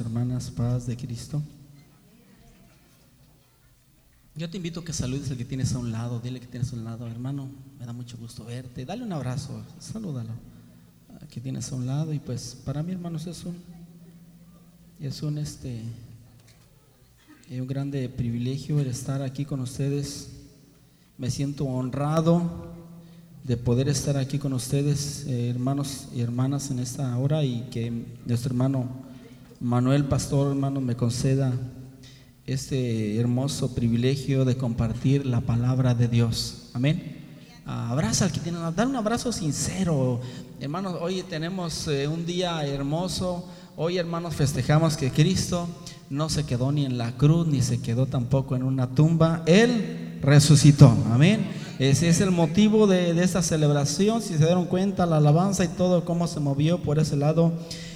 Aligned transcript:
hermanas, 0.00 0.50
paz 0.50 0.86
de 0.86 0.96
Cristo. 0.96 1.42
Yo 4.34 4.48
te 4.48 4.56
invito 4.56 4.80
a 4.80 4.84
que 4.84 4.92
saludes 4.92 5.30
al 5.30 5.36
que 5.36 5.44
tienes 5.44 5.74
a 5.74 5.78
un 5.78 5.92
lado, 5.92 6.20
dile 6.20 6.40
que 6.40 6.46
tienes 6.46 6.72
a 6.72 6.76
un 6.76 6.84
lado, 6.84 7.06
hermano, 7.06 7.48
me 7.78 7.84
da 7.84 7.92
mucho 7.92 8.16
gusto 8.16 8.44
verte, 8.44 8.84
dale 8.84 9.02
un 9.02 9.12
abrazo, 9.12 9.62
salúdalo, 9.78 10.32
que 11.30 11.40
tienes 11.40 11.70
a 11.70 11.74
un 11.74 11.86
lado 11.86 12.12
y 12.12 12.18
pues 12.18 12.56
para 12.64 12.82
mí 12.82 12.92
hermanos 12.92 13.26
es 13.26 13.44
un, 13.44 13.56
es 15.00 15.22
un 15.22 15.38
este, 15.38 15.82
un 17.50 17.66
grande 17.66 18.08
privilegio 18.08 18.80
estar 18.80 19.22
aquí 19.22 19.44
con 19.44 19.60
ustedes, 19.60 20.30
me 21.18 21.30
siento 21.30 21.66
honrado 21.66 22.70
de 23.44 23.56
poder 23.56 23.88
estar 23.88 24.16
aquí 24.16 24.38
con 24.38 24.52
ustedes, 24.52 25.24
eh, 25.26 25.50
hermanos 25.50 26.08
y 26.14 26.20
hermanas, 26.20 26.70
en 26.70 26.78
esta 26.78 27.16
hora 27.18 27.44
y 27.44 27.62
que 27.70 27.90
nuestro 28.24 28.50
hermano 28.50 29.09
Manuel 29.60 30.06
Pastor, 30.06 30.48
hermano, 30.48 30.80
me 30.80 30.96
conceda 30.96 31.52
este 32.46 33.20
hermoso 33.20 33.74
privilegio 33.74 34.46
de 34.46 34.56
compartir 34.56 35.26
la 35.26 35.42
palabra 35.42 35.94
de 35.94 36.08
Dios. 36.08 36.70
Amén. 36.72 37.18
Abraza 37.66 38.24
al 38.24 38.32
que 38.32 38.40
tiene, 38.40 38.58
dar 38.74 38.86
un 38.86 38.96
abrazo 38.96 39.32
sincero. 39.32 40.18
Hermanos, 40.60 40.96
hoy 41.02 41.22
tenemos 41.28 41.86
eh, 41.88 42.08
un 42.08 42.24
día 42.24 42.64
hermoso. 42.64 43.46
Hoy, 43.76 43.98
hermanos, 43.98 44.34
festejamos 44.34 44.96
que 44.96 45.10
Cristo 45.10 45.68
no 46.08 46.30
se 46.30 46.46
quedó 46.46 46.72
ni 46.72 46.86
en 46.86 46.96
la 46.96 47.12
cruz, 47.18 47.46
ni 47.46 47.60
se 47.60 47.82
quedó 47.82 48.06
tampoco 48.06 48.56
en 48.56 48.62
una 48.62 48.88
tumba. 48.94 49.42
Él 49.44 50.18
resucitó. 50.22 50.96
Amén. 51.12 51.46
Ese 51.78 52.08
es 52.08 52.22
el 52.22 52.30
motivo 52.30 52.86
de, 52.86 53.12
de 53.12 53.22
esta 53.22 53.42
celebración. 53.42 54.22
Si 54.22 54.38
se 54.38 54.44
dieron 54.46 54.64
cuenta, 54.64 55.04
la 55.04 55.18
alabanza 55.18 55.64
y 55.64 55.68
todo 55.68 56.06
cómo 56.06 56.26
se 56.28 56.40
movió 56.40 56.78
por 56.78 56.98
ese 56.98 57.16
lado. 57.16 57.52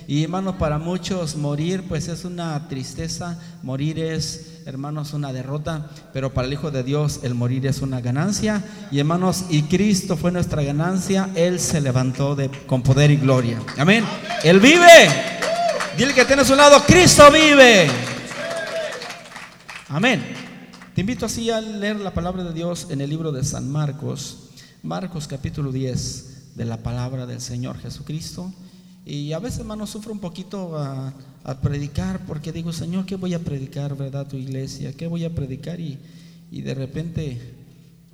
Y 0.07 0.25
hermanos, 0.25 0.57
para 0.57 0.79
muchos 0.79 1.37
morir 1.37 1.85
pues 1.89 2.09
es 2.09 2.25
una 2.25 2.69
tristeza, 2.69 3.39
morir 3.63 3.99
es, 3.99 4.61
hermanos, 4.67 5.13
una 5.13 5.33
derrota, 5.33 5.91
pero 6.13 6.35
para 6.35 6.47
el 6.47 6.53
Hijo 6.53 6.71
de 6.71 6.83
Dios 6.83 7.21
el 7.23 7.35
morir 7.35 7.67
es 7.67 7.81
una 7.81 8.01
ganancia. 8.01 8.63
Y 8.91 8.99
hermanos, 8.99 9.47
y 9.49 9.63
Cristo 9.63 10.17
fue 10.17 10.33
nuestra 10.33 10.63
ganancia, 10.63 11.31
Él 11.35 11.59
se 11.59 11.81
levantó 11.81 12.35
de, 12.35 12.51
con 12.67 12.83
poder 12.83 13.11
y 13.11 13.17
gloria. 13.17 13.61
Amén. 13.79 14.05
Él 14.43 14.61
vive. 14.61 15.09
Dile 15.97 16.13
que 16.13 16.25
tiene 16.25 16.43
a 16.43 16.45
su 16.45 16.55
lado, 16.55 16.83
Cristo 16.87 17.31
vive. 17.31 17.89
Amén. 19.89 20.23
Te 20.95 21.01
invito 21.01 21.27
así 21.27 21.51
a 21.51 21.61
leer 21.61 21.97
la 21.97 22.13
palabra 22.13 22.45
de 22.45 22.53
Dios 22.53 22.89
en 22.91 23.01
el 23.01 23.11
libro 23.11 23.33
de 23.33 23.43
San 23.43 23.71
Marcos, 23.71 24.51
Marcos 24.83 25.27
capítulo 25.27 25.73
10 25.73 26.57
de 26.57 26.65
la 26.65 26.79
palabra 26.79 27.27
del 27.27 27.41
Señor 27.41 27.79
Jesucristo. 27.79 28.53
Y 29.07 29.33
a 29.33 29.39
veces, 29.39 29.61
hermano, 29.61 29.87
sufro 29.87 30.13
un 30.13 30.19
poquito 30.19 30.79
a, 30.79 31.13
predicar 31.61 32.25
porque 32.25 32.53
digo, 32.53 32.73
Señor, 32.73 33.05
¿qué 33.05 33.17
voy 33.17 33.35
a 33.35 33.39
predicar, 33.39 33.95
verdad, 33.99 34.27
tu 34.27 34.37
iglesia? 34.37 34.95
¿Qué 34.95 35.07
voy 35.07 35.25
a 35.25 35.35
predicar? 35.35 35.79
Y, 35.79 35.99
de 36.51 36.75
repente 36.75 37.39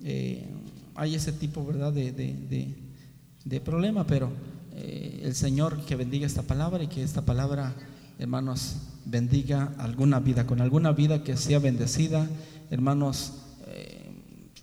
eh, 0.02 0.48
hay 0.96 1.14
ese 1.14 1.32
tipo, 1.32 1.64
verdad, 1.64 1.92
de, 1.92 3.60
problema, 3.64 4.04
pero 4.04 4.30
eh, 4.74 5.20
el 5.22 5.34
Señor 5.36 5.84
que 5.84 5.94
bendiga 5.94 6.26
esta 6.26 6.42
palabra 6.42 6.82
y 6.82 6.88
que 6.88 7.04
esta 7.04 7.22
palabra, 7.22 7.72
hermanos, 8.18 8.76
bendiga 9.04 9.74
alguna 9.78 10.18
vida, 10.18 10.46
con 10.46 10.60
alguna 10.60 10.90
vida 10.90 11.22
que 11.22 11.36
sea 11.36 11.60
bendecida, 11.60 12.28
hermanos, 12.70 13.34
eh, 13.68 14.10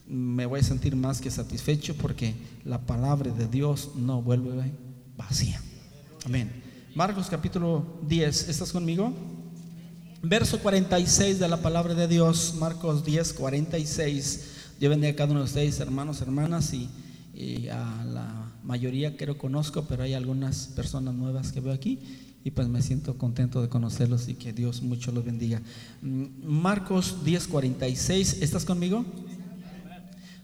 me 0.08 0.46
voy 0.46 0.60
a 0.60 0.64
sentir 0.64 0.98
más 0.98 1.22
que 1.22 1.32
satisfecho 1.32 1.96
porque 1.96 2.36
la 2.66 2.80
palabra 2.80 3.32
de 3.32 3.48
Dios 3.48 3.92
no 3.96 4.22
vuelve 4.22 4.72
vacía. 5.16 5.62
Amén. 6.28 6.52
Marcos 6.94 7.28
capítulo 7.30 8.02
10, 8.06 8.50
¿estás 8.50 8.74
conmigo? 8.74 9.14
Verso 10.22 10.60
46 10.60 11.40
de 11.40 11.48
la 11.48 11.62
palabra 11.62 11.94
de 11.94 12.06
Dios, 12.06 12.56
Marcos 12.60 13.06
10, 13.06 13.32
46. 13.32 14.48
Yo 14.78 14.90
bendiga 14.90 15.14
a 15.14 15.16
cada 15.16 15.32
uno 15.32 15.40
de 15.40 15.46
ustedes, 15.46 15.80
hermanos, 15.80 16.20
hermanas, 16.20 16.74
y, 16.74 17.70
a 17.70 18.04
la 18.04 18.52
mayoría 18.62 19.16
lo 19.26 19.38
conozco, 19.38 19.86
pero 19.86 20.04
hay 20.04 20.16
algunas 20.16 20.68
personas 20.76 21.14
nuevas 21.14 21.54
que 21.54 21.62
veo 21.62 21.72
aquí 21.72 21.98
y 22.44 22.52
pues 22.52 22.68
me 22.68 22.82
siento 22.82 23.18
contento 23.18 23.62
de 23.62 23.70
conocerlos 23.70 24.28
y 24.28 24.34
que 24.34 24.52
Dios 24.52 24.82
mucho 24.82 25.14
los 25.14 25.24
bendiga. 25.24 25.62
Mm, 26.02 26.26
Marcos 26.44 27.24
10, 27.24 27.48
46, 27.48 28.42
¿estás 28.42 28.66
conmigo? 28.66 29.06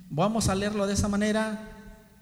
Vamos 0.09 0.47
a 0.47 0.55
leerlo 0.55 0.87
de 0.87 0.93
esa 0.93 1.09
manera. 1.09 1.72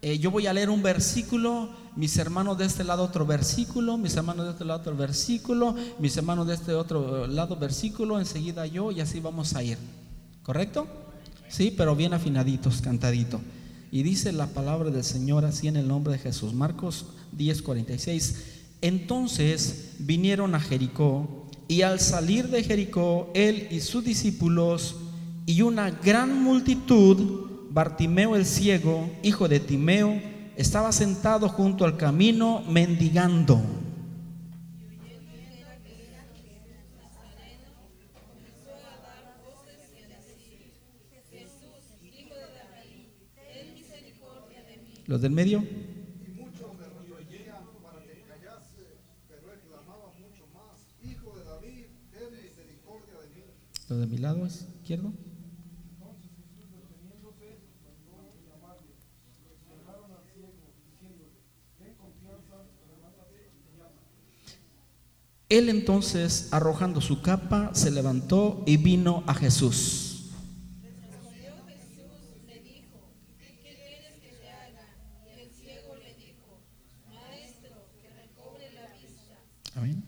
Eh, 0.03 0.17
yo 0.17 0.31
voy 0.31 0.47
a 0.47 0.53
leer 0.53 0.71
un 0.71 0.81
versículo, 0.81 1.69
mis 1.95 2.17
hermanos 2.17 2.57
de 2.57 2.65
este 2.65 2.83
lado 2.83 3.03
otro 3.03 3.23
versículo, 3.23 3.99
mis 3.99 4.15
hermanos 4.15 4.45
de 4.45 4.51
este 4.53 4.65
lado 4.65 4.79
otro 4.79 4.95
versículo, 4.95 5.75
mis 5.99 6.17
hermanos 6.17 6.47
de 6.47 6.55
este 6.55 6.73
otro 6.73 7.27
lado 7.27 7.55
versículo, 7.55 8.19
enseguida 8.19 8.65
yo 8.65 8.91
y 8.91 8.99
así 8.99 9.19
vamos 9.19 9.55
a 9.55 9.61
ir. 9.61 9.77
¿Correcto? 10.41 10.87
Sí, 11.49 11.71
pero 11.75 11.95
bien 11.95 12.13
afinaditos, 12.13 12.81
cantadito. 12.81 13.41
Y 13.91 14.01
dice 14.01 14.31
la 14.31 14.47
palabra 14.47 14.89
del 14.89 15.03
Señor 15.03 15.45
así 15.45 15.67
en 15.67 15.75
el 15.75 15.87
nombre 15.87 16.13
de 16.13 16.19
Jesús. 16.19 16.53
Marcos 16.53 17.05
10:46. 17.37 18.35
Entonces 18.81 19.91
vinieron 19.99 20.55
a 20.55 20.59
Jericó 20.59 21.45
y 21.67 21.83
al 21.83 21.99
salir 21.99 22.47
de 22.47 22.63
Jericó, 22.63 23.29
él 23.35 23.67
y 23.69 23.81
sus 23.81 24.03
discípulos 24.03 24.95
y 25.45 25.61
una 25.61 25.91
gran 25.91 26.41
multitud 26.41 27.50
Bartimeo 27.73 28.35
el 28.35 28.45
ciego, 28.45 29.09
hijo 29.23 29.47
de 29.47 29.61
Timeo, 29.61 30.21
estaba 30.57 30.91
sentado 30.91 31.47
junto 31.47 31.85
al 31.85 31.95
camino 31.95 32.61
mendigando. 32.67 33.61
Los 45.07 45.21
del 45.21 45.31
medio. 45.31 45.63
Los 53.87 53.99
de 53.99 54.07
mi 54.07 54.17
lado 54.17 54.45
izquierdo. 54.45 55.13
Él 65.51 65.67
entonces, 65.67 66.47
arrojando 66.51 67.01
su 67.01 67.21
capa, 67.21 67.71
se 67.73 67.91
levantó 67.91 68.63
y 68.65 68.77
vino 68.77 69.21
a 69.27 69.33
Jesús. 69.33 70.31
Amén. 79.75 80.03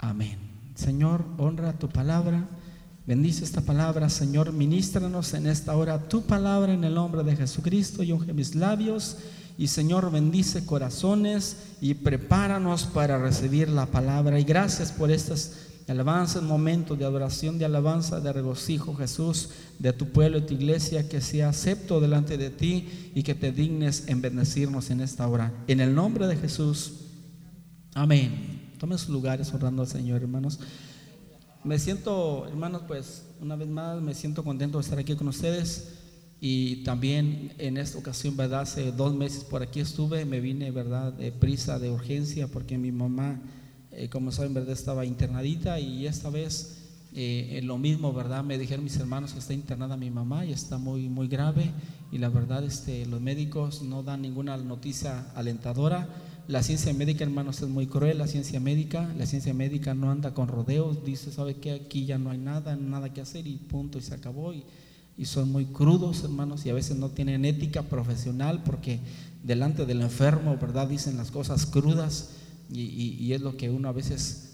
Amén. 0.00 0.38
Señor, 0.74 1.24
honra 1.38 1.78
tu 1.78 1.88
palabra. 1.88 2.48
Bendice 3.06 3.44
esta 3.44 3.60
palabra, 3.60 4.08
Señor. 4.08 4.50
Ministranos 4.52 5.34
en 5.34 5.46
esta 5.46 5.76
hora 5.76 6.08
tu 6.08 6.22
palabra 6.22 6.72
en 6.72 6.84
el 6.84 6.94
nombre 6.94 7.22
de 7.22 7.36
Jesucristo 7.36 8.02
y 8.02 8.12
unge 8.12 8.32
mis 8.32 8.54
labios. 8.54 9.18
Y 9.58 9.66
Señor, 9.66 10.10
bendice 10.10 10.64
corazones 10.64 11.56
y 11.82 11.92
prepáranos 11.94 12.84
para 12.84 13.18
recibir 13.18 13.68
la 13.68 13.84
palabra. 13.84 14.40
Y 14.40 14.44
gracias 14.44 14.90
por 14.90 15.10
estas 15.10 15.52
alabanzas, 15.86 16.42
momentos 16.42 16.98
de 16.98 17.04
adoración, 17.04 17.58
de 17.58 17.66
alabanza, 17.66 18.20
de 18.20 18.32
regocijo, 18.32 18.94
Jesús, 18.94 19.50
de 19.78 19.92
tu 19.92 20.06
pueblo 20.06 20.38
y 20.38 20.46
tu 20.46 20.54
iglesia, 20.54 21.06
que 21.06 21.20
sea 21.20 21.50
acepto 21.50 22.00
delante 22.00 22.38
de 22.38 22.48
ti 22.48 23.10
y 23.14 23.22
que 23.22 23.34
te 23.34 23.52
dignes 23.52 24.04
en 24.06 24.22
bendecirnos 24.22 24.88
en 24.88 25.02
esta 25.02 25.28
hora. 25.28 25.52
En 25.66 25.80
el 25.80 25.94
nombre 25.94 26.26
de 26.26 26.36
Jesús. 26.36 26.94
Amén. 27.92 28.72
Tomen 28.78 28.96
sus 28.96 29.10
lugares 29.10 29.52
honrando 29.52 29.82
al 29.82 29.88
Señor, 29.88 30.22
hermanos. 30.22 30.58
Me 31.64 31.78
siento, 31.78 32.46
hermanos, 32.46 32.82
pues 32.86 33.24
una 33.40 33.56
vez 33.56 33.68
más 33.68 33.98
me 34.02 34.12
siento 34.12 34.44
contento 34.44 34.76
de 34.76 34.82
estar 34.82 34.98
aquí 34.98 35.16
con 35.16 35.28
ustedes 35.28 35.94
y 36.38 36.84
también 36.84 37.54
en 37.56 37.78
esta 37.78 37.96
ocasión, 37.96 38.36
¿verdad? 38.36 38.60
Hace 38.60 38.92
dos 38.92 39.14
meses 39.14 39.44
por 39.44 39.62
aquí 39.62 39.80
estuve, 39.80 40.26
me 40.26 40.40
vine, 40.40 40.70
¿verdad? 40.70 41.14
De 41.14 41.32
prisa, 41.32 41.78
de 41.78 41.90
urgencia, 41.90 42.48
porque 42.48 42.76
mi 42.76 42.92
mamá, 42.92 43.40
eh, 43.92 44.10
como 44.10 44.30
saben, 44.30 44.52
¿verdad? 44.52 44.74
Estaba 44.74 45.06
internadita 45.06 45.80
y 45.80 46.06
esta 46.06 46.28
vez 46.28 46.82
eh, 47.14 47.62
lo 47.64 47.78
mismo, 47.78 48.12
¿verdad? 48.12 48.44
Me 48.44 48.58
dijeron 48.58 48.84
mis 48.84 48.98
hermanos 48.98 49.32
que 49.32 49.38
está 49.38 49.54
internada 49.54 49.96
mi 49.96 50.10
mamá 50.10 50.44
y 50.44 50.52
está 50.52 50.76
muy, 50.76 51.08
muy 51.08 51.28
grave 51.28 51.70
y 52.12 52.18
la 52.18 52.28
verdad, 52.28 52.62
este, 52.62 53.06
los 53.06 53.22
médicos 53.22 53.80
no 53.80 54.02
dan 54.02 54.20
ninguna 54.20 54.58
noticia 54.58 55.30
alentadora 55.34 56.08
la 56.48 56.62
ciencia 56.62 56.92
médica, 56.92 57.24
hermanos, 57.24 57.62
es 57.62 57.68
muy 57.68 57.86
cruel. 57.86 58.18
La 58.18 58.26
ciencia 58.26 58.60
médica, 58.60 59.12
la 59.16 59.26
ciencia 59.26 59.54
médica 59.54 59.94
no 59.94 60.10
anda 60.10 60.34
con 60.34 60.48
rodeos. 60.48 61.04
Dice, 61.04 61.32
¿sabe 61.32 61.56
qué? 61.56 61.72
Aquí 61.72 62.06
ya 62.06 62.18
no 62.18 62.30
hay 62.30 62.38
nada, 62.38 62.76
nada 62.76 63.12
que 63.12 63.20
hacer 63.20 63.46
y 63.46 63.56
punto, 63.56 63.98
y 63.98 64.02
se 64.02 64.14
acabó. 64.14 64.52
Y 64.52 64.64
y 65.16 65.26
son 65.26 65.50
muy 65.50 65.66
crudos, 65.66 66.24
hermanos, 66.24 66.66
y 66.66 66.70
a 66.70 66.74
veces 66.74 66.96
no 66.96 67.10
tienen 67.10 67.44
ética 67.44 67.82
profesional 67.82 68.62
porque 68.64 69.00
delante 69.42 69.86
del 69.86 70.02
enfermo, 70.02 70.56
¿verdad? 70.60 70.88
Dicen 70.88 71.16
las 71.16 71.30
cosas 71.30 71.66
crudas 71.66 72.30
y, 72.70 73.32
es 73.32 73.40
lo 73.40 73.56
que 73.56 73.70
uno 73.70 73.88
a 73.88 73.92
veces 73.92 74.50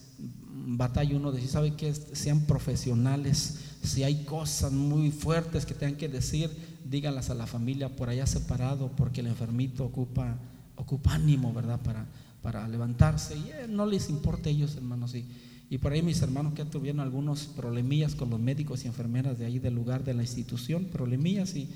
batalla 0.72 1.16
uno 1.16 1.32
de 1.32 1.40
si 1.40 1.48
sabe 1.48 1.74
que 1.74 1.94
sean 1.94 2.42
profesionales, 2.42 3.60
si 3.82 4.02
hay 4.02 4.24
cosas 4.24 4.72
muy 4.72 5.10
fuertes 5.10 5.64
que 5.64 5.74
tengan 5.74 5.96
que 5.96 6.08
decir, 6.08 6.50
díganlas 6.84 7.30
a 7.30 7.34
la 7.34 7.46
familia 7.46 7.96
por 7.96 8.10
allá 8.10 8.26
separado, 8.26 8.90
porque 8.94 9.22
el 9.22 9.28
enfermito 9.28 9.84
ocupa, 9.84 10.38
ocupa 10.80 11.14
ánimo, 11.14 11.52
¿verdad? 11.52 11.80
Para, 11.80 12.06
para 12.42 12.66
levantarse 12.68 13.36
y 13.36 13.50
eh, 13.50 13.66
no 13.68 13.86
les 13.86 14.10
importa 14.10 14.48
a 14.48 14.52
ellos, 14.52 14.76
hermanos. 14.76 15.14
Y, 15.14 15.26
y 15.70 15.78
por 15.78 15.92
ahí 15.92 16.02
mis 16.02 16.20
hermanos 16.20 16.54
que 16.54 16.64
tuvieron 16.64 17.00
algunos 17.00 17.46
problemillas 17.46 18.14
con 18.16 18.30
los 18.30 18.40
médicos 18.40 18.84
y 18.84 18.88
enfermeras 18.88 19.38
de 19.38 19.46
ahí 19.46 19.58
del 19.58 19.74
lugar 19.74 20.02
de 20.02 20.14
la 20.14 20.22
institución, 20.22 20.86
problemillas 20.86 21.54
y, 21.54 21.68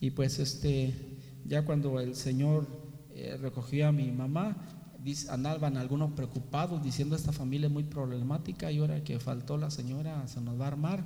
y 0.00 0.10
pues 0.10 0.38
este, 0.38 0.94
ya 1.46 1.64
cuando 1.64 2.00
el 2.00 2.14
Señor 2.16 2.66
eh, 3.14 3.38
recogió 3.40 3.88
a 3.88 3.92
mi 3.92 4.10
mamá, 4.10 4.56
andaban 5.28 5.76
algunos 5.76 6.12
preocupados 6.12 6.82
diciendo 6.82 7.14
esta 7.14 7.32
familia 7.32 7.66
es 7.66 7.72
muy 7.72 7.84
problemática 7.84 8.72
y 8.72 8.78
ahora 8.78 9.04
que 9.04 9.20
faltó 9.20 9.56
la 9.56 9.70
señora 9.70 10.26
se 10.28 10.40
nos 10.40 10.58
va 10.60 10.64
a 10.64 10.68
armar. 10.68 11.04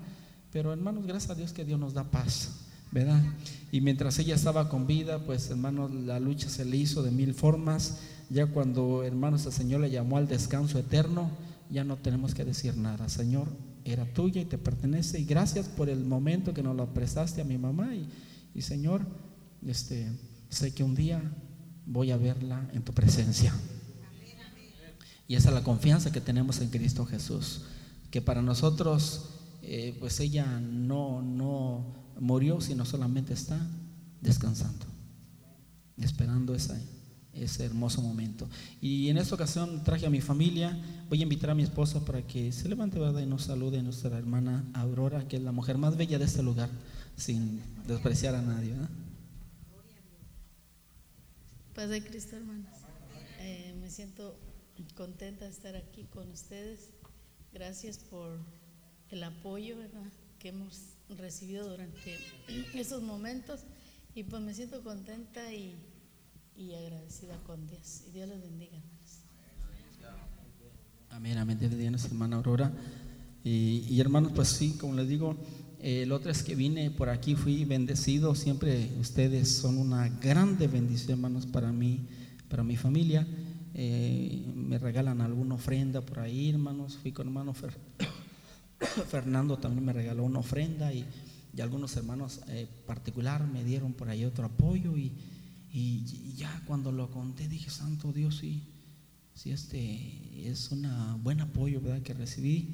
Pero 0.52 0.72
hermanos, 0.72 1.06
gracias 1.06 1.30
a 1.30 1.34
Dios 1.34 1.52
que 1.52 1.64
Dios 1.64 1.78
nos 1.78 1.94
da 1.94 2.04
paz, 2.04 2.67
¿verdad? 2.90 3.22
Y 3.70 3.80
mientras 3.80 4.18
ella 4.18 4.34
estaba 4.34 4.68
con 4.68 4.86
vida, 4.86 5.24
pues 5.24 5.50
hermanos, 5.50 5.92
la 5.92 6.20
lucha 6.20 6.48
se 6.48 6.64
le 6.64 6.76
hizo 6.76 7.02
de 7.02 7.10
mil 7.10 7.34
formas. 7.34 7.98
Ya 8.30 8.46
cuando 8.46 9.02
hermanos 9.02 9.46
el 9.46 9.52
Señor 9.52 9.80
le 9.80 9.90
llamó 9.90 10.16
al 10.16 10.28
descanso 10.28 10.78
eterno, 10.78 11.30
ya 11.70 11.84
no 11.84 11.96
tenemos 11.96 12.34
que 12.34 12.44
decir 12.44 12.76
nada. 12.76 13.08
Señor, 13.08 13.48
era 13.84 14.04
tuya 14.06 14.40
y 14.40 14.46
te 14.46 14.58
pertenece. 14.58 15.20
Y 15.20 15.24
gracias 15.24 15.66
por 15.66 15.88
el 15.88 16.04
momento 16.04 16.54
que 16.54 16.62
nos 16.62 16.76
lo 16.76 16.92
prestaste 16.92 17.40
a 17.40 17.44
mi 17.44 17.58
mamá. 17.58 17.90
Y, 18.54 18.62
Señor, 18.62 19.02
este, 19.66 20.10
sé 20.48 20.72
que 20.72 20.84
un 20.84 20.94
día 20.94 21.22
voy 21.86 22.10
a 22.10 22.16
verla 22.16 22.68
en 22.72 22.82
tu 22.82 22.92
presencia. 22.92 23.54
Y 25.26 25.34
esa 25.34 25.50
es 25.50 25.54
la 25.54 25.62
confianza 25.62 26.10
que 26.10 26.22
tenemos 26.22 26.60
en 26.60 26.70
Cristo 26.70 27.04
Jesús. 27.04 27.62
Que 28.10 28.22
para 28.22 28.40
nosotros, 28.40 29.28
eh, 29.62 29.94
pues 30.00 30.20
ella 30.20 30.58
no, 30.60 31.20
no 31.20 31.97
murió, 32.18 32.60
sino 32.60 32.84
solamente 32.84 33.34
está 33.34 33.58
descansando, 34.20 34.86
esperando 35.96 36.54
esa 36.54 36.78
ese 37.42 37.64
hermoso 37.64 38.02
momento. 38.02 38.48
Y 38.80 39.08
en 39.08 39.18
esta 39.18 39.34
ocasión 39.34 39.82
traje 39.84 40.06
a 40.06 40.10
mi 40.10 40.20
familia, 40.20 40.76
voy 41.08 41.20
a 41.20 41.22
invitar 41.22 41.50
a 41.50 41.54
mi 41.54 41.62
esposa 41.62 42.04
para 42.04 42.26
que 42.26 42.52
se 42.52 42.68
levante 42.68 42.98
¿verdad? 42.98 43.20
y 43.20 43.26
nos 43.26 43.44
salude 43.44 43.78
a 43.78 43.82
nuestra 43.82 44.16
hermana 44.18 44.64
Aurora, 44.74 45.26
que 45.28 45.36
es 45.36 45.42
la 45.42 45.52
mujer 45.52 45.78
más 45.78 45.96
bella 45.96 46.18
de 46.18 46.24
este 46.24 46.42
lugar, 46.42 46.68
sin 47.16 47.60
despreciar 47.86 48.34
a 48.34 48.42
nadie. 48.42 48.74
Paz 51.74 51.88
de 51.88 52.02
Cristo, 52.02 52.36
hermanos. 52.36 52.66
Eh, 53.40 53.74
me 53.80 53.90
siento 53.90 54.36
contenta 54.94 55.44
de 55.44 55.50
estar 55.50 55.76
aquí 55.76 56.04
con 56.04 56.30
ustedes. 56.30 56.90
Gracias 57.52 57.98
por 57.98 58.38
el 59.10 59.22
apoyo 59.24 59.76
que 60.38 60.48
hemos 60.48 60.97
recibido 61.16 61.68
durante 61.68 62.18
estos 62.74 63.02
momentos. 63.02 63.60
Y 64.14 64.24
pues 64.24 64.42
me 64.42 64.52
siento 64.54 64.82
contenta 64.82 65.52
y 65.52 65.74
y 66.58 66.74
agradecida 66.74 67.36
con 67.46 67.66
Dios. 67.68 68.02
Y 68.08 68.10
Dios 68.10 68.28
les 68.28 68.42
bendiga. 68.42 68.78
Amén, 71.10 71.38
amén. 71.38 71.58
Dios 71.58 71.70
bendiga 71.70 72.04
hermana 72.04 72.36
Aurora. 72.36 72.72
Y, 73.44 73.98
hermanos, 73.98 74.32
pues 74.34 74.48
sí, 74.48 74.76
como 74.78 74.94
les 74.94 75.08
digo, 75.08 75.36
eh, 75.80 76.02
el 76.02 76.12
otro 76.12 76.30
es 76.30 76.42
que 76.42 76.54
vine 76.54 76.90
por 76.90 77.08
aquí, 77.08 77.34
fui 77.34 77.64
bendecido. 77.64 78.34
Siempre 78.34 78.90
ustedes 79.00 79.48
son 79.48 79.78
una 79.78 80.08
grande 80.08 80.66
bendición, 80.66 81.12
hermanos, 81.12 81.46
para 81.46 81.72
mí, 81.72 82.00
para 82.50 82.64
mi 82.64 82.76
familia. 82.76 83.26
Eh, 83.74 84.44
me 84.54 84.78
regalan 84.78 85.20
alguna 85.20 85.54
ofrenda 85.54 86.00
por 86.00 86.18
ahí, 86.18 86.50
hermanos. 86.50 86.98
Fui 86.98 87.12
con 87.12 87.28
hermano 87.28 87.52
Fernando, 89.10 89.58
también 89.58 89.84
me 89.84 89.92
regaló 89.92 90.24
una 90.24 90.40
ofrenda 90.40 90.92
y, 90.92 91.04
algunos 91.60 91.96
hermanos 91.96 92.40
eh, 92.46 92.68
particular 92.86 93.44
me 93.48 93.64
dieron 93.64 93.92
por 93.92 94.08
ahí 94.08 94.24
otro 94.24 94.44
apoyo 94.46 94.96
y, 94.96 95.10
y, 95.72 96.34
ya 96.36 96.62
cuando 96.66 96.92
lo 96.92 97.10
conté 97.10 97.48
dije, 97.48 97.68
Santo 97.68 98.12
Dios, 98.12 98.36
sí, 98.36 98.62
sí, 99.34 99.50
este 99.50 100.48
es 100.48 100.70
un 100.70 100.86
buen 101.24 101.40
apoyo 101.40 101.80
¿verdad? 101.80 102.02
que 102.02 102.14
recibí. 102.14 102.68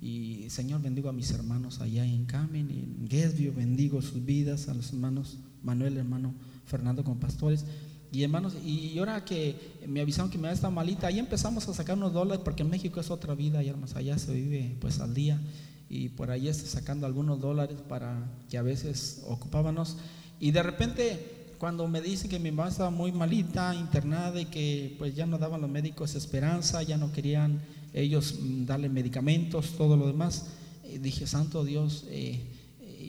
Y 0.00 0.46
Señor, 0.48 0.80
bendigo 0.80 1.10
a 1.10 1.12
mis 1.12 1.30
hermanos 1.32 1.80
allá 1.80 2.06
en 2.06 2.24
Camen 2.24 2.70
y 2.70 2.78
en 2.78 3.08
Guesvio, 3.10 3.52
bendigo 3.52 4.00
sus 4.00 4.24
vidas, 4.24 4.68
a 4.68 4.74
los 4.74 4.88
hermanos 4.88 5.36
Manuel, 5.62 5.98
hermano 5.98 6.32
Fernando 6.64 7.04
con 7.04 7.18
pastores. 7.18 7.66
Y 8.12 8.22
hermanos, 8.22 8.54
y 8.64 8.98
ahora 8.98 9.24
que 9.24 9.54
me 9.86 10.00
avisaron 10.00 10.30
que 10.30 10.38
me 10.38 10.50
estado 10.50 10.72
malita, 10.72 11.06
ahí 11.06 11.18
empezamos 11.18 11.68
a 11.68 11.74
sacar 11.74 11.96
unos 11.96 12.12
dólares, 12.12 12.42
porque 12.44 12.62
en 12.62 12.70
México 12.70 13.00
es 13.00 13.10
otra 13.10 13.34
vida, 13.34 13.62
y 13.62 13.68
hermanos, 13.68 13.94
allá 13.94 14.18
se 14.18 14.32
vive 14.32 14.76
pues 14.80 15.00
al 15.00 15.14
día. 15.14 15.40
Y 15.88 16.08
por 16.08 16.30
ahí 16.30 16.48
estoy 16.48 16.68
sacando 16.68 17.06
algunos 17.06 17.40
dólares 17.40 17.78
para 17.88 18.16
que 18.48 18.58
a 18.58 18.62
veces 18.62 19.22
ocupábamos. 19.26 19.96
Y 20.38 20.50
de 20.52 20.62
repente 20.62 21.40
cuando 21.60 21.86
me 21.86 22.00
dicen 22.00 22.30
que 22.30 22.38
mi 22.38 22.50
mamá 22.50 22.70
estaba 22.70 22.88
muy 22.88 23.12
malita, 23.12 23.74
internada 23.74 24.40
y 24.40 24.46
que 24.46 24.94
pues 24.96 25.14
ya 25.14 25.26
no 25.26 25.36
daban 25.36 25.60
los 25.60 25.68
médicos 25.68 26.14
esperanza, 26.14 26.82
ya 26.82 26.96
no 26.96 27.12
querían 27.12 27.60
ellos 27.92 28.36
darle 28.64 28.88
medicamentos, 28.88 29.72
todo 29.76 29.94
lo 29.94 30.06
demás, 30.06 30.46
eh, 30.84 30.98
dije, 30.98 31.26
Santo 31.26 31.62
Dios, 31.62 32.06
eh, 32.08 32.40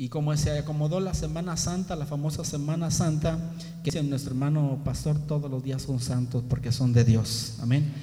y 0.01 0.09
como 0.09 0.36
se 0.36 0.57
acomodó 0.57 1.00
la 1.00 1.13
Semana 1.13 1.56
Santa, 1.57 1.95
la 1.95 2.07
famosa 2.07 2.44
Semana 2.44 2.89
Santa, 2.89 3.38
que 3.83 3.92
dice 3.92 4.01
nuestro 4.01 4.31
hermano 4.31 4.81
pastor, 4.83 5.15
todos 5.27 5.51
los 5.51 5.63
días 5.63 5.83
son 5.83 6.00
santos 6.00 6.44
porque 6.50 6.71
son 6.71 6.92
de 6.92 7.03
Dios, 7.03 7.57
amén. 7.62 7.94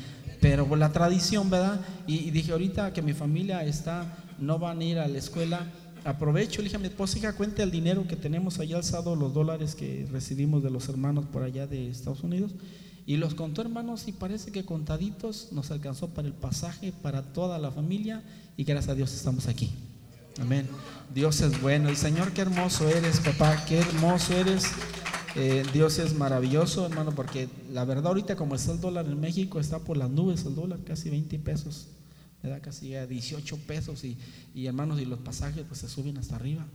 Pero 0.41 0.65
por 0.69 0.79
la 0.79 0.93
tradición, 0.93 1.51
¿verdad? 1.51 1.81
Y, 2.07 2.19
y 2.19 2.31
dije, 2.31 2.53
ahorita 2.53 2.93
que 2.93 3.03
mi 3.03 3.15
familia 3.15 3.65
está, 3.65 4.17
no 4.39 4.61
van 4.61 4.79
a 4.79 4.85
ir 4.85 5.01
a 5.01 5.09
la 5.09 5.19
escuela, 5.19 5.67
aprovecho, 6.05 6.59
le 6.59 6.67
dije 6.67 6.77
a 6.77 6.79
mi 6.79 6.87
esposa, 6.87 7.19
hija, 7.19 7.33
cuente 7.33 7.65
el 7.65 7.73
dinero 7.73 8.07
que 8.07 8.15
tenemos 8.15 8.61
allá 8.61 8.77
alzado, 8.77 9.17
los 9.17 9.35
dólares 9.35 9.75
que 9.75 10.07
recibimos 10.13 10.63
de 10.63 10.71
los 10.71 10.89
hermanos 10.89 11.25
por 11.25 11.43
allá 11.43 11.67
de 11.67 11.91
Estados 11.91 12.23
Unidos. 12.23 12.53
Y 13.07 13.17
los 13.17 13.35
contó, 13.35 13.61
hermanos, 13.61 14.07
y 14.07 14.13
parece 14.13 14.53
que 14.53 14.65
contaditos 14.65 15.49
nos 15.51 15.73
alcanzó 15.73 16.11
para 16.11 16.29
el 16.29 16.35
pasaje, 16.35 16.93
para 16.93 17.25
toda 17.33 17.59
la 17.59 17.73
familia, 17.73 18.23
y 18.57 18.63
gracias 18.63 18.93
a 18.93 18.95
Dios 18.95 19.13
estamos 19.13 19.49
aquí. 19.49 19.73
Amén. 20.41 20.69
Dios 21.15 21.41
es 21.41 21.61
bueno. 21.61 21.91
Y 21.91 21.97
Señor, 21.97 22.33
qué 22.33 22.43
hermoso 22.43 22.89
eres, 22.89 23.21
papá, 23.21 23.65
qué 23.67 23.79
hermoso 23.79 24.35
eres. 24.35 24.67
Eh, 25.37 25.65
Dios 25.73 25.99
es 25.99 26.15
maravilloso, 26.15 26.87
hermano, 26.87 27.15
porque 27.15 27.49
la 27.73 27.85
verdad 27.85 28.09
ahorita 28.09 28.37
como 28.37 28.55
está 28.55 28.73
el 28.73 28.81
dólar 28.81 29.07
en 29.07 29.21
México, 29.21 29.61
está 29.61 29.79
por 29.79 29.97
las 29.97 30.11
nubes 30.11 30.45
el 30.45 30.55
dólar, 30.55 30.81
casi 30.85 31.11
20 31.11 31.39
pesos 31.39 31.89
da 32.49 32.61
casi 32.61 32.95
a 32.95 33.07
18 33.07 33.57
pesos 33.67 34.05
y, 34.05 34.67
hermanos, 34.67 35.01
y 35.01 35.05
los 35.05 35.19
pasajes 35.21 35.65
pues 35.67 35.81
se 35.81 35.89
suben 35.89 36.19
hasta 36.19 36.37
arriba. 36.37 36.67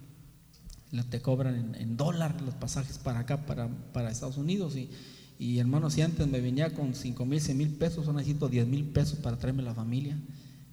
Te 1.09 1.21
cobran 1.21 1.75
en, 1.75 1.97
dólar 1.97 2.39
los 2.41 2.53
pasajes 2.53 2.99
para 2.99 3.19
acá, 3.19 3.45
para, 3.45 3.67
para 3.67 4.11
Estados 4.11 4.37
Unidos. 4.37 4.75
Y, 4.75 4.89
y, 5.39 5.57
hermanos, 5.57 5.93
si 5.93 6.01
antes 6.01 6.27
me 6.27 6.39
venía 6.39 6.73
con 6.73 6.93
5 6.93 7.25
mil, 7.25 7.41
6 7.41 7.57
mil 7.57 7.69
pesos, 7.69 8.05
son 8.05 8.17
necesito 8.17 8.47
10 8.47 8.67
mil 8.67 8.83
pesos 8.85 9.17
para 9.19 9.37
traerme 9.37 9.63
la 9.63 9.73
familia. 9.73 10.17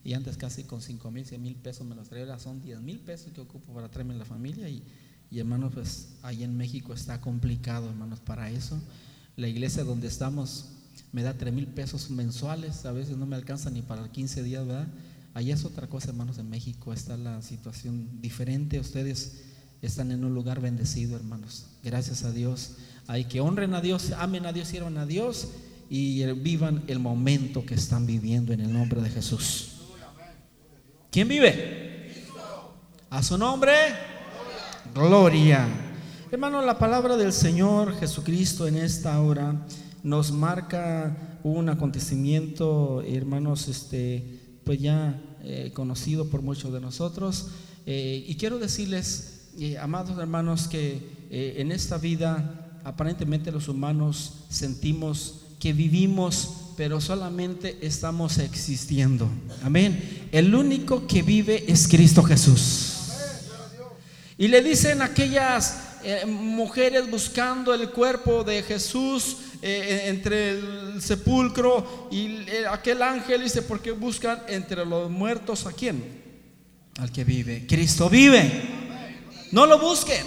Y 0.02 0.14
antes 0.14 0.36
casi 0.36 0.64
con 0.64 0.80
5 0.80 1.10
mil, 1.10 1.26
6 1.26 1.40
mil 1.40 1.56
pesos 1.56 1.86
me 1.86 1.94
los 1.94 2.08
traía, 2.08 2.24
ahora 2.24 2.38
son 2.38 2.62
10 2.62 2.80
mil 2.80 3.00
pesos 3.00 3.32
que 3.32 3.40
ocupo 3.40 3.72
para 3.74 3.90
traerme 3.90 4.14
la 4.14 4.24
familia. 4.24 4.68
Y, 4.68 4.82
y 5.30 5.38
hermanos, 5.38 5.72
pues 5.74 6.08
ahí 6.22 6.42
en 6.42 6.56
México 6.56 6.94
está 6.94 7.20
complicado, 7.20 7.88
hermanos, 7.88 8.20
para 8.20 8.50
eso. 8.50 8.80
La 9.36 9.48
iglesia 9.48 9.84
donde 9.84 10.08
estamos 10.08 10.70
me 11.12 11.22
da 11.22 11.34
3 11.34 11.52
mil 11.52 11.66
pesos 11.66 12.10
mensuales, 12.10 12.84
a 12.86 12.92
veces 12.92 13.16
no 13.16 13.26
me 13.26 13.36
alcanza 13.36 13.70
ni 13.70 13.82
para 13.82 14.10
15 14.10 14.42
días, 14.42 14.66
¿verdad? 14.66 14.88
Allá 15.34 15.54
es 15.54 15.64
otra 15.64 15.86
cosa, 15.86 16.08
hermanos, 16.08 16.38
en 16.38 16.50
México 16.50 16.92
está 16.92 17.16
la 17.16 17.40
situación 17.42 18.20
diferente. 18.20 18.80
Ustedes 18.80 19.42
están 19.82 20.10
en 20.10 20.24
un 20.24 20.34
lugar 20.34 20.60
bendecido, 20.60 21.16
hermanos. 21.16 21.66
Gracias 21.84 22.24
a 22.24 22.32
Dios. 22.32 22.72
Hay 23.06 23.24
que 23.24 23.40
honren 23.40 23.74
a 23.74 23.80
Dios, 23.80 24.12
amen 24.12 24.46
a 24.46 24.52
Dios, 24.52 24.68
sirvan 24.68 24.98
a 24.98 25.06
Dios 25.06 25.48
y 25.88 26.24
vivan 26.34 26.84
el 26.86 26.98
momento 26.98 27.64
que 27.64 27.74
están 27.74 28.06
viviendo 28.06 28.52
en 28.52 28.60
el 28.60 28.72
nombre 28.72 29.00
de 29.00 29.10
Jesús. 29.10 29.69
¿Quién 31.10 31.26
vive? 31.26 32.14
A 33.10 33.20
su 33.20 33.36
nombre, 33.36 33.72
gloria. 34.94 35.66
Hermano, 36.30 36.62
la 36.62 36.78
palabra 36.78 37.16
del 37.16 37.32
Señor 37.32 37.98
Jesucristo 37.98 38.68
en 38.68 38.76
esta 38.76 39.20
hora 39.20 39.66
nos 40.04 40.30
marca 40.30 41.40
un 41.42 41.68
acontecimiento, 41.68 43.02
hermanos, 43.02 43.66
este, 43.66 44.22
pues 44.62 44.78
ya 44.80 45.20
eh, 45.42 45.72
conocido 45.74 46.28
por 46.30 46.42
muchos 46.42 46.72
de 46.72 46.80
nosotros. 46.80 47.48
Eh, 47.86 48.24
y 48.28 48.36
quiero 48.36 48.60
decirles, 48.60 49.48
eh, 49.58 49.78
amados 49.78 50.16
hermanos, 50.16 50.68
que 50.68 51.18
en 51.28 51.72
esta 51.72 51.98
vida 51.98 52.80
aparentemente 52.84 53.50
los 53.50 53.66
humanos 53.66 54.44
sentimos 54.48 55.39
que 55.60 55.74
vivimos, 55.74 56.72
pero 56.76 57.00
solamente 57.00 57.78
estamos 57.82 58.38
existiendo. 58.38 59.30
Amén. 59.62 60.28
El 60.32 60.54
único 60.54 61.06
que 61.06 61.22
vive 61.22 61.64
es 61.68 61.86
Cristo 61.86 62.22
Jesús. 62.22 62.96
Y 64.38 64.48
le 64.48 64.62
dicen 64.62 65.02
aquellas 65.02 65.98
eh, 66.02 66.24
mujeres 66.24 67.10
buscando 67.10 67.74
el 67.74 67.90
cuerpo 67.90 68.42
de 68.42 68.62
Jesús 68.62 69.36
eh, 69.60 70.04
entre 70.06 70.52
el 70.52 71.02
sepulcro 71.02 72.08
y 72.10 72.46
aquel 72.70 73.02
ángel 73.02 73.42
dice, 73.42 73.60
¿por 73.60 73.82
qué 73.82 73.90
buscan 73.90 74.40
entre 74.48 74.86
los 74.86 75.10
muertos 75.10 75.66
a 75.66 75.72
quién? 75.72 76.02
Al 76.98 77.12
que 77.12 77.24
vive. 77.24 77.66
Cristo 77.68 78.08
vive. 78.08 78.48
No 79.52 79.66
lo 79.66 79.78
busquen. 79.78 80.24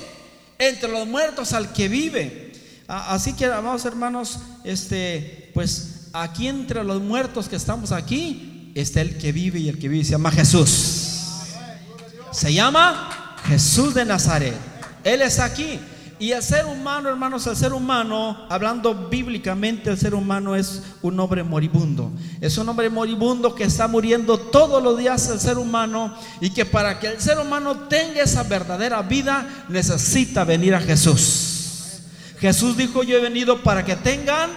Entre 0.59 0.89
los 0.89 1.07
muertos 1.07 1.53
al 1.53 1.73
que 1.73 1.87
vive. 1.87 2.42
Así 2.87 3.33
que, 3.33 3.45
amados 3.45 3.85
hermanos, 3.85 4.39
este, 4.63 5.51
pues 5.53 6.09
aquí 6.13 6.47
entre 6.47 6.83
los 6.83 7.01
muertos 7.01 7.49
que 7.49 7.55
estamos 7.55 7.91
aquí, 7.91 8.71
está 8.75 9.01
el 9.01 9.17
que 9.17 9.31
vive 9.31 9.59
y 9.59 9.69
el 9.69 9.79
que 9.79 9.87
vive 9.87 10.03
se 10.03 10.11
llama 10.11 10.31
Jesús. 10.31 11.09
Se 12.31 12.53
llama 12.53 13.37
Jesús 13.45 13.93
de 13.93 14.05
Nazaret. 14.05 14.55
Él 15.03 15.21
está 15.21 15.45
aquí. 15.45 15.79
Y 16.19 16.31
el 16.31 16.41
ser 16.41 16.65
humano, 16.65 17.09
hermanos, 17.09 17.45
el 17.47 17.55
ser 17.55 17.73
humano, 17.73 18.45
hablando 18.49 19.09
bíblicamente, 19.09 19.89
el 19.89 19.97
ser 19.97 20.15
humano 20.15 20.55
es 20.55 20.81
un 21.01 21.19
hombre 21.19 21.43
moribundo. 21.43 22.11
Es 22.39 22.57
un 22.57 22.69
hombre 22.69 22.89
moribundo 22.89 23.53
que 23.53 23.65
está 23.65 23.87
muriendo 23.87 24.37
todos 24.37 24.81
los 24.81 24.97
días 24.97 25.27
el 25.29 25.39
ser 25.39 25.57
humano 25.57 26.15
y 26.39 26.51
que 26.51 26.65
para 26.65 26.99
que 26.99 27.07
el 27.07 27.19
ser 27.19 27.39
humano 27.39 27.87
tenga 27.89 28.21
esa 28.21 28.43
verdadera 28.43 29.01
vida 29.01 29.65
necesita 29.67 30.45
venir 30.45 30.75
a 30.75 30.79
Jesús. 30.79 31.52
Jesús 32.43 32.75
dijo, 32.75 33.03
yo 33.03 33.15
he 33.15 33.21
venido 33.21 33.63
para 33.63 33.85
que 33.85 33.95
tengan 33.95 34.49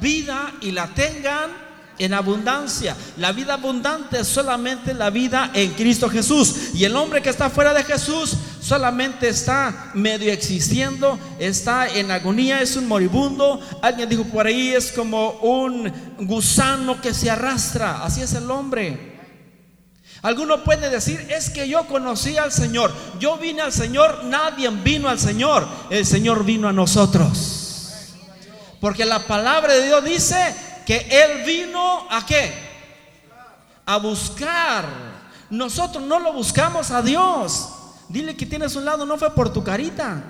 vida 0.00 0.52
y 0.60 0.70
la 0.70 0.86
tengan 0.94 1.50
en 1.98 2.14
abundancia. 2.14 2.96
La 3.16 3.32
vida 3.32 3.54
abundante 3.54 4.20
es 4.20 4.28
solamente 4.28 4.94
la 4.94 5.10
vida 5.10 5.50
en 5.54 5.72
Cristo 5.72 6.08
Jesús. 6.08 6.70
Y 6.72 6.84
el 6.84 6.94
hombre 6.94 7.20
que 7.20 7.30
está 7.30 7.50
fuera 7.50 7.74
de 7.74 7.82
Jesús 7.82 8.36
solamente 8.60 9.28
está 9.28 9.90
medio 9.94 10.32
existiendo, 10.32 11.18
está 11.40 11.88
en 11.88 12.12
agonía, 12.12 12.60
es 12.60 12.76
un 12.76 12.86
moribundo. 12.86 13.60
Alguien 13.82 14.08
dijo 14.08 14.22
por 14.26 14.46
ahí, 14.46 14.68
es 14.68 14.92
como 14.92 15.30
un 15.42 15.92
gusano 16.18 17.00
que 17.00 17.12
se 17.12 17.28
arrastra. 17.28 18.04
Así 18.04 18.22
es 18.22 18.34
el 18.34 18.48
hombre. 18.48 19.13
Alguno 20.24 20.64
puede 20.64 20.88
decir, 20.88 21.26
es 21.30 21.50
que 21.50 21.68
yo 21.68 21.86
conocí 21.86 22.38
al 22.38 22.50
Señor, 22.50 22.90
yo 23.18 23.36
vine 23.36 23.60
al 23.60 23.74
Señor, 23.74 24.24
nadie 24.24 24.70
vino 24.70 25.10
al 25.10 25.18
Señor, 25.18 25.68
el 25.90 26.06
Señor 26.06 26.46
vino 26.46 26.66
a 26.66 26.72
nosotros. 26.72 28.14
Porque 28.80 29.04
la 29.04 29.18
palabra 29.26 29.74
de 29.74 29.84
Dios 29.84 30.02
dice 30.02 30.56
que 30.86 31.06
Él 31.10 31.44
vino 31.44 32.06
a 32.10 32.24
qué? 32.24 32.54
A 33.84 33.98
buscar. 33.98 34.86
Nosotros 35.50 36.02
no 36.02 36.18
lo 36.18 36.32
buscamos 36.32 36.90
a 36.90 37.02
Dios. 37.02 37.68
Dile 38.08 38.34
que 38.34 38.46
tienes 38.46 38.74
un 38.76 38.86
lado, 38.86 39.04
no 39.04 39.18
fue 39.18 39.34
por 39.34 39.52
tu 39.52 39.62
carita. 39.62 40.24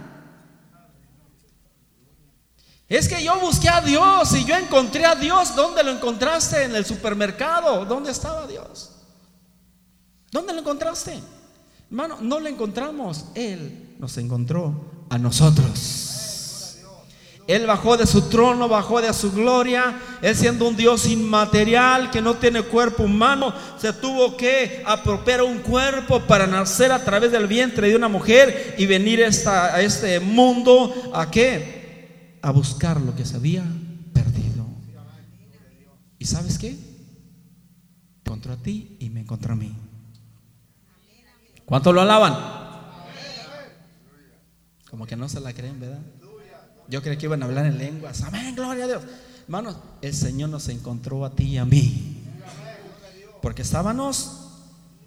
Es 2.88 3.06
que 3.06 3.22
yo 3.22 3.38
busqué 3.38 3.68
a 3.68 3.80
Dios 3.80 4.32
y 4.32 4.44
yo 4.44 4.56
encontré 4.56 5.06
a 5.06 5.14
Dios. 5.14 5.54
¿Dónde 5.54 5.84
lo 5.84 5.92
encontraste? 5.92 6.64
En 6.64 6.74
el 6.74 6.84
supermercado. 6.84 7.84
¿Dónde 7.84 8.10
estaba 8.10 8.44
Dios? 8.48 8.93
¿Dónde 10.34 10.52
lo 10.52 10.58
encontraste? 10.58 11.20
Hermano, 11.88 12.18
no 12.20 12.40
lo 12.40 12.48
encontramos. 12.48 13.26
Él 13.36 13.94
nos 14.00 14.18
encontró 14.18 15.06
a 15.08 15.16
nosotros. 15.16 16.80
Él 17.46 17.66
bajó 17.66 17.96
de 17.96 18.04
su 18.04 18.22
trono, 18.22 18.68
bajó 18.68 19.00
de 19.00 19.14
su 19.14 19.30
gloria. 19.30 19.96
Él 20.22 20.34
siendo 20.34 20.66
un 20.66 20.74
Dios 20.74 21.06
inmaterial 21.06 22.10
que 22.10 22.20
no 22.20 22.34
tiene 22.34 22.62
cuerpo 22.62 23.04
humano, 23.04 23.54
se 23.78 23.92
tuvo 23.92 24.36
que 24.36 24.82
apropiar 24.84 25.40
un 25.44 25.58
cuerpo 25.58 26.18
para 26.22 26.48
nacer 26.48 26.90
a 26.90 27.04
través 27.04 27.30
del 27.30 27.46
vientre 27.46 27.88
de 27.88 27.94
una 27.94 28.08
mujer 28.08 28.74
y 28.76 28.86
venir 28.86 29.22
a 29.22 29.80
este 29.82 30.18
mundo 30.18 31.12
a 31.14 31.30
qué? 31.30 32.40
A 32.42 32.50
buscar 32.50 33.00
lo 33.00 33.14
que 33.14 33.24
se 33.24 33.36
había 33.36 33.62
perdido. 34.12 34.66
¿Y 36.18 36.24
sabes 36.24 36.58
qué? 36.58 36.76
Encontró 38.24 38.54
a 38.54 38.56
ti 38.56 38.96
y 38.98 39.10
me 39.10 39.20
encontró 39.20 39.52
a 39.52 39.56
mí. 39.56 39.83
¿Cuánto 41.64 41.92
lo 41.92 42.00
alaban? 42.00 42.36
Como 44.90 45.06
que 45.06 45.16
no 45.16 45.28
se 45.28 45.40
la 45.40 45.52
creen, 45.52 45.80
¿verdad? 45.80 46.00
Yo 46.88 47.02
creí 47.02 47.16
que 47.16 47.26
iban 47.26 47.42
a 47.42 47.46
hablar 47.46 47.66
en 47.66 47.78
lenguas. 47.78 48.22
Amén, 48.22 48.54
gloria 48.54 48.84
a 48.84 48.88
Dios. 48.88 49.02
Hermanos, 49.44 49.76
el 50.02 50.14
Señor 50.14 50.50
nos 50.50 50.68
encontró 50.68 51.24
a 51.24 51.34
ti 51.34 51.44
y 51.44 51.58
a 51.58 51.64
mí. 51.64 52.22
Porque 53.42 53.62
estábamos 53.62 54.50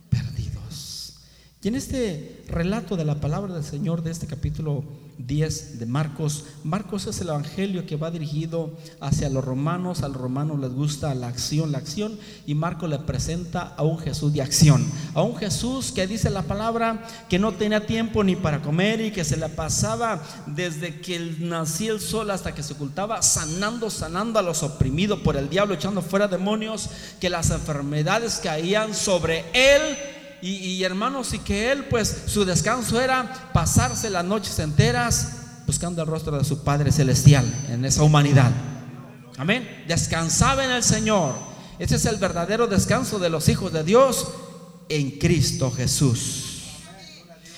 perdidos. 0.09 1.19
Y 1.61 1.67
en 1.67 1.75
este 1.75 2.43
relato 2.47 2.97
de 2.97 3.05
la 3.05 3.15
palabra 3.15 3.53
del 3.53 3.63
Señor 3.63 4.03
de 4.03 4.11
este 4.11 4.27
capítulo 4.27 4.83
10 5.17 5.79
de 5.79 5.85
Marcos. 5.85 6.45
Marcos 6.63 7.07
es 7.07 7.19
el 7.21 7.29
evangelio 7.29 7.85
que 7.85 7.95
va 7.95 8.11
dirigido 8.11 8.71
hacia 8.99 9.29
los 9.29 9.43
romanos. 9.43 10.03
A 10.03 10.07
los 10.07 10.17
romanos 10.17 10.59
les 10.59 10.71
gusta 10.71 11.13
la 11.15 11.27
acción, 11.27 11.71
la 11.71 11.79
acción. 11.79 12.17
Y 12.45 12.55
Marcos 12.55 12.89
le 12.89 12.99
presenta 12.99 13.73
a 13.75 13.83
un 13.83 13.97
Jesús 13.97 14.33
de 14.33 14.41
acción. 14.41 14.85
A 15.13 15.21
un 15.21 15.35
Jesús 15.35 15.91
que 15.91 16.07
dice 16.07 16.29
la 16.29 16.43
palabra 16.43 17.05
que 17.29 17.39
no 17.39 17.53
tenía 17.53 17.85
tiempo 17.85 18.23
ni 18.23 18.35
para 18.35 18.61
comer 18.61 19.01
y 19.01 19.11
que 19.11 19.23
se 19.23 19.37
le 19.37 19.49
pasaba 19.49 20.21
desde 20.45 20.99
que 21.01 21.19
nacía 21.39 21.91
el 21.91 21.99
sol 21.99 22.29
hasta 22.31 22.53
que 22.53 22.63
se 22.63 22.73
ocultaba, 22.73 23.21
sanando, 23.21 23.89
sanando 23.89 24.39
a 24.39 24.43
los 24.43 24.63
oprimidos 24.63 25.19
por 25.19 25.37
el 25.37 25.49
diablo, 25.49 25.73
echando 25.73 26.01
fuera 26.01 26.27
demonios, 26.27 26.89
que 27.19 27.29
las 27.29 27.49
enfermedades 27.51 28.39
caían 28.43 28.93
sobre 28.93 29.45
él 29.53 29.97
y, 30.41 30.83
hermanos, 30.83 31.33
y 31.33 31.39
que 31.39 31.71
él 31.71 31.85
pues 31.85 32.23
su 32.27 32.45
descanso 32.45 33.01
era 33.01 33.51
pasarse 33.53 34.09
las 34.09 34.23
noches 34.23 34.59
enteras 34.59 35.29
buscando 35.65 36.01
el 36.01 36.07
rostro 36.07 36.37
de 36.37 36.45
su 36.45 36.63
Padre 36.63 36.91
Celestial 36.91 37.45
en 37.69 37.83
esa 37.85 38.03
humanidad. 38.03 38.51
Amén. 39.37 39.85
Descansaba 39.87 40.63
en 40.63 40.71
el 40.71 40.83
Señor. 40.83 41.33
Ese 41.79 41.95
es 41.95 42.05
el 42.05 42.17
verdadero 42.17 42.67
descanso 42.67 43.19
de 43.19 43.29
los 43.29 43.49
hijos 43.49 43.73
de 43.73 43.83
Dios 43.83 44.27
en 44.89 45.11
Cristo 45.11 45.71
Jesús. 45.71 46.57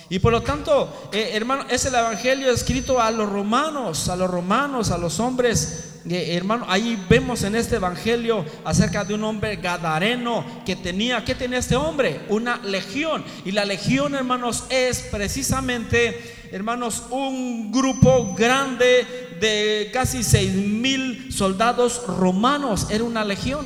Y 0.09 0.19
por 0.19 0.31
lo 0.31 0.41
tanto, 0.41 1.09
eh, 1.11 1.31
hermano, 1.33 1.65
es 1.69 1.85
el 1.85 1.93
evangelio 1.93 2.49
escrito 2.51 2.99
a 2.99 3.11
los 3.11 3.29
romanos, 3.29 4.09
a 4.09 4.15
los 4.15 4.29
romanos, 4.29 4.89
a 4.89 4.97
los 4.97 5.19
hombres 5.19 5.88
hermano, 6.05 6.65
ahí 6.67 7.03
vemos 7.09 7.43
en 7.43 7.55
este 7.55 7.75
evangelio 7.75 8.45
acerca 8.63 9.03
de 9.03 9.13
un 9.13 9.23
hombre 9.23 9.57
gadareno 9.57 10.45
que 10.65 10.75
tenía, 10.75 11.23
¿qué 11.25 11.35
tenía 11.35 11.59
este 11.59 11.75
hombre? 11.75 12.21
Una 12.29 12.57
legión. 12.57 13.23
Y 13.45 13.51
la 13.51 13.65
legión, 13.65 14.15
hermanos, 14.15 14.63
es 14.69 15.01
precisamente, 15.11 16.49
hermanos, 16.51 17.03
un 17.09 17.71
grupo 17.71 18.33
grande 18.35 19.37
de 19.39 19.89
casi 19.93 20.23
seis 20.23 20.53
mil 20.53 21.31
soldados 21.31 22.05
romanos. 22.07 22.87
Era 22.89 23.03
una 23.03 23.25
legión. 23.25 23.65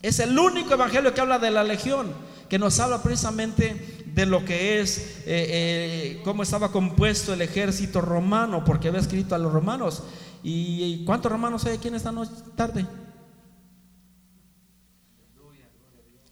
Es 0.00 0.18
el 0.18 0.38
único 0.38 0.74
evangelio 0.74 1.14
que 1.14 1.20
habla 1.20 1.38
de 1.38 1.50
la 1.50 1.64
legión, 1.64 2.12
que 2.48 2.58
nos 2.58 2.78
habla 2.80 3.02
precisamente 3.02 4.04
de 4.06 4.26
lo 4.26 4.44
que 4.44 4.80
es, 4.80 4.98
eh, 4.98 5.24
eh, 5.26 6.20
cómo 6.24 6.42
estaba 6.42 6.70
compuesto 6.70 7.32
el 7.32 7.40
ejército 7.40 8.00
romano, 8.00 8.64
porque 8.64 8.88
había 8.88 9.00
escrito 9.00 9.34
a 9.34 9.38
los 9.38 9.52
romanos. 9.52 10.02
¿Y 10.42 11.04
cuántos 11.04 11.30
romanos 11.30 11.64
hay 11.66 11.76
aquí 11.76 11.88
en 11.88 11.94
esta 11.94 12.10
noche, 12.10 12.32
tarde? 12.56 12.86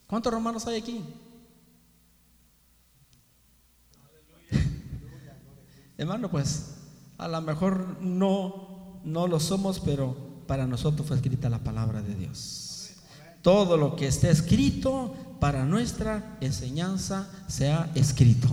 ¿Cuántos 0.07 0.33
romanos 0.33 0.67
hay 0.67 0.79
aquí? 0.81 1.05
Hermano, 5.97 6.29
pues 6.29 6.75
a 7.17 7.29
lo 7.29 7.41
mejor 7.43 8.01
no, 8.01 9.01
no 9.05 9.29
lo 9.29 9.39
somos, 9.39 9.79
pero 9.79 10.17
para 10.49 10.67
nosotros 10.67 11.07
fue 11.07 11.17
escrita 11.17 11.49
la 11.49 11.61
palabra 11.61 12.03
de 12.03 12.17
Dios. 12.17 12.95
Todo 13.43 13.77
lo 13.77 13.95
que 13.95 14.09
esté 14.09 14.31
escrito 14.31 15.15
para 15.39 15.65
nuestra 15.65 16.37
enseñanza 16.41 17.31
se 17.47 17.71
ha 17.71 17.91
escrito. 17.95 18.49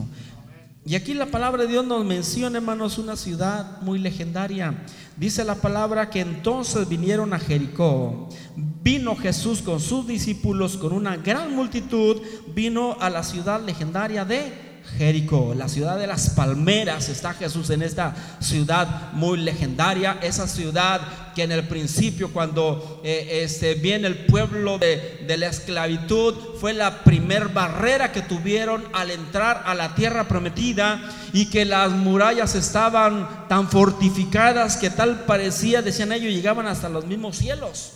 Y 0.87 0.95
aquí 0.95 1.13
la 1.13 1.25
palabra 1.25 1.63
de 1.63 1.67
Dios 1.67 1.85
nos 1.85 2.05
menciona, 2.05 2.59
hermanos, 2.59 2.97
una 2.97 3.17
ciudad 3.17 3.81
muy 3.81 3.99
legendaria. 3.99 4.85
Dice 5.17 5.43
la 5.43 5.55
palabra 5.55 6.09
que 6.09 6.21
entonces 6.21 6.87
vinieron 6.87 7.33
a 7.33 7.39
Jericó. 7.39 8.29
Vino 8.55 9.13
Jesús 9.17 9.61
con 9.61 9.81
sus 9.81 10.07
discípulos, 10.07 10.77
con 10.77 10.93
una 10.93 11.17
gran 11.17 11.53
multitud, 11.53 12.21
vino 12.55 12.95
a 13.01 13.09
la 13.09 13.23
ciudad 13.23 13.61
legendaria 13.65 14.23
de 14.23 14.66
Jericó, 14.97 15.53
la 15.53 15.67
ciudad 15.67 15.97
de 15.97 16.07
las 16.07 16.31
palmeras. 16.31 17.09
Está 17.09 17.33
Jesús 17.33 17.69
en 17.69 17.81
esta 17.81 18.15
ciudad 18.39 19.11
muy 19.13 19.37
legendaria, 19.39 20.17
esa 20.21 20.47
ciudad 20.47 21.01
que 21.35 21.43
en 21.43 21.51
el 21.51 21.67
principio 21.67 22.33
cuando 22.33 23.01
eh, 23.03 23.41
este, 23.43 23.75
viene 23.75 24.07
el 24.07 24.25
pueblo 24.25 24.79
de, 24.79 25.23
de, 25.27 25.37
la 25.37 25.47
esclavitud 25.47 26.33
fue 26.59 26.73
la 26.73 27.03
primer 27.03 27.49
barrera 27.49 28.11
que 28.11 28.23
tuvieron 28.23 28.83
al 28.93 29.11
entrar 29.11 29.61
a 29.65 29.75
la 29.75 29.93
tierra 29.93 30.27
prometida 30.27 30.99
y 31.33 31.49
que 31.51 31.65
las 31.65 31.91
murallas 31.91 32.55
estaban 32.55 33.47
tan 33.47 33.69
fortificadas 33.69 34.77
que 34.77 34.89
tal 34.89 35.25
parecía, 35.25 35.83
decían 35.83 36.11
ellos, 36.11 36.33
llegaban 36.33 36.65
hasta 36.65 36.89
los 36.89 37.05
mismos 37.05 37.37
cielos. 37.37 37.91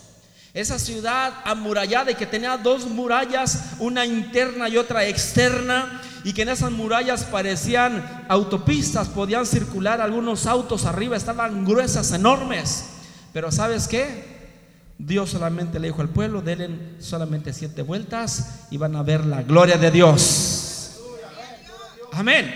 Esa 0.53 0.79
ciudad 0.79 1.33
amurallada 1.45 2.11
y 2.11 2.15
que 2.15 2.25
tenía 2.25 2.57
dos 2.57 2.85
murallas, 2.85 3.75
una 3.79 4.05
interna 4.05 4.67
y 4.67 4.77
otra 4.77 5.05
externa, 5.07 6.01
y 6.25 6.33
que 6.33 6.41
en 6.41 6.49
esas 6.49 6.71
murallas 6.71 7.23
parecían 7.23 8.25
autopistas, 8.27 9.07
podían 9.07 9.45
circular 9.45 10.01
algunos 10.01 10.45
autos 10.45 10.85
arriba, 10.85 11.15
estaban 11.15 11.63
gruesas, 11.63 12.11
enormes. 12.11 12.85
Pero 13.31 13.51
¿sabes 13.51 13.87
qué? 13.87 14.31
Dios 14.97 15.31
solamente 15.31 15.79
le 15.79 15.87
dijo 15.87 16.01
al 16.01 16.09
pueblo, 16.09 16.41
denle 16.41 16.69
solamente 16.99 17.53
siete 17.53 17.81
vueltas 17.81 18.67
y 18.69 18.77
van 18.77 18.95
a 18.95 19.03
ver 19.03 19.25
la 19.25 19.41
gloria 19.43 19.77
de 19.77 19.89
Dios. 19.89 20.99
Amén. 22.11 22.53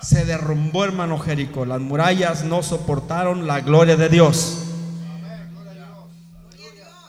Se 0.00 0.24
derrumbó 0.24 0.84
hermano 0.84 1.18
Jericó, 1.18 1.66
las 1.66 1.80
murallas 1.80 2.44
no 2.44 2.62
soportaron 2.62 3.46
la 3.46 3.60
gloria 3.60 3.96
de 3.96 4.08
Dios. 4.08 4.65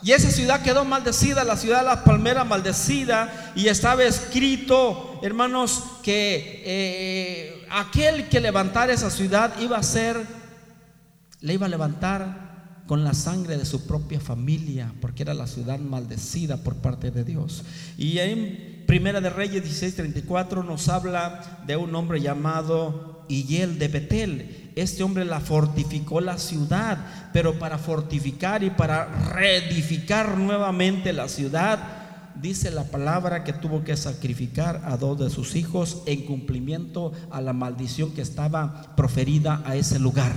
Y 0.02 0.12
esa 0.12 0.30
ciudad 0.30 0.62
quedó 0.62 0.84
maldecida, 0.84 1.44
la 1.44 1.56
ciudad 1.56 1.80
de 1.80 1.86
las 1.86 1.98
palmeras 1.98 2.46
maldecida, 2.46 3.52
y 3.56 3.68
estaba 3.68 4.04
escrito, 4.04 5.20
hermanos, 5.22 5.82
que 6.02 6.62
eh, 6.64 7.66
aquel 7.70 8.28
que 8.28 8.40
levantara 8.40 8.92
esa 8.92 9.10
ciudad 9.10 9.58
iba 9.60 9.76
a 9.76 9.82
ser, 9.82 10.24
le 11.40 11.54
iba 11.54 11.66
a 11.66 11.68
levantar 11.68 12.48
con 12.86 13.04
la 13.04 13.12
sangre 13.12 13.58
de 13.58 13.66
su 13.66 13.86
propia 13.86 14.18
familia, 14.18 14.94
porque 15.00 15.22
era 15.22 15.34
la 15.34 15.46
ciudad 15.46 15.78
maldecida 15.78 16.56
por 16.58 16.76
parte 16.76 17.10
de 17.10 17.24
Dios. 17.24 17.64
Y 17.98 18.18
en 18.18 18.84
Primera 18.86 19.20
de 19.20 19.28
Reyes 19.28 19.62
16:34 19.62 20.64
nos 20.64 20.88
habla 20.88 21.60
de 21.66 21.76
un 21.76 21.94
hombre 21.94 22.20
llamado 22.20 23.26
Iyel 23.28 23.78
de 23.78 23.88
Betel 23.88 24.67
este 24.80 25.02
hombre 25.02 25.24
la 25.24 25.40
fortificó 25.40 26.20
la 26.20 26.38
ciudad, 26.38 26.98
pero 27.32 27.58
para 27.58 27.78
fortificar 27.78 28.62
y 28.62 28.70
para 28.70 29.06
reedificar 29.34 30.36
nuevamente 30.38 31.12
la 31.12 31.28
ciudad, 31.28 31.78
dice 32.40 32.70
la 32.70 32.84
palabra 32.84 33.44
que 33.44 33.52
tuvo 33.52 33.82
que 33.82 33.96
sacrificar 33.96 34.82
a 34.84 34.96
dos 34.96 35.18
de 35.18 35.30
sus 35.30 35.56
hijos 35.56 36.02
en 36.06 36.24
cumplimiento 36.24 37.12
a 37.30 37.40
la 37.40 37.52
maldición 37.52 38.12
que 38.12 38.22
estaba 38.22 38.94
proferida 38.96 39.62
a 39.64 39.76
ese 39.76 39.98
lugar. 39.98 40.32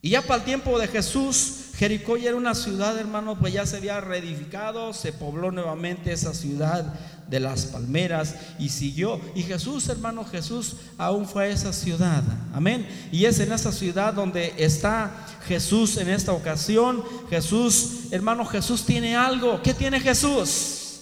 Y 0.00 0.10
ya 0.10 0.22
para 0.22 0.40
el 0.40 0.44
tiempo 0.44 0.78
de 0.78 0.88
Jesús, 0.88 1.71
Jericó 1.82 2.16
ya 2.16 2.28
era 2.28 2.38
una 2.38 2.54
ciudad, 2.54 2.96
hermano, 2.96 3.36
pues 3.36 3.52
ya 3.52 3.66
se 3.66 3.78
había 3.78 4.00
reedificado, 4.00 4.92
se 4.92 5.12
pobló 5.12 5.50
nuevamente 5.50 6.12
esa 6.12 6.32
ciudad 6.32 6.94
de 7.26 7.40
las 7.40 7.66
palmeras 7.66 8.36
y 8.60 8.68
siguió. 8.68 9.20
Y 9.34 9.42
Jesús, 9.42 9.88
hermano, 9.88 10.24
Jesús 10.24 10.76
aún 10.96 11.26
fue 11.26 11.46
a 11.46 11.48
esa 11.48 11.72
ciudad. 11.72 12.22
Amén. 12.54 12.86
Y 13.10 13.24
es 13.24 13.40
en 13.40 13.50
esa 13.50 13.72
ciudad 13.72 14.14
donde 14.14 14.54
está 14.58 15.26
Jesús 15.48 15.96
en 15.96 16.08
esta 16.08 16.32
ocasión. 16.32 17.02
Jesús, 17.28 18.12
hermano, 18.12 18.44
Jesús 18.46 18.86
tiene 18.86 19.16
algo. 19.16 19.60
¿Qué 19.60 19.74
tiene 19.74 19.98
Jesús? 19.98 21.00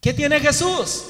¿Qué 0.00 0.14
tiene 0.14 0.40
Jesús? 0.40 1.04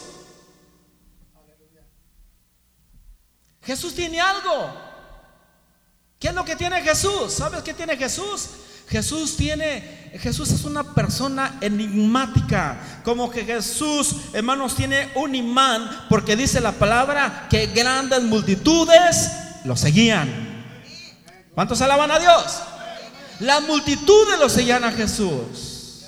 Jesús 3.63 3.95
tiene 3.95 4.21
algo. 4.21 4.88
¿Qué 6.19 6.29
es 6.29 6.35
lo 6.35 6.45
que 6.45 6.57
tiene 6.57 6.83
Jesús? 6.83 7.33
¿Sabes 7.33 7.63
qué 7.63 7.75
tiene 7.75 7.97
Jesús? 7.97 8.49
Jesús 8.89 9.37
tiene, 9.37 10.11
Jesús 10.19 10.51
es 10.51 10.65
una 10.65 10.95
persona 10.95 11.59
enigmática. 11.61 13.03
Como 13.05 13.31
que 13.31 13.45
Jesús, 13.45 14.17
hermanos, 14.33 14.75
tiene 14.75 15.11
un 15.15 15.35
imán 15.35 16.07
porque 16.09 16.35
dice 16.35 16.61
la 16.61 16.73
palabra 16.73 17.47
que 17.51 17.67
grandes 17.67 18.23
multitudes 18.23 19.31
lo 19.65 19.77
seguían. 19.77 20.29
¿Cuántos 21.55 21.81
alaban 21.83 22.11
a 22.11 22.19
Dios? 22.19 22.61
La 23.41 23.61
multitud 23.61 24.27
lo 24.41 24.49
seguían 24.49 24.85
a 24.85 24.93
Jesús. 24.93 26.05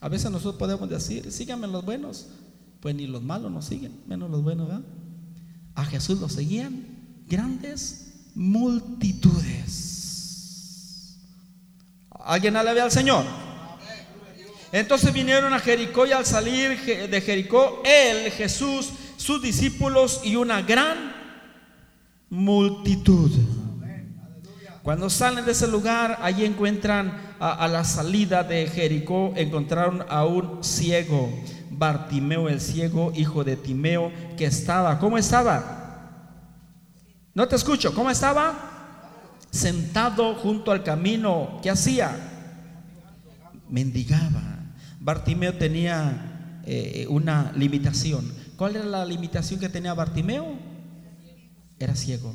A 0.00 0.08
veces 0.08 0.30
nosotros 0.30 0.56
podemos 0.56 0.88
decir, 0.88 1.30
síganme 1.30 1.66
los 1.66 1.84
buenos. 1.84 2.26
Pues 2.80 2.94
ni 2.94 3.06
los 3.06 3.22
malos 3.22 3.52
nos 3.52 3.66
siguen, 3.66 4.02
menos 4.06 4.30
los 4.30 4.42
buenos, 4.42 4.68
¿verdad? 4.68 4.84
A 5.74 5.84
Jesús 5.84 6.18
lo 6.18 6.28
seguían 6.28 6.86
grandes 7.28 8.01
multitudes. 8.34 9.82
¿Alguien 12.10 12.56
alabe 12.56 12.80
al 12.80 12.90
Señor? 12.90 13.24
Entonces 14.72 15.12
vinieron 15.12 15.52
a 15.52 15.58
Jericó 15.58 16.06
y 16.06 16.12
al 16.12 16.24
salir 16.24 16.80
de 17.10 17.20
Jericó, 17.20 17.82
él, 17.84 18.30
Jesús, 18.32 18.90
sus 19.16 19.42
discípulos 19.42 20.22
y 20.24 20.36
una 20.36 20.62
gran 20.62 21.12
multitud. 22.30 23.30
Cuando 24.82 25.10
salen 25.10 25.44
de 25.44 25.52
ese 25.52 25.68
lugar, 25.68 26.18
allí 26.22 26.44
encuentran 26.44 27.34
a, 27.38 27.52
a, 27.52 27.68
la 27.68 27.84
salida 27.84 28.42
de 28.42 28.66
Jericó, 28.66 29.32
encontraron 29.36 30.04
a 30.08 30.24
un 30.24 30.64
ciego, 30.64 31.30
Bartimeo 31.70 32.48
el 32.48 32.60
ciego, 32.60 33.12
hijo 33.14 33.44
de 33.44 33.56
Timeo, 33.56 34.10
que 34.36 34.46
estaba, 34.46 34.98
¿cómo 34.98 35.18
estaba? 35.18 35.81
No 37.34 37.48
te 37.48 37.56
escucho. 37.56 37.94
¿Cómo 37.94 38.10
estaba? 38.10 39.40
Sentado 39.50 40.34
junto 40.34 40.70
al 40.70 40.82
camino. 40.82 41.60
¿Qué 41.62 41.70
hacía? 41.70 42.16
Mendigaba. 43.68 44.42
Bartimeo 45.00 45.56
tenía 45.56 46.60
eh, 46.64 47.06
una 47.08 47.52
limitación. 47.52 48.32
¿Cuál 48.56 48.76
era 48.76 48.84
la 48.84 49.04
limitación 49.04 49.58
que 49.58 49.68
tenía 49.68 49.94
Bartimeo? 49.94 50.56
Era 51.78 51.96
ciego. 51.96 52.34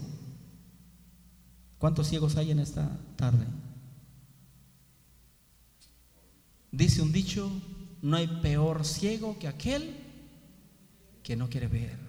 ¿Cuántos 1.78 2.08
ciegos 2.08 2.36
hay 2.38 2.52
en 2.52 2.60
esta 2.60 2.90
tarde? 3.16 3.46
Dice 6.72 7.02
un 7.02 7.12
dicho, 7.12 7.50
no 8.02 8.18
hay 8.18 8.28
peor 8.28 8.84
ciego 8.84 9.38
que 9.40 9.48
aquel 9.48 9.96
que 11.24 11.36
no 11.36 11.50
quiere 11.50 11.68
ver 11.68 12.07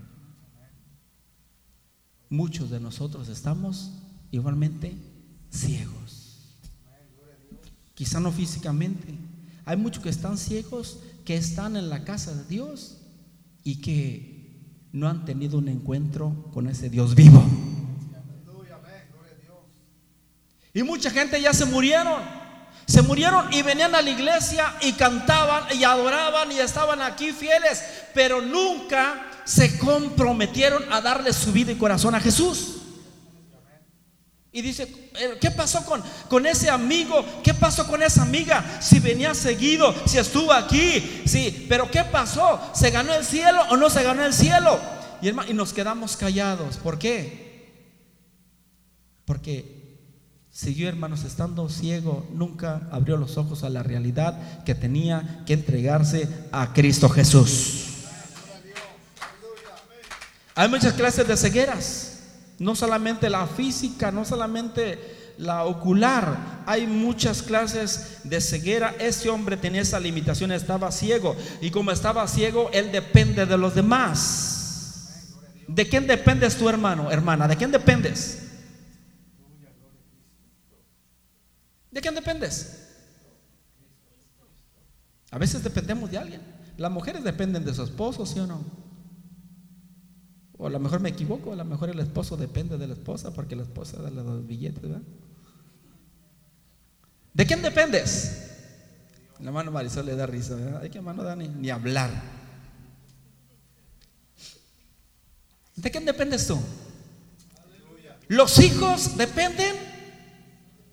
muchos 2.30 2.70
de 2.70 2.80
nosotros 2.80 3.28
estamos 3.28 3.92
igualmente 4.30 4.96
ciegos. 5.50 6.58
Quizá 7.94 8.20
no 8.20 8.30
físicamente. 8.30 9.14
Hay 9.64 9.76
muchos 9.76 10.02
que 10.02 10.08
están 10.08 10.38
ciegos, 10.38 10.98
que 11.24 11.36
están 11.36 11.76
en 11.76 11.90
la 11.90 12.04
casa 12.04 12.34
de 12.34 12.44
Dios 12.44 12.98
y 13.64 13.80
que 13.80 14.38
no 14.92 15.08
han 15.08 15.24
tenido 15.24 15.58
un 15.58 15.68
encuentro 15.68 16.50
con 16.52 16.68
ese 16.68 16.88
Dios 16.88 17.14
vivo. 17.14 17.44
Y 20.72 20.82
mucha 20.82 21.10
gente 21.10 21.40
ya 21.40 21.52
se 21.52 21.64
murieron. 21.64 22.22
Se 22.86 23.02
murieron 23.02 23.52
y 23.52 23.62
venían 23.62 23.94
a 23.94 24.00
la 24.00 24.10
iglesia 24.10 24.74
y 24.80 24.92
cantaban 24.92 25.64
y 25.76 25.84
adoraban 25.84 26.50
y 26.52 26.58
estaban 26.58 27.02
aquí 27.02 27.32
fieles, 27.32 27.82
pero 28.14 28.40
nunca 28.40 29.27
se 29.48 29.78
comprometieron 29.78 30.92
a 30.92 31.00
darle 31.00 31.32
su 31.32 31.52
vida 31.52 31.72
y 31.72 31.76
corazón 31.76 32.14
a 32.14 32.20
Jesús. 32.20 32.74
Y 34.52 34.61
dice, 34.61 34.82
eh, 35.18 35.38
¿qué 35.40 35.50
pasó 35.50 35.87
con, 35.87 36.02
con 36.28 36.44
ese 36.44 36.68
amigo? 36.68 37.24
¿Qué 37.42 37.54
pasó 37.54 37.87
con 37.87 38.02
esa 38.02 38.22
amiga? 38.22 38.78
Si 38.82 39.00
venía 39.00 39.32
seguido, 39.34 39.94
si 40.06 40.18
estuvo 40.18 40.52
aquí, 40.52 41.22
sí, 41.24 41.64
pero 41.66 41.90
¿qué 41.90 42.04
pasó? 42.04 42.61
¿Se 42.74 42.90
ganó 42.90 43.14
el 43.14 43.24
cielo 43.24 43.62
o 43.70 43.78
no 43.78 43.88
se 43.88 44.02
ganó 44.02 44.22
el 44.22 44.34
cielo? 44.34 44.78
Y, 45.22 45.28
y 45.28 45.54
nos 45.54 45.72
quedamos 45.72 46.18
callados. 46.18 46.76
¿Por 46.76 46.98
qué? 46.98 47.72
Porque 49.24 49.98
siguió, 50.50 50.90
hermanos, 50.90 51.24
estando 51.24 51.70
ciego, 51.70 52.28
nunca 52.34 52.87
abrió 52.92 53.16
los 53.16 53.38
ojos 53.38 53.64
a 53.64 53.70
la 53.70 53.82
realidad 53.82 54.62
que 54.64 54.74
tenía 54.74 55.42
que 55.46 55.54
entregarse 55.54 56.28
a 56.52 56.74
Cristo 56.74 57.08
Jesús. 57.08 57.88
Hay 60.58 60.68
muchas 60.68 60.94
clases 60.94 61.28
de 61.28 61.36
cegueras, 61.36 62.18
no 62.58 62.74
solamente 62.74 63.30
la 63.30 63.46
física, 63.46 64.10
no 64.10 64.24
solamente 64.24 65.34
la 65.38 65.64
ocular, 65.64 66.64
hay 66.66 66.84
muchas 66.84 67.44
clases 67.44 68.18
de 68.24 68.40
ceguera. 68.40 68.92
Ese 68.98 69.28
hombre 69.28 69.56
tenía 69.56 69.82
esa 69.82 70.00
limitación, 70.00 70.50
estaba 70.50 70.90
ciego 70.90 71.36
y 71.60 71.70
como 71.70 71.92
estaba 71.92 72.26
ciego, 72.26 72.70
él 72.72 72.90
depende 72.90 73.46
de 73.46 73.56
los 73.56 73.76
demás. 73.76 75.28
¿De 75.68 75.88
quién 75.88 76.08
dependes 76.08 76.56
tu 76.56 76.68
hermano, 76.68 77.08
hermana? 77.08 77.46
¿De 77.46 77.56
quién 77.56 77.70
dependes? 77.70 78.42
¿De 81.88 82.00
quién 82.00 82.16
dependes? 82.16 82.84
A 85.30 85.38
veces 85.38 85.62
dependemos 85.62 86.10
de 86.10 86.18
alguien. 86.18 86.40
Las 86.76 86.90
mujeres 86.90 87.22
dependen 87.22 87.64
de 87.64 87.72
su 87.72 87.84
esposo, 87.84 88.26
¿sí 88.26 88.40
o 88.40 88.46
no? 88.48 88.77
O 90.58 90.66
a 90.66 90.70
lo 90.70 90.80
mejor 90.80 91.00
me 91.00 91.08
equivoco, 91.08 91.52
a 91.52 91.56
lo 91.56 91.64
mejor 91.64 91.88
el 91.88 92.00
esposo 92.00 92.36
depende 92.36 92.76
de 92.76 92.88
la 92.88 92.94
esposa 92.94 93.32
porque 93.32 93.54
la 93.54 93.62
esposa 93.62 94.02
da 94.02 94.10
los 94.10 94.44
billetes, 94.44 94.82
¿verdad? 94.82 95.02
¿De 97.32 97.46
quién 97.46 97.62
dependes? 97.62 98.48
La 99.38 99.46
hermano 99.46 99.70
Marisol 99.70 100.06
le 100.06 100.16
da 100.16 100.26
risa, 100.26 100.56
¿verdad? 100.56 100.82
Que 100.90 100.98
hermano 100.98 101.22
Dani, 101.22 101.46
ni 101.46 101.70
hablar. 101.70 102.10
¿De 105.76 105.90
quién 105.92 106.04
dependes 106.04 106.48
tú? 106.48 106.58
Los 108.26 108.58
hijos 108.58 109.16
dependen 109.16 109.76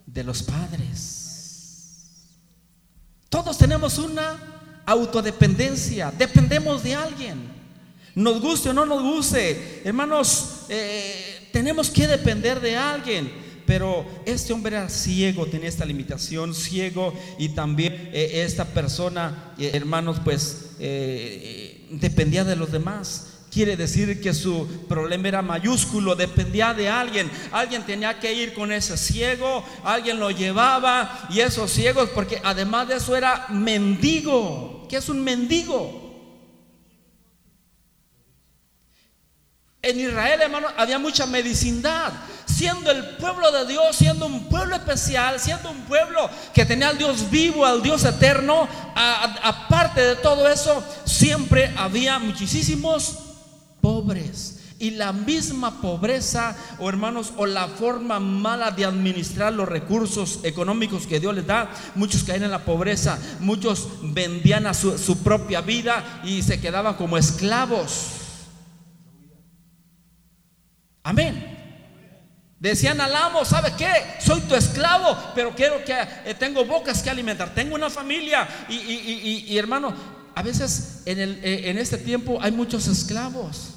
de 0.05 0.23
los 0.23 0.43
padres. 0.43 2.27
Todos 3.29 3.57
tenemos 3.57 3.97
una 3.97 4.37
autodependencia, 4.85 6.11
dependemos 6.11 6.83
de 6.83 6.93
alguien. 6.93 7.54
Nos 8.15 8.39
guste 8.39 8.69
o 8.69 8.73
no 8.73 8.85
nos 8.85 9.03
guste, 9.03 9.81
hermanos, 9.83 10.61
eh, 10.69 11.49
tenemos 11.51 11.89
que 11.89 12.07
depender 12.07 12.61
de 12.61 12.77
alguien. 12.77 13.45
Pero 13.65 14.05
este 14.25 14.53
hombre 14.53 14.77
era 14.77 14.87
ciego, 14.89 15.47
tenía 15.47 15.67
esta 15.67 15.85
limitación, 15.85 16.53
ciego, 16.53 17.13
y 17.39 17.49
también 17.49 18.11
eh, 18.13 18.43
esta 18.45 18.63
persona, 18.63 19.53
eh, 19.57 19.71
hermanos, 19.73 20.21
pues 20.23 20.77
dependía 21.89 22.43
de 22.43 22.55
los 22.55 22.71
demás. 22.71 23.31
Quiere 23.51 23.75
decir 23.75 24.21
que 24.21 24.33
su 24.33 24.67
problema 24.87 25.27
era 25.29 25.41
mayúsculo, 25.41 26.15
dependía 26.15 26.73
de 26.73 26.89
alguien. 26.89 27.29
Alguien 27.51 27.83
tenía 27.85 28.19
que 28.19 28.33
ir 28.33 28.53
con 28.53 28.71
ese 28.71 28.97
ciego, 28.97 29.65
alguien 29.83 30.19
lo 30.19 30.29
llevaba 30.29 31.27
y 31.31 31.39
esos 31.39 31.71
ciegos, 31.71 32.09
porque 32.11 32.39
además 32.43 32.87
de 32.87 32.97
eso 32.97 33.15
era 33.15 33.47
mendigo. 33.49 34.85
¿Qué 34.87 34.97
es 34.97 35.09
un 35.09 35.23
mendigo? 35.23 36.04
En 39.85 39.99
Israel, 39.99 40.41
hermano, 40.41 40.67
había 40.77 40.97
mucha 40.97 41.27
medicindad. 41.27 42.11
Siendo 42.47 42.89
el 42.89 43.17
pueblo 43.17 43.51
de 43.51 43.67
Dios, 43.67 43.95
siendo 43.95 44.25
un 44.25 44.49
pueblo 44.49 44.75
especial, 44.75 45.39
siendo 45.39 45.69
un 45.69 45.81
pueblo 45.81 46.27
que 46.55 46.65
tenía 46.65 46.89
al 46.89 46.97
Dios 46.97 47.29
vivo, 47.29 47.67
al 47.67 47.83
Dios 47.83 48.03
eterno, 48.03 48.67
aparte 48.95 50.01
de 50.01 50.15
todo 50.15 50.49
eso, 50.49 50.83
siempre 51.05 51.71
había 51.77 52.17
muchísimos 52.17 53.15
pobres. 53.79 54.61
Y 54.79 54.89
la 54.91 55.13
misma 55.13 55.79
pobreza, 55.81 56.55
o 56.79 56.89
hermanos, 56.89 57.33
o 57.37 57.45
la 57.45 57.67
forma 57.67 58.19
mala 58.19 58.71
de 58.71 58.85
administrar 58.85 59.53
los 59.53 59.69
recursos 59.69 60.39
económicos 60.41 61.05
que 61.05 61.19
Dios 61.19 61.35
les 61.35 61.45
da, 61.45 61.69
muchos 61.93 62.23
caían 62.23 62.45
en 62.45 62.51
la 62.51 62.65
pobreza, 62.65 63.19
muchos 63.39 63.87
vendían 64.01 64.65
a 64.65 64.73
su 64.73 65.19
propia 65.23 65.61
vida 65.61 66.21
y 66.23 66.41
se 66.41 66.59
quedaban 66.59 66.95
como 66.95 67.19
esclavos. 67.19 68.24
Amén. 71.05 71.55
Decían 72.59 72.99
al 72.99 73.15
amo, 73.15 73.45
¿sabe 73.45 73.73
qué? 73.77 73.93
Soy 74.19 74.41
tu 74.41 74.55
esclavo, 74.55 75.15
pero 75.35 75.53
quiero 75.53 75.85
que 75.85 75.95
eh, 76.25 76.33
tengo 76.33 76.65
bocas 76.65 77.03
que 77.03 77.11
alimentar, 77.11 77.53
tengo 77.53 77.75
una 77.75 77.91
familia 77.91 78.47
y, 78.67 79.55
hermano, 79.55 79.93
a 80.33 80.41
veces 80.41 81.03
en, 81.05 81.19
el, 81.19 81.45
eh, 81.45 81.69
en 81.69 81.77
este 81.77 81.99
tiempo 81.99 82.39
hay 82.41 82.51
muchos 82.51 82.87
esclavos. 82.87 83.75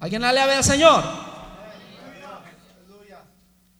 ¿Alguien 0.00 0.22
le 0.22 0.40
al 0.40 0.64
Señor? 0.64 1.04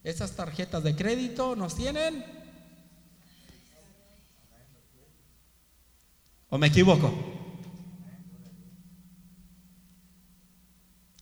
Estas 0.03 0.33
tarjetas 0.33 0.83
de 0.83 0.95
crédito 0.95 1.55
nos 1.55 1.75
tienen. 1.75 2.23
¿O 6.49 6.59
me 6.59 6.67
equivoco? 6.67 7.11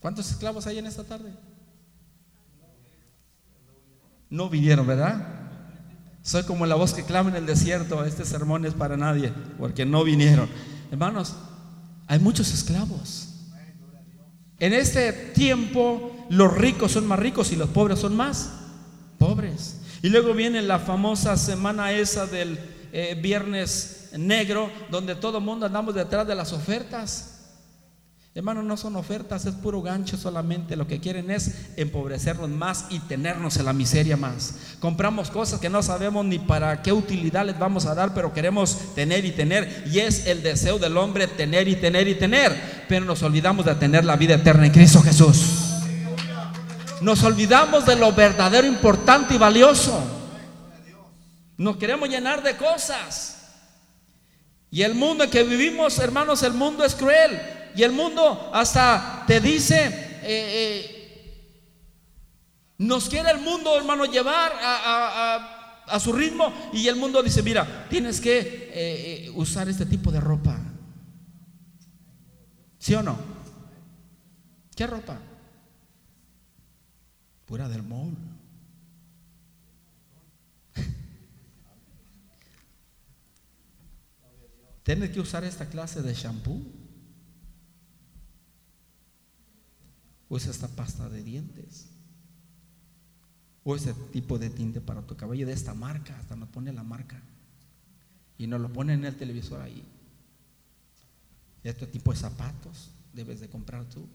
¿Cuántos 0.01 0.29
esclavos 0.29 0.67
hay 0.67 0.79
en 0.79 0.87
esta 0.87 1.05
tarde? 1.05 1.33
No 4.33 4.49
vinieron, 4.49 4.87
¿verdad? 4.87 5.27
Soy 6.23 6.41
como 6.41 6.65
la 6.65 6.73
voz 6.73 6.95
que 6.95 7.03
clama 7.03 7.29
en 7.29 7.35
el 7.35 7.45
desierto. 7.45 8.03
Este 8.03 8.25
sermón 8.25 8.65
es 8.65 8.73
para 8.73 8.97
nadie, 8.97 9.31
porque 9.59 9.85
no 9.85 10.03
vinieron. 10.03 10.49
Hermanos, 10.89 11.35
hay 12.07 12.17
muchos 12.17 12.51
esclavos. 12.51 13.29
En 14.57 14.73
este 14.73 15.13
tiempo 15.13 16.25
los 16.31 16.51
ricos 16.51 16.93
son 16.93 17.05
más 17.05 17.19
ricos 17.19 17.51
y 17.51 17.55
los 17.55 17.69
pobres 17.69 17.99
son 17.99 18.15
más 18.15 18.49
pobres. 19.19 19.77
Y 20.01 20.09
luego 20.09 20.33
viene 20.33 20.63
la 20.63 20.79
famosa 20.79 21.37
semana 21.37 21.91
esa 21.91 22.25
del 22.25 22.57
eh, 22.91 23.15
viernes 23.21 24.09
negro, 24.17 24.71
donde 24.89 25.13
todo 25.13 25.37
el 25.37 25.43
mundo 25.43 25.67
andamos 25.67 25.93
detrás 25.93 26.25
de 26.25 26.33
las 26.33 26.53
ofertas. 26.53 27.32
Hermanos, 28.35 28.63
no 28.63 28.77
son 28.77 28.95
ofertas, 28.95 29.45
es 29.45 29.53
puro 29.53 29.83
gancho 29.83 30.17
solamente. 30.17 30.75
Lo 30.75 30.87
que 30.87 30.99
quieren 30.99 31.29
es 31.29 31.51
empobrecernos 31.77 32.49
más 32.49 32.85
y 32.89 32.97
tenernos 32.97 33.57
en 33.57 33.65
la 33.65 33.73
miseria 33.73 34.17
más. 34.17 34.55
Compramos 34.79 35.29
cosas 35.29 35.59
que 35.59 35.69
no 35.69 35.83
sabemos 35.83 36.25
ni 36.25 36.39
para 36.39 36.81
qué 36.81 36.91
utilidad 36.91 37.45
les 37.45 37.59
vamos 37.59 37.85
a 37.85 37.93
dar, 37.93 38.15
pero 38.15 38.33
queremos 38.33 38.95
tener 38.95 39.23
y 39.23 39.33
tener. 39.33 39.83
Y 39.85 39.99
es 39.99 40.25
el 40.25 40.41
deseo 40.41 40.79
del 40.79 40.97
hombre 40.97 41.27
tener 41.27 41.67
y 41.67 41.75
tener 41.75 42.07
y 42.07 42.15
tener. 42.15 42.85
Pero 42.89 43.05
nos 43.05 43.21
olvidamos 43.21 43.67
de 43.67 43.75
tener 43.75 44.03
la 44.03 44.15
vida 44.15 44.33
eterna 44.33 44.65
en 44.65 44.71
Cristo 44.71 45.03
Jesús. 45.03 45.69
Nos 47.01 47.21
olvidamos 47.23 47.85
de 47.85 47.97
lo 47.97 48.13
verdadero, 48.13 48.65
importante 48.65 49.35
y 49.35 49.37
valioso. 49.37 50.03
Nos 51.55 51.77
queremos 51.77 52.09
llenar 52.09 52.41
de 52.41 52.57
cosas. 52.57 53.37
Y 54.71 54.81
el 54.81 54.95
mundo 54.95 55.23
en 55.23 55.29
que 55.29 55.43
vivimos, 55.43 55.99
hermanos, 55.99 56.41
el 56.41 56.53
mundo 56.53 56.83
es 56.83 56.95
cruel. 56.95 57.61
Y 57.75 57.83
el 57.83 57.91
mundo 57.91 58.51
hasta 58.53 59.23
te 59.25 59.39
dice, 59.39 59.85
eh, 60.23 60.23
eh, 60.25 61.03
nos 62.77 63.09
quiere 63.09 63.31
el 63.31 63.39
mundo, 63.41 63.75
hermano, 63.77 64.05
llevar 64.05 64.51
a, 64.61 65.99
su 65.99 66.13
ritmo. 66.13 66.53
Y 66.73 66.87
el 66.87 66.95
mundo 66.95 67.21
dice, 67.23 67.43
mira, 67.43 67.87
tienes 67.89 68.21
que 68.21 68.71
eh, 68.73 69.31
usar 69.35 69.67
este 69.69 69.85
tipo 69.85 70.11
de 70.11 70.19
ropa. 70.19 70.59
¿Sí 72.79 72.93
o 72.95 73.03
no? 73.03 73.17
¿Qué 74.75 74.85
ropa? 74.87 75.17
Pura 77.45 77.69
del 77.69 77.83
mall. 77.83 78.17
Tienes 84.83 85.11
que 85.11 85.19
usar 85.19 85.43
esta 85.43 85.67
clase 85.67 86.01
de 86.01 86.13
shampoo. 86.13 86.82
Usa 90.33 90.49
esta 90.49 90.67
pasta 90.67 91.09
de 91.09 91.23
dientes. 91.23 91.85
O 93.63 93.75
ese 93.75 93.93
tipo 94.11 94.39
de 94.39 94.49
tinte 94.49 94.81
para 94.81 95.03
tu 95.03 95.15
cabello 95.15 95.45
de 95.45 95.53
esta 95.53 95.75
marca. 95.75 96.17
Hasta 96.17 96.35
nos 96.35 96.49
pone 96.49 96.73
la 96.73 96.81
marca. 96.81 97.21
Y 98.39 98.47
nos 98.47 98.59
lo 98.59 98.73
pone 98.73 98.93
en 98.93 99.05
el 99.05 99.15
televisor 99.15 99.61
ahí. 99.61 99.85
Este 101.63 101.85
tipo 101.85 102.11
de 102.11 102.17
zapatos 102.17 102.89
debes 103.13 103.41
de 103.41 103.47
comprar 103.47 103.85
tú. 103.85 104.07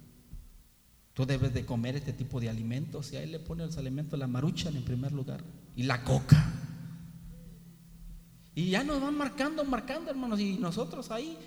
Tú 1.14 1.24
debes 1.24 1.54
de 1.54 1.64
comer 1.64 1.94
este 1.94 2.12
tipo 2.12 2.40
de 2.40 2.50
alimentos. 2.50 3.12
Y 3.12 3.16
ahí 3.16 3.30
le 3.30 3.38
pone 3.38 3.64
los 3.64 3.76
alimentos 3.76 4.18
la 4.18 4.26
maruchan 4.26 4.74
en 4.74 4.82
primer 4.82 5.12
lugar. 5.12 5.44
Y 5.76 5.84
la 5.84 6.02
coca. 6.02 6.52
Y 8.56 8.70
ya 8.70 8.82
nos 8.82 9.00
van 9.00 9.16
marcando, 9.16 9.64
marcando, 9.64 10.10
hermanos. 10.10 10.40
Y 10.40 10.58
nosotros 10.58 11.12
ahí 11.12 11.38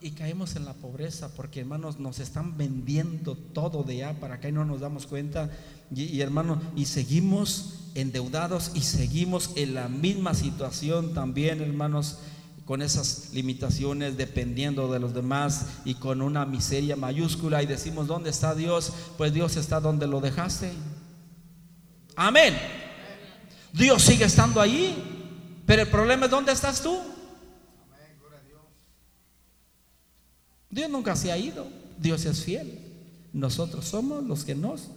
y, 0.00 0.10
caemos 0.12 0.56
en 0.56 0.64
la 0.64 0.72
pobreza 0.72 1.28
porque 1.34 1.60
hermanos 1.60 1.98
nos 1.98 2.18
están 2.18 2.56
vendiendo 2.56 3.34
todo 3.34 3.82
de 3.82 4.04
allá 4.04 4.18
para 4.18 4.36
acá 4.36 4.48
y 4.48 4.52
no 4.52 4.64
nos 4.64 4.80
damos 4.80 5.06
cuenta. 5.06 5.50
Y, 5.94 6.20
hermanos, 6.20 6.58
y 6.74 6.86
seguimos 6.86 7.90
endeudados 7.94 8.72
y 8.74 8.80
seguimos 8.80 9.50
en 9.56 9.74
la 9.74 9.88
misma 9.88 10.34
situación 10.34 11.12
también, 11.12 11.60
hermanos, 11.60 12.18
con 12.64 12.80
esas 12.80 13.30
limitaciones, 13.32 14.16
dependiendo 14.16 14.90
de 14.90 14.98
los 14.98 15.14
demás 15.14 15.66
y 15.84 15.94
con 15.94 16.22
una 16.22 16.46
miseria 16.46 16.96
mayúscula. 16.96 17.62
Y 17.62 17.66
decimos, 17.66 18.06
¿dónde 18.06 18.30
está 18.30 18.54
Dios? 18.54 18.92
Pues 19.18 19.32
Dios 19.34 19.56
está 19.56 19.80
donde 19.80 20.06
lo 20.06 20.20
dejaste. 20.20 20.72
Amén. 22.16 22.56
Dios 23.72 24.02
sigue 24.02 24.24
estando 24.24 24.60
ahí. 24.60 25.12
Pero 25.66 25.82
el 25.82 25.88
problema 25.88 26.24
es, 26.24 26.30
¿dónde 26.30 26.52
estás 26.52 26.80
tú? 26.80 26.98
Dios 30.76 30.90
nunca 30.90 31.16
se 31.16 31.32
ha 31.32 31.38
ido, 31.38 31.66
Dios 31.96 32.26
es 32.26 32.44
fiel. 32.44 32.78
Nosotros 33.32 33.86
somos 33.86 34.22
los 34.24 34.44
que 34.44 34.54
nos 34.54 34.90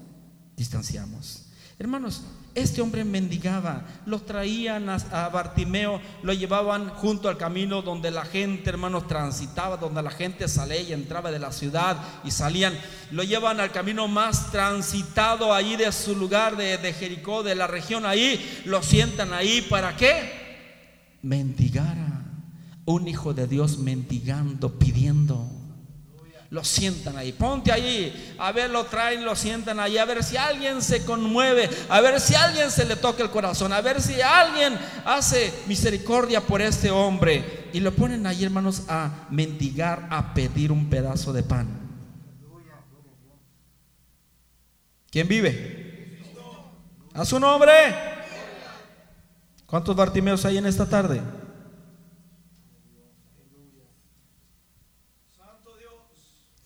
distanciamos. 0.58 1.46
Hermanos, 1.80 2.24
este 2.54 2.82
hombre 2.82 3.06
mendigaba, 3.06 3.86
lo 4.06 4.22
traían 4.22 4.90
a, 4.90 5.30
Bartimeo, 5.30 6.02
lo 6.22 6.34
llevaban 6.34 6.90
junto 6.90 7.30
al 7.30 7.38
camino 7.38 7.82
donde 7.82 8.12
la 8.12 8.26
gente, 8.26 8.70
hermanos, 8.70 9.08
transitaba, 9.08 9.78
donde 9.78 10.04
la 10.04 10.12
gente 10.12 10.50
salía 10.50 10.82
y 10.82 10.92
entraba 10.92 11.32
de 11.32 11.40
la 11.40 11.54
ciudad 11.54 11.96
y 12.26 12.32
salían. 12.32 12.78
Lo 13.12 13.24
llevan 13.24 13.62
al 13.62 13.72
camino 13.72 14.10
más 14.10 14.52
transitado 14.52 15.54
ahí 15.54 15.78
de 15.78 15.90
su 15.94 16.14
lugar, 16.14 16.58
de, 16.58 16.78
de 16.78 16.92
Jericó, 16.92 17.42
de 17.42 17.56
la 17.56 17.68
región 17.68 18.06
ahí. 18.06 18.62
Lo 18.66 18.84
sientan 18.84 19.32
ahí, 19.32 19.62
¿para 19.62 19.96
qué? 19.96 21.16
Mendigara. 21.22 22.26
Un 22.84 23.08
hijo 23.08 23.34
de 23.34 23.48
Dios 23.48 23.78
mendigando, 23.78 24.78
pidiendo 24.78 25.60
lo 26.52 26.64
sientan 26.64 27.16
ahí. 27.18 27.32
Ponte 27.32 27.72
ahí, 27.72 28.36
a 28.40 28.52
ver, 28.52 28.70
lo 28.70 28.86
traen, 28.86 29.24
lo 29.24 29.36
sientan 29.36 29.80
ahí, 29.80 29.98
a 29.98 30.06
ver 30.06 30.24
si 30.24 30.36
alguien 30.36 30.82
se 30.82 31.06
conmueve, 31.06 31.70
a 31.90 32.02
ver 32.02 32.20
si 32.20 32.34
alguien 32.34 32.72
se 32.72 32.86
le 32.86 32.96
toca 32.96 33.22
el 33.22 33.30
corazón, 33.30 33.72
a 33.72 33.82
ver 33.82 34.02
si 34.02 34.20
alguien 34.22 34.78
hace 35.06 35.54
misericordia 35.68 36.42
por 36.42 36.62
este 36.62 36.90
hombre. 36.90 37.70
Y 37.72 37.80
lo 37.80 37.94
ponen 37.94 38.26
ahí, 38.26 38.44
hermanos, 38.44 38.84
a 38.88 39.28
mendigar, 39.30 40.08
a 40.10 40.34
pedir 40.34 40.72
un 40.72 40.90
pedazo 40.90 41.34
de 41.34 41.44
pan. 41.44 41.68
¿Quién 45.12 45.28
vive? 45.28 46.20
A 47.14 47.26
su 47.26 47.40
nombre. 47.40 47.72
¿Cuántos 49.66 49.96
Bartimeos 49.96 50.46
hay 50.46 50.58
en 50.58 50.66
esta 50.66 50.88
tarde? 50.88 51.22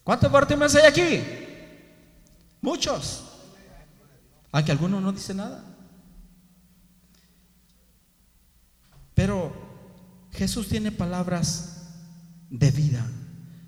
¿Cuántos 0.04 0.32
Bartimeos 0.32 0.76
hay 0.76 0.86
aquí? 0.86 1.24
Muchos. 2.62 3.24
Aquí 4.52 4.72
alguno 4.72 5.00
no 5.00 5.12
dice 5.12 5.34
nada. 5.34 5.63
Pero 9.13 9.54
Jesús 10.32 10.68
tiene 10.68 10.92
palabras 10.92 11.84
de 12.50 12.72
vida. 12.72 13.06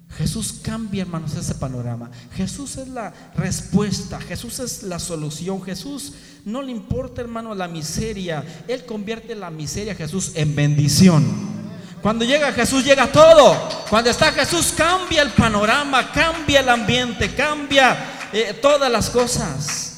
Jesús 0.09 0.53
cambia, 0.61 1.01
hermanos, 1.01 1.35
ese 1.35 1.55
panorama. 1.55 2.09
Jesús 2.33 2.77
es 2.77 2.87
la 2.87 3.13
respuesta, 3.35 4.19
Jesús 4.21 4.59
es 4.59 4.83
la 4.83 4.99
solución. 4.99 5.61
Jesús 5.61 6.13
no 6.45 6.61
le 6.61 6.71
importa, 6.71 7.21
hermano, 7.21 7.53
la 7.53 7.67
miseria. 7.67 8.43
Él 8.67 8.85
convierte 8.85 9.35
la 9.35 9.49
miseria, 9.49 9.93
Jesús, 9.93 10.31
en 10.35 10.55
bendición. 10.55 11.54
Cuando 12.05 12.23
llega 12.23 12.53
Jesús, 12.53 12.83
llega 12.83 13.07
todo. 13.07 13.57
Cuando 13.89 14.11
está 14.11 14.31
Jesús, 14.31 14.75
cambia 14.77 15.23
el 15.23 15.31
panorama, 15.31 16.11
cambia 16.11 16.59
el 16.59 16.69
ambiente, 16.69 17.33
cambia 17.33 17.97
eh, 18.31 18.59
todas 18.61 18.91
las 18.91 19.09
cosas. 19.09 19.94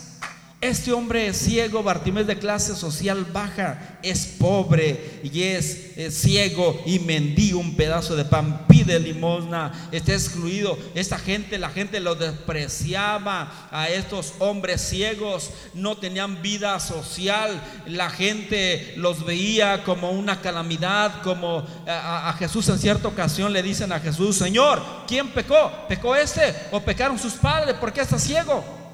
Este 0.60 0.92
hombre 0.92 1.28
es 1.28 1.38
ciego, 1.38 1.84
Bartimeo 1.84 2.24
de 2.24 2.40
clase 2.40 2.76
social 2.76 3.26
baja, 3.32 4.00
es 4.02 4.26
pobre 4.26 5.20
y 5.22 5.44
es, 5.44 5.94
ciego 6.10 6.82
y 6.84 6.98
mendigo 6.98 7.60
un 7.60 7.76
pedazo 7.76 8.16
de 8.16 8.26
pan, 8.26 8.66
pide 8.68 9.00
limosna, 9.00 9.88
está 9.92 10.14
excluido. 10.14 10.76
Esta 10.96 11.20
gente, 11.20 11.60
la 11.60 11.70
gente 11.70 12.00
lo 12.00 12.16
despreciaba 12.16 13.68
a 13.70 13.88
estos 13.90 14.34
hombres 14.40 14.82
ciegos, 14.82 15.52
no 15.76 15.98
tenían 15.98 16.42
vida 16.42 16.80
social, 16.80 17.62
la 17.86 18.10
gente 18.10 18.96
los 18.98 19.24
veía 19.24 19.84
como 19.84 20.10
una 20.10 20.42
calamidad, 20.42 21.22
como 21.22 21.68
a, 21.86 22.30
a 22.30 22.34
Jesús 22.34 22.68
en 22.70 22.80
cierta 22.80 23.08
ocasión 23.08 23.54
le 23.54 23.62
dicen 23.62 23.92
a 23.92 24.00
Jesús, 24.00 24.38
Señor, 24.38 24.82
¿quién 25.08 25.28
pecó? 25.28 25.72
¿Pecó 25.88 26.16
este 26.16 26.56
o 26.72 26.80
pecaron 26.80 27.20
sus 27.20 27.34
padres? 27.34 27.76
¿Por 27.76 27.94
qué 27.94 28.02
está 28.02 28.18
ciego? 28.18 28.87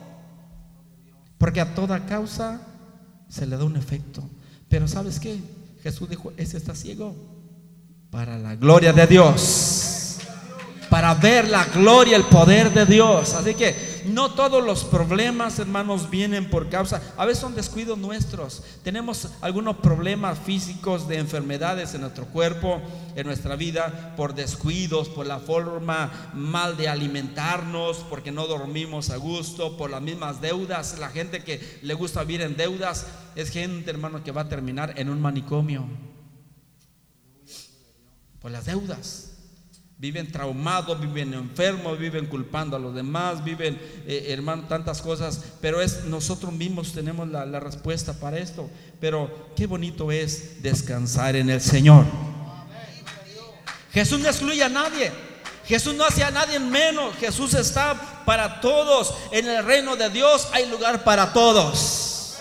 Porque 1.44 1.60
a 1.60 1.76
toda 1.76 2.06
causa 2.06 2.62
se 3.28 3.46
le 3.46 3.58
da 3.58 3.66
un 3.66 3.76
efecto. 3.76 4.24
Pero 4.70 4.88
¿sabes 4.88 5.20
qué? 5.20 5.42
Jesús 5.84 6.10
dijo, 6.10 6.32
ese 6.38 6.56
está 6.56 6.74
ciego 6.74 7.14
para 8.10 8.38
la 8.38 8.56
gloria 8.56 8.94
de 8.94 9.06
Dios. 9.08 10.20
Para 10.90 11.14
ver 11.16 11.50
la 11.50 11.66
gloria, 11.66 12.16
el 12.16 12.24
poder 12.24 12.74
de 12.74 12.86
Dios. 12.86 13.34
Así 13.34 13.56
que 13.56 13.76
no 14.06 14.34
todos 14.34 14.64
los 14.64 14.84
problemas, 14.84 15.60
hermanos, 15.60 16.10
vienen 16.10 16.50
por 16.50 16.70
causa, 16.70 17.02
a 17.18 17.26
veces 17.26 17.42
son 17.42 17.56
descuidos 17.56 17.98
nuestros. 17.98 18.64
Tenemos 18.84 19.30
algunos 19.42 19.78
problemas 19.78 20.40
físicos 20.40 21.08
de 21.08 21.18
enfermedades 21.18 21.94
en 21.94 22.02
nuestro 22.02 22.26
cuerpo, 22.26 22.82
en 23.16 23.28
nuestra 23.28 23.56
vida, 23.56 24.14
por 24.16 24.34
descuidos, 24.34 25.10
por 25.10 25.26
la 25.26 25.40
forma 25.40 26.32
mal 26.34 26.78
de 26.78 26.88
alimentarnos, 26.88 27.98
porque 28.10 28.32
no 28.32 28.48
dormimos 28.48 29.10
a 29.10 29.18
gusto, 29.18 29.78
por 29.78 29.90
las 29.90 30.02
mismas 30.02 30.42
deudas. 30.42 30.98
La 31.00 31.10
gente 31.10 31.44
que 31.44 31.80
le 31.82 31.94
gusta 31.94 32.24
vivir 32.24 32.42
en 32.42 32.56
deudas 32.56 33.08
es 33.36 33.50
gente, 33.50 33.92
hermano, 33.92 34.24
que 34.24 34.32
va 34.32 34.42
a 34.42 34.50
terminar 34.50 34.94
en 34.98 35.10
un 35.10 35.22
manicomio. 35.22 35.86
Por 38.40 38.52
las 38.52 38.66
deudas. 38.66 39.33
Viven 40.04 40.30
traumados, 40.30 41.00
viven 41.00 41.34
enfermos, 41.34 41.98
viven 41.98 42.26
culpando 42.26 42.76
a 42.76 42.80
los 42.80 42.94
demás, 42.94 43.42
viven, 43.42 43.80
eh, 44.06 44.26
hermano, 44.32 44.64
tantas 44.68 45.02
cosas. 45.02 45.40
Pero 45.62 45.80
es 45.80 46.04
nosotros 46.04 46.52
mismos 46.52 46.92
tenemos 46.92 47.30
la, 47.30 47.46
la 47.46 47.62
respuesta 47.62 48.12
para 48.12 48.38
esto. 48.38 48.70
Pero 49.00 49.32
qué 49.56 49.66
bonito 49.66 50.12
es 50.12 50.62
descansar 50.62 51.38
en 51.38 51.50
el 51.50 51.62
Señor. 51.62 52.04
Jesús 53.94 54.20
no 54.20 54.28
excluye 54.28 54.62
a 54.62 54.68
nadie. 54.68 55.10
Jesús 55.66 55.96
no 55.96 56.04
hace 56.04 56.22
a 56.22 56.32
nadie 56.32 56.60
menos. 56.60 57.16
Jesús 57.16 57.54
está 57.54 58.26
para 58.26 58.60
todos. 58.60 59.16
En 59.32 59.48
el 59.48 59.64
reino 59.64 59.96
de 59.96 60.10
Dios 60.10 60.50
hay 60.52 60.70
lugar 60.70 61.06
para 61.06 61.32
todos. 61.32 62.40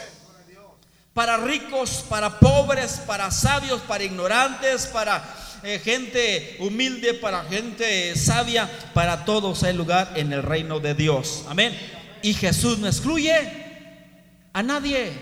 Para 1.15 1.37
ricos, 1.37 2.03
para 2.09 2.41
pobres, 2.41 3.01
para 3.07 3.31
sabios, 3.31 3.81
para 3.83 4.03
ignorantes, 4.03 4.87
para 4.87 5.23
eh, 5.63 5.79
gente 5.79 6.57
humilde, 6.59 7.15
para 7.15 7.45
gente 7.45 8.17
sabia, 8.17 8.71
para 8.95 9.25
todos 9.25 9.63
hay 9.63 9.75
lugar 9.75 10.13
en 10.17 10.33
el 10.33 10.43
reino 10.43 10.81
de 10.81 10.95
Dios. 10.95 11.45
Amén. 11.49 11.77
Y 12.23 12.35
Jesús 12.35 12.79
no 12.79 12.87
excluye 12.87 13.33
a 14.53 14.63
nadie. 14.63 15.13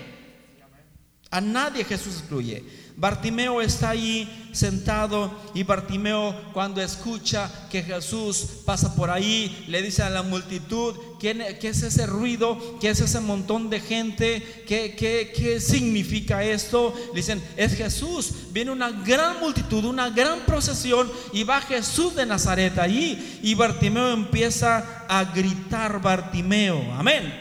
A 1.29 1.41
nadie 1.41 1.83
Jesús 1.83 2.17
excluye. 2.19 2.80
Bartimeo 2.97 3.61
está 3.61 3.89
ahí 3.89 4.49
sentado 4.51 5.31
y 5.53 5.63
Bartimeo 5.63 6.35
cuando 6.53 6.81
escucha 6.81 7.49
que 7.69 7.83
Jesús 7.83 8.45
pasa 8.65 8.95
por 8.95 9.09
ahí, 9.09 9.65
le 9.67 9.81
dice 9.81 10.03
a 10.03 10.09
la 10.09 10.23
multitud, 10.23 10.95
¿qué, 11.19 11.57
es 11.61 11.83
ese 11.83 12.05
ruido? 12.05 12.77
¿Qué 12.79 12.89
es 12.89 12.99
ese 12.99 13.19
montón 13.19 13.69
de 13.69 13.79
gente? 13.79 14.63
¿Qué, 14.67 14.95
qué 14.97 15.59
significa 15.59 16.43
esto? 16.43 16.93
Le 17.13 17.21
dicen, 17.21 17.41
es 17.57 17.75
Jesús. 17.75 18.31
Viene 18.51 18.71
una 18.71 18.91
gran 18.91 19.39
multitud, 19.39 19.85
una 19.85 20.09
gran 20.09 20.41
procesión 20.41 21.11
y 21.31 21.43
va 21.43 21.61
Jesús 21.61 22.15
de 22.15 22.25
Nazaret 22.25 22.77
allí 22.77 23.39
y 23.41 23.55
Bartimeo 23.55 24.11
empieza 24.11 25.05
a 25.07 25.23
gritar 25.23 26.01
Bartimeo. 26.01 26.93
Amén 26.93 27.40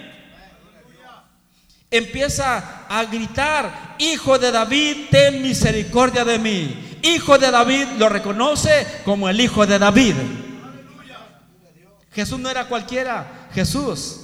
empieza 1.91 2.87
a 2.89 3.05
gritar, 3.05 3.97
Hijo 3.99 4.39
de 4.39 4.51
David, 4.51 5.09
ten 5.11 5.43
misericordia 5.43 6.25
de 6.25 6.39
mí. 6.39 6.99
Hijo 7.03 7.39
de 7.39 7.51
David 7.51 7.87
lo 7.99 8.09
reconoce 8.09 8.87
como 9.05 9.29
el 9.29 9.41
Hijo 9.41 9.67
de 9.67 9.79
David. 9.79 10.15
Jesús 12.13 12.39
no 12.39 12.51
era 12.51 12.67
cualquiera, 12.67 13.49
Jesús 13.55 14.21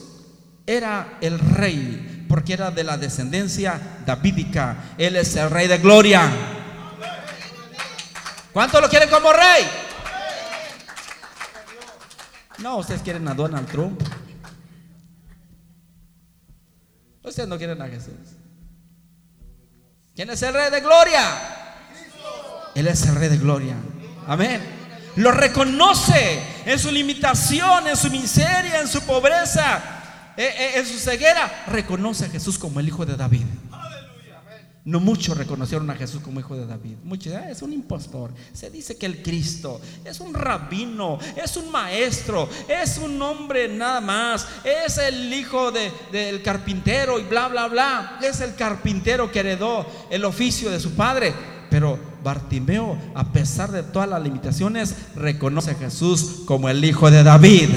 era 0.66 1.18
el 1.20 1.38
rey, 1.38 2.24
porque 2.29 2.55
era 2.55 2.70
de 2.70 2.85
la 2.85 2.96
descendencia 2.96 3.81
davídica. 4.05 4.94
Él 4.98 5.16
es 5.16 5.37
el 5.37 5.50
rey 5.50 5.68
de 5.68 5.79
gloria. 5.79 6.31
¿Cuántos 8.52 8.81
lo 8.81 8.88
quieren 8.88 9.09
como 9.09 9.33
rey? 9.33 9.64
No, 12.59 12.79
ustedes 12.79 13.02
quieren 13.02 13.29
a 13.29 13.35
Donald 13.35 13.68
Trump. 13.68 14.02
Ustedes 17.26 17.48
no 17.48 17.58
quieren 17.58 17.82
a 17.82 17.88
Jesús. 17.88 18.14
¿Quién 20.14 20.30
es 20.30 20.40
el 20.42 20.54
rey 20.54 20.70
de 20.70 20.80
gloria? 20.80 21.22
Él 22.74 22.86
es 22.86 23.04
el 23.04 23.16
rey 23.16 23.28
de 23.28 23.36
gloria. 23.36 23.74
Amén. 24.28 24.60
Lo 25.16 25.32
reconoce 25.32 26.40
en 26.64 26.78
su 26.78 26.90
limitación, 26.90 27.88
en 27.88 27.96
su 27.96 28.10
miseria, 28.10 28.80
en 28.80 28.86
su 28.86 29.00
pobreza, 29.02 29.82
eh, 30.36 30.54
eh, 30.56 30.72
en 30.76 30.86
su 30.86 30.98
ceguera. 30.98 31.64
Reconoce 31.66 32.26
a 32.26 32.28
Jesús 32.28 32.58
como 32.58 32.78
el 32.78 32.86
hijo 32.86 33.04
de 33.04 33.16
David. 33.16 33.44
No 34.87 35.01
muchos 35.01 35.37
reconocieron 35.37 35.90
a 35.90 35.96
Jesús 35.96 36.22
como 36.22 36.38
hijo 36.38 36.55
de 36.55 36.64
David. 36.64 36.94
Muchos, 37.03 37.35
ah, 37.35 37.51
es 37.51 37.61
un 37.61 37.72
impostor. 37.72 38.31
Se 38.53 38.70
dice 38.70 38.96
que 38.96 39.07
el 39.07 39.20
Cristo 39.20 39.81
es 40.05 40.20
un 40.20 40.33
rabino, 40.33 41.18
es 41.35 41.57
un 41.57 41.72
maestro, 41.72 42.49
es 42.68 42.96
un 42.99 43.20
hombre 43.20 43.66
nada 43.66 44.01
más. 44.01 44.46
Es 44.62 44.96
el 44.99 45.35
hijo 45.35 45.72
del 45.72 46.40
carpintero 46.40 47.18
y 47.18 47.25
bla, 47.25 47.49
bla, 47.49 47.66
bla. 47.66 48.20
Es 48.22 48.40
el 48.40 48.55
carpintero 48.55 49.29
que 49.33 49.40
heredó 49.40 49.85
el 50.09 50.25
oficio 50.25 50.70
de 50.70 50.79
su 50.79 50.92
padre. 50.92 51.35
Pero 51.68 51.99
Bartimeo, 52.22 52.96
a 53.16 53.33
pesar 53.33 53.72
de 53.72 53.83
todas 53.83 54.09
las 54.09 54.22
limitaciones, 54.22 54.94
reconoce 55.16 55.72
a 55.72 55.75
Jesús 55.75 56.42
como 56.46 56.68
el 56.68 56.85
hijo 56.85 57.11
de 57.11 57.25
David. 57.25 57.70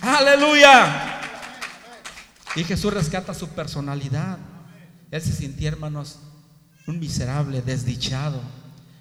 Aleluya. 0.00 1.20
Y 2.56 2.64
Jesús 2.64 2.92
rescata 2.92 3.32
su 3.32 3.46
personalidad. 3.50 4.49
Él 5.10 5.20
se 5.20 5.32
sentía, 5.32 5.68
hermanos, 5.68 6.18
un 6.86 7.00
miserable, 7.00 7.62
desdichado. 7.62 8.40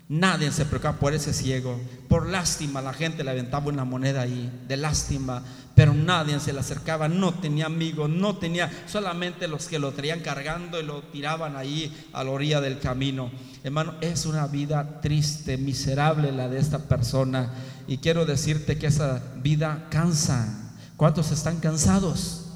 Nadie 0.07 0.51
se 0.51 0.65
preocupa 0.65 0.93
por 0.93 1.13
ese 1.13 1.33
ciego. 1.33 1.79
Por 2.07 2.27
lástima 2.27 2.81
la 2.81 2.93
gente 2.93 3.23
le 3.23 3.29
aventaba 3.29 3.67
una 3.67 3.85
moneda 3.85 4.21
ahí, 4.21 4.51
de 4.67 4.75
lástima, 4.75 5.43
pero 5.75 5.93
nadie 5.93 6.39
se 6.39 6.51
le 6.51 6.59
acercaba, 6.59 7.07
no 7.07 7.35
tenía 7.35 7.67
amigos, 7.67 8.09
no 8.09 8.37
tenía, 8.37 8.71
solamente 8.87 9.47
los 9.47 9.67
que 9.67 9.77
lo 9.77 9.91
traían 9.91 10.21
cargando 10.21 10.79
y 10.79 10.83
lo 10.83 11.03
tiraban 11.03 11.55
ahí 11.55 11.95
a 12.11 12.23
la 12.23 12.31
orilla 12.31 12.59
del 12.59 12.79
camino. 12.79 13.29
Hermano, 13.63 13.93
es 14.01 14.25
una 14.25 14.47
vida 14.47 14.99
triste, 14.99 15.57
miserable 15.57 16.31
la 16.31 16.49
de 16.49 16.57
esta 16.57 16.79
persona. 16.79 17.53
Y 17.87 17.99
quiero 17.99 18.25
decirte 18.25 18.79
que 18.79 18.87
esa 18.87 19.21
vida 19.43 19.87
cansa. 19.91 20.73
¿Cuántos 20.97 21.31
están 21.31 21.59
cansados? 21.59 22.48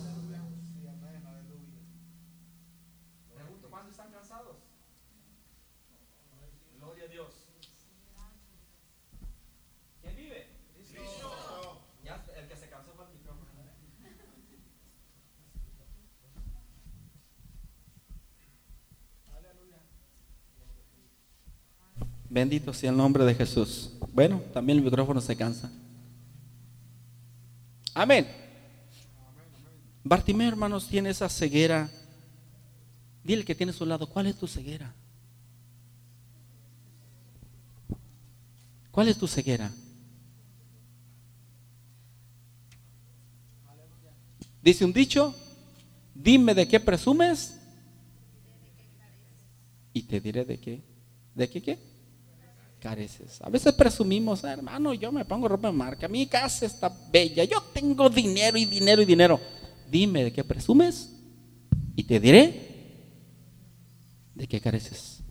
Bendito 22.34 22.74
sea 22.74 22.89
el 22.89 22.98
nombre 22.98 23.24
de 23.26 23.36
Jesús. 23.36 23.91
Bueno, 24.12 24.41
también 24.52 24.80
el 24.80 24.84
micrófono 24.84 25.22
se 25.22 25.36
cansa. 25.36 25.72
Amén. 27.93 28.28
Bartimeo, 30.04 30.48
hermanos, 30.48 30.88
tiene 30.88 31.12
esa 31.12 31.30
ceguera. 31.30 31.91
Dile 33.24 33.46
que 33.46 33.54
tiene 33.54 33.69
a 33.69 33.76
su 33.76 33.86
lado, 33.86 34.10
¿cuál 34.10 34.26
es 34.26 34.36
tu 34.36 34.48
ceguera? 34.48 34.96
¿Cuál 38.89 39.10
es 39.10 39.17
tu 39.19 39.28
ceguera? 39.28 39.72
Dice 44.63 44.86
un 44.86 44.91
dicho, 44.91 45.36
dime 46.15 46.56
de 46.56 46.67
qué 46.67 46.80
presumes 46.80 47.60
y 49.93 50.02
te 50.02 50.19
diré 50.19 50.43
de 50.46 50.60
qué. 50.60 50.82
¿De 51.36 51.48
qué 51.48 51.62
qué? 51.62 51.92
Careces. 52.84 53.41
A 53.41 53.50
veces 53.50 53.72
presumimos, 53.72 54.43
ah, 54.43 54.52
hermano, 54.52 54.93
yo 54.93 55.10
me 55.10 55.24
pongo 55.24 55.48
ropa 55.48 55.69
de 55.69 55.74
marca, 55.74 56.10
mi 56.10 56.28
casa 56.28 56.65
está 56.65 56.93
bella, 57.10 57.46
yo 57.46 57.62
tengo 57.74 58.10
dinero 58.10 58.58
y 58.58 58.65
dinero 58.65 59.02
y 59.02 59.06
dinero. 59.06 59.39
Dime 59.89 60.26
de 60.26 60.34
qué 60.34 60.43
presumes 60.43 61.10
y 61.96 62.04
te 62.04 62.19
diré 62.19 63.08
de 64.36 64.48
qué 64.50 64.60
careces. 64.60 65.24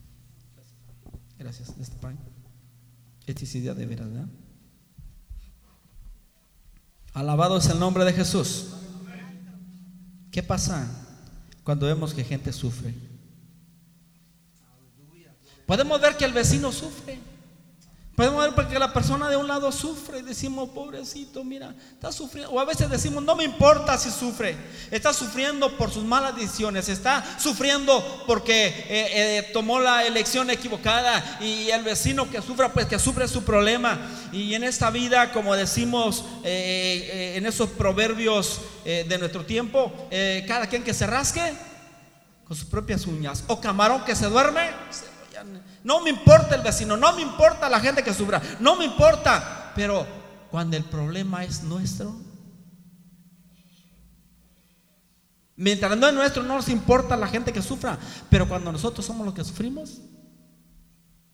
Gracias, 1.38 1.75
este 1.79 1.99
Eticidad 3.27 3.77
de 3.77 3.85
verdad. 3.85 4.27
Alabado 7.12 7.59
es 7.59 7.67
el 7.67 7.79
nombre 7.79 8.07
de 8.07 8.15
Jesús. 8.15 8.69
¿Qué 10.31 10.43
pasa 10.43 10.88
cuando 11.65 11.85
vemos 11.85 12.15
que 12.15 12.25
gente 12.25 12.51
sufre? 12.51 12.95
Podemos 15.67 16.01
ver 16.01 16.17
que 16.17 16.25
el 16.25 16.33
vecino 16.33 16.73
sufre. 16.73 17.32
Podemos 18.14 18.55
ver 18.55 18.68
que 18.68 18.79
la 18.79 18.92
persona 18.92 19.31
de 19.31 19.37
un 19.37 19.48
lado 19.48 19.72
sufre 19.72 20.18
y 20.18 20.22
decimos, 20.22 20.68
pobrecito, 20.68 21.42
mira, 21.44 21.75
está 21.94 22.12
sufriendo. 22.12 22.53
O 22.53 22.61
a 22.61 22.66
veces 22.66 22.90
decimos, 22.90 23.25
no 23.25 23.35
me 23.35 23.44
importa 23.44 23.96
si 23.96 24.11
sufre. 24.11 24.55
Está 24.90 25.14
sufriendo 25.14 25.75
por 25.79 25.90
sus 25.90 26.05
malas 26.05 26.37
decisiones. 26.37 26.90
Está 26.90 27.25
sufriendo 27.38 28.25
porque 28.27 28.66
eh, 28.66 28.85
eh, 28.88 29.51
tomó 29.55 29.81
la 29.81 30.05
elección 30.05 30.51
equivocada. 30.51 31.38
Y 31.40 31.70
el 31.70 31.83
vecino 31.85 32.31
que 32.31 32.42
sufra, 32.42 32.70
pues 32.70 32.85
que 32.85 32.98
sufre 32.98 33.27
su 33.29 33.44
problema. 33.44 33.98
Y 34.31 34.53
en 34.53 34.64
esta 34.64 34.90
vida, 34.90 35.33
como 35.33 35.57
decimos 35.57 36.22
eh, 36.44 37.35
en 37.37 37.46
esos 37.46 37.70
proverbios 37.70 38.61
de 38.85 39.16
nuestro 39.18 39.46
tiempo, 39.46 39.92
cada 40.48 40.66
quien 40.66 40.83
que 40.83 40.92
se 40.92 41.07
rasque 41.07 41.55
con 42.46 42.57
sus 42.57 42.66
propias 42.66 43.07
uñas. 43.07 43.44
O 43.46 43.61
camarón 43.61 44.05
que 44.05 44.14
se 44.14 44.27
duerme. 44.27 44.70
No 45.85 46.01
me 46.01 46.11
importa 46.11 46.55
el 46.55 46.62
vecino, 46.62 46.97
no 46.97 47.12
me 47.14 47.23
importa 47.23 47.68
la 47.68 47.81
gente 47.81 48.03
que 48.03 48.14
sufra, 48.14 48.40
no 48.61 48.77
me 48.77 48.85
importa. 48.85 49.73
Pero 49.75 50.07
cuando 50.51 50.77
el 50.77 50.85
problema 50.85 51.45
es 51.45 51.62
nuestro, 51.62 52.14
mientras 55.57 55.97
no 55.97 56.09
es 56.09 56.14
nuestro, 56.14 56.42
no 56.42 56.57
nos 56.57 56.68
importa 56.68 57.16
la 57.16 57.29
gente 57.29 57.53
que 57.53 57.62
sufra. 57.62 57.99
Pero 58.29 58.49
cuando 58.49 58.73
nosotros 58.73 59.05
somos 59.05 59.25
los 59.25 59.35
que 59.35 59.45
sufrimos, 59.45 59.99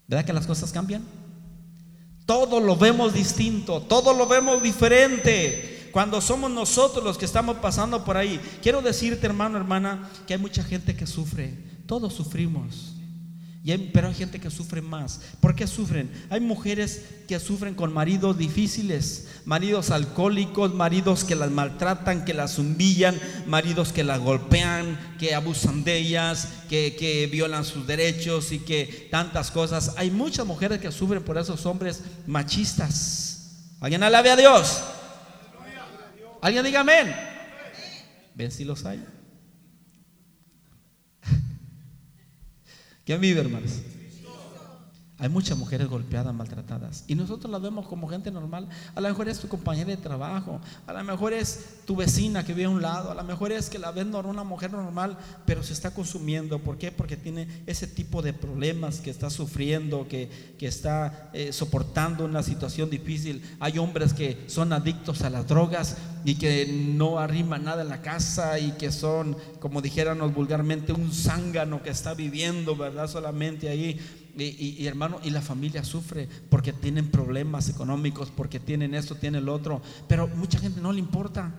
¿verdad 0.06 0.24
que 0.24 0.32
las 0.32 0.46
cosas 0.46 0.72
cambian? 0.72 1.04
Todo 2.26 2.60
lo 2.60 2.76
vemos 2.76 3.14
distinto, 3.14 3.80
todo 3.82 4.12
lo 4.12 4.26
vemos 4.26 4.62
diferente. 4.62 5.90
Cuando 5.92 6.20
somos 6.20 6.50
nosotros 6.50 7.02
los 7.02 7.16
que 7.16 7.24
estamos 7.24 7.56
pasando 7.56 8.04
por 8.04 8.18
ahí. 8.18 8.38
Quiero 8.62 8.82
decirte, 8.82 9.26
hermano, 9.26 9.56
hermana, 9.56 10.10
que 10.26 10.34
hay 10.34 10.38
mucha 10.38 10.62
gente 10.62 10.94
que 10.94 11.06
sufre. 11.06 11.56
Todos 11.86 12.12
sufrimos 12.12 12.97
pero 13.92 14.08
hay 14.08 14.14
gente 14.14 14.40
que 14.40 14.50
sufre 14.50 14.80
más. 14.80 15.20
¿Por 15.40 15.54
qué 15.54 15.66
sufren? 15.66 16.10
Hay 16.30 16.40
mujeres 16.40 17.02
que 17.26 17.38
sufren 17.38 17.74
con 17.74 17.92
maridos 17.92 18.38
difíciles, 18.38 19.28
maridos 19.44 19.90
alcohólicos, 19.90 20.74
maridos 20.74 21.24
que 21.24 21.34
las 21.34 21.50
maltratan, 21.50 22.24
que 22.24 22.34
las 22.34 22.58
humillan, 22.58 23.20
maridos 23.46 23.92
que 23.92 24.04
las 24.04 24.20
golpean, 24.20 25.16
que 25.18 25.34
abusan 25.34 25.84
de 25.84 25.98
ellas, 25.98 26.48
que, 26.68 26.96
que 26.98 27.26
violan 27.26 27.64
sus 27.64 27.86
derechos 27.86 28.52
y 28.52 28.60
que 28.60 29.08
tantas 29.10 29.50
cosas. 29.50 29.94
Hay 29.96 30.10
muchas 30.10 30.46
mujeres 30.46 30.80
que 30.80 30.90
sufren 30.90 31.22
por 31.22 31.36
esos 31.36 31.66
hombres 31.66 32.02
machistas. 32.26 33.74
¿Alguien 33.80 34.02
alabe 34.02 34.30
a 34.30 34.36
Dios? 34.36 34.82
¿Alguien 36.40 36.64
diga 36.64 36.80
amén? 36.80 37.14
¿Ven 38.34 38.50
si 38.50 38.64
los 38.64 38.84
hay? 38.84 39.04
¿Quién 43.08 43.22
vive, 43.22 43.40
hermanos? 43.40 43.80
Hay 45.20 45.28
muchas 45.28 45.58
mujeres 45.58 45.88
golpeadas, 45.88 46.32
maltratadas. 46.32 47.04
Y 47.08 47.16
nosotros 47.16 47.50
las 47.50 47.60
vemos 47.60 47.88
como 47.88 48.06
gente 48.06 48.30
normal. 48.30 48.68
A 48.94 49.00
lo 49.00 49.08
mejor 49.08 49.28
es 49.28 49.40
tu 49.40 49.48
compañera 49.48 49.90
de 49.90 49.96
trabajo. 49.96 50.60
A 50.86 50.92
lo 50.92 51.02
mejor 51.02 51.32
es 51.32 51.64
tu 51.84 51.96
vecina 51.96 52.44
que 52.44 52.54
vive 52.54 52.66
a 52.66 52.70
un 52.70 52.82
lado. 52.82 53.10
A 53.10 53.14
lo 53.14 53.24
mejor 53.24 53.50
es 53.50 53.68
que 53.68 53.80
la 53.80 53.90
ves 53.90 54.06
una 54.06 54.44
mujer 54.44 54.72
normal, 54.72 55.18
pero 55.44 55.64
se 55.64 55.72
está 55.72 55.90
consumiendo. 55.90 56.60
¿Por 56.60 56.78
qué? 56.78 56.92
Porque 56.92 57.16
tiene 57.16 57.48
ese 57.66 57.88
tipo 57.88 58.22
de 58.22 58.32
problemas 58.32 59.00
que 59.00 59.10
está 59.10 59.28
sufriendo, 59.28 60.06
que, 60.06 60.30
está 60.60 61.30
eh, 61.32 61.52
soportando 61.52 62.24
una 62.24 62.42
situación 62.44 62.88
difícil. 62.88 63.42
Hay 63.58 63.78
hombres 63.78 64.12
que 64.12 64.44
son 64.46 64.72
adictos 64.72 65.22
a 65.22 65.30
las 65.30 65.48
drogas 65.48 65.96
y 66.24 66.36
que 66.36 66.66
no 66.94 67.18
arriman 67.18 67.64
nada 67.64 67.82
en 67.82 67.88
la 67.88 68.02
casa 68.02 68.58
y 68.58 68.72
que 68.72 68.92
son, 68.92 69.36
como 69.60 69.80
dijéramos 69.82 70.34
vulgarmente, 70.34 70.92
un 70.92 71.12
zángano 71.12 71.82
que 71.82 71.90
está 71.90 72.14
viviendo, 72.14 72.76
¿verdad? 72.76 73.08
Solamente 73.08 73.68
ahí 73.68 73.98
y, 74.44 74.86
hermano, 74.86 75.20
y 75.22 75.30
la 75.30 75.42
familia 75.42 75.84
sufre 75.84 76.28
porque 76.48 76.72
tienen 76.72 77.10
problemas 77.10 77.68
económicos, 77.68 78.30
porque 78.34 78.60
tienen 78.60 78.94
esto, 78.94 79.14
tienen 79.14 79.42
el 79.42 79.48
otro, 79.48 79.82
pero 80.06 80.28
mucha 80.28 80.58
gente 80.58 80.80
no 80.80 80.92
le 80.92 81.00
importa. 81.00 81.52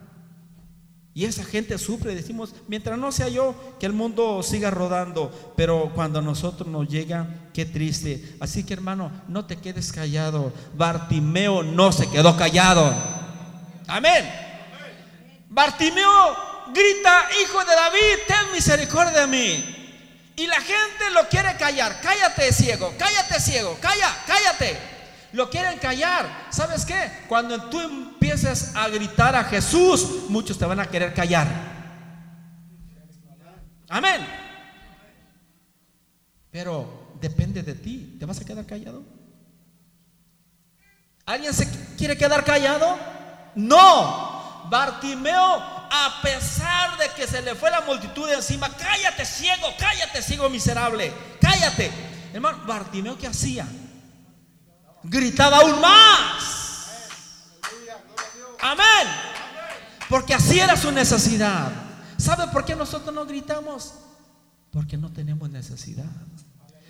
Y 1.14 1.26
esa 1.26 1.44
gente 1.44 1.78
sufre, 1.78 2.16
decimos, 2.16 2.54
mientras 2.68 2.98
no 2.98 3.12
sea 3.12 3.28
yo, 3.28 3.54
que 3.80 3.86
el 3.86 3.94
mundo 3.94 4.42
siga 4.44 4.72
rodando, 4.72 5.54
pero 5.58 5.92
cuando 5.94 6.20
a 6.20 6.22
nosotros 6.22 6.70
nos 6.70 6.88
llega, 6.88 7.50
qué 7.54 7.66
triste. 7.66 8.38
Así 8.40 8.64
que 8.64 8.74
hermano, 8.74 9.12
no 9.28 9.46
te 9.46 9.58
quedes 9.58 9.92
callado. 9.92 10.54
Bartimeo 10.78 11.64
no 11.64 11.92
se 11.92 12.10
quedó 12.10 12.38
callado. 12.38 12.94
Amén. 13.88 14.30
Bartimeo 15.50 16.36
grita, 16.74 17.28
hijo 17.44 17.60
de 17.60 17.76
David, 17.76 18.24
ten 18.28 18.52
misericordia 18.54 19.22
de 19.22 19.28
mí. 19.28 19.79
Y 20.40 20.48
la 20.48 20.62
gente 20.62 21.10
lo 21.14 21.28
quiere 21.28 21.58
callar. 21.58 22.00
Cállate, 22.02 22.54
ciego, 22.54 22.94
cállate, 22.98 23.42
ciego, 23.42 23.78
calla, 23.82 24.08
cállate. 24.26 24.80
Lo 25.34 25.50
quieren 25.50 25.78
callar. 25.80 26.48
¿Sabes 26.50 26.86
qué? 26.86 27.12
Cuando 27.28 27.70
tú 27.70 27.82
empieces 27.82 28.74
a 28.74 28.88
gritar 28.88 29.36
a 29.36 29.44
Jesús, 29.44 30.30
muchos 30.30 30.58
te 30.58 30.66
van 30.66 30.80
a 30.80 30.86
querer 30.86 31.14
callar. 31.14 31.46
Amén. 33.90 34.26
Pero 36.52 37.18
depende 37.20 37.62
de 37.62 37.76
ti. 37.76 38.16
¿Te 38.18 38.26
vas 38.26 38.40
a 38.40 38.46
quedar 38.46 38.66
callado? 38.66 39.04
¿Alguien 41.26 41.54
se 41.54 41.70
quiere 41.98 42.18
quedar 42.18 42.46
callado? 42.46 42.98
No. 43.56 44.70
Bartimeo 44.70 45.79
a 45.90 46.22
pesar 46.22 46.98
de 46.98 47.10
que 47.10 47.28
se 47.28 47.42
le 47.42 47.56
fue 47.56 47.72
la 47.72 47.82
multitud 47.82 48.30
encima, 48.30 48.70
cállate 48.76 49.26
ciego, 49.26 49.68
cállate 49.78 50.22
ciego 50.22 50.50
miserable, 50.50 51.12
cállate. 51.42 51.92
Hermano, 52.34 52.60
Bartimeo, 52.66 53.18
¿qué 53.18 53.28
hacía? 53.28 53.68
Gritaba 55.04 55.58
aún 55.58 55.82
más. 55.82 56.60
Amén. 58.62 59.08
Porque 60.10 60.34
así 60.34 60.60
era 60.60 60.76
su 60.76 60.92
necesidad. 60.92 61.72
¿Sabe 62.18 62.48
por 62.52 62.66
qué 62.66 62.76
nosotros 62.76 63.14
no 63.14 63.26
gritamos? 63.26 63.94
Porque 64.72 64.98
no 64.98 65.12
tenemos 65.12 65.50
necesidad. 65.50 66.06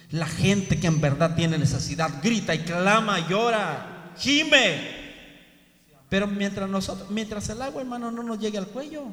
La 0.09 0.25
gente 0.25 0.79
que 0.79 0.87
en 0.87 0.99
verdad 0.99 1.35
tiene 1.35 1.57
necesidad 1.57 2.09
grita 2.21 2.55
y 2.55 2.63
clama, 2.63 3.27
llora, 3.27 4.13
gime. 4.17 4.98
Pero 6.09 6.25
mientras 6.25 6.67
nosotros, 6.67 7.09
mientras 7.11 7.47
el 7.49 7.61
agua, 7.61 7.81
hermano, 7.81 8.11
no 8.11 8.23
nos 8.23 8.39
llegue 8.39 8.57
al 8.57 8.67
cuello, 8.67 9.05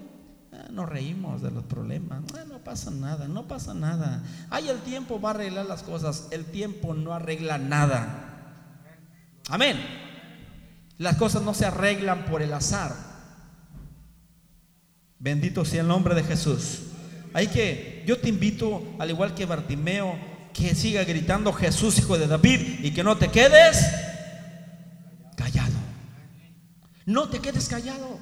ah, 0.52 0.68
nos 0.70 0.88
reímos 0.88 1.42
de 1.42 1.50
los 1.50 1.62
problemas. 1.64 2.22
Ah, 2.34 2.44
no 2.48 2.58
pasa 2.58 2.90
nada, 2.90 3.28
no 3.28 3.46
pasa 3.46 3.74
nada. 3.74 4.22
Ay, 4.48 4.70
el 4.70 4.78
tiempo 4.78 5.20
va 5.20 5.30
a 5.30 5.34
arreglar 5.34 5.66
las 5.66 5.82
cosas. 5.82 6.28
El 6.30 6.46
tiempo 6.46 6.94
no 6.94 7.12
arregla 7.12 7.58
nada. 7.58 8.32
Amén. 9.50 9.78
Las 10.96 11.16
cosas 11.16 11.42
no 11.42 11.52
se 11.52 11.66
arreglan 11.66 12.24
por 12.24 12.40
el 12.40 12.54
azar. 12.54 12.94
Bendito 15.18 15.66
sea 15.66 15.82
el 15.82 15.88
nombre 15.88 16.14
de 16.14 16.22
Jesús. 16.22 16.80
Hay 17.34 17.48
que, 17.48 18.02
yo 18.06 18.18
te 18.18 18.30
invito, 18.30 18.82
al 18.98 19.10
igual 19.10 19.34
que 19.34 19.44
Bartimeo, 19.44 20.18
que 20.54 20.74
siga 20.74 21.04
gritando 21.04 21.52
Jesús, 21.52 21.98
hijo 21.98 22.16
de 22.16 22.26
David, 22.26 22.80
y 22.82 22.92
que 22.92 23.04
no 23.04 23.18
te 23.18 23.28
quedes 23.28 23.84
no 27.06 27.28
te 27.28 27.40
quedes 27.40 27.68
callado. 27.68 28.18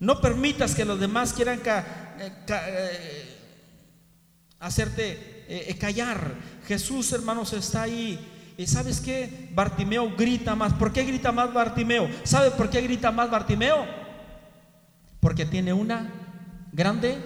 No 0.00 0.20
permitas 0.20 0.74
que 0.74 0.84
los 0.84 0.98
demás 0.98 1.32
quieran 1.32 1.60
eh, 1.66 2.32
eh, 2.48 3.38
hacerte 4.60 5.44
eh, 5.48 5.76
callar. 5.78 6.34
Jesús, 6.66 7.12
hermanos, 7.12 7.52
está 7.52 7.82
ahí 7.82 8.54
y 8.56 8.66
¿sabes 8.66 9.00
qué? 9.00 9.50
Bartimeo 9.54 10.14
grita 10.16 10.54
más. 10.54 10.72
¿Por 10.74 10.92
qué 10.92 11.04
grita 11.04 11.32
más 11.32 11.52
Bartimeo? 11.52 12.08
¿Sabe 12.22 12.52
por 12.52 12.70
qué 12.70 12.80
grita 12.82 13.10
más 13.10 13.30
Bartimeo? 13.30 13.84
Porque 15.20 15.44
tiene 15.44 15.72
una 15.72 16.12
grande 16.72 17.18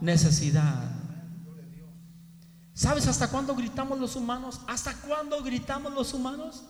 necesidad. 0.00 0.90
¿Sabes 2.74 3.06
hasta 3.06 3.28
cuándo 3.28 3.54
gritamos 3.54 4.00
los 4.00 4.16
humanos? 4.16 4.60
¿Hasta 4.66 4.94
cuándo 4.94 5.42
gritamos 5.42 5.92
los 5.92 6.12
humanos? 6.14 6.64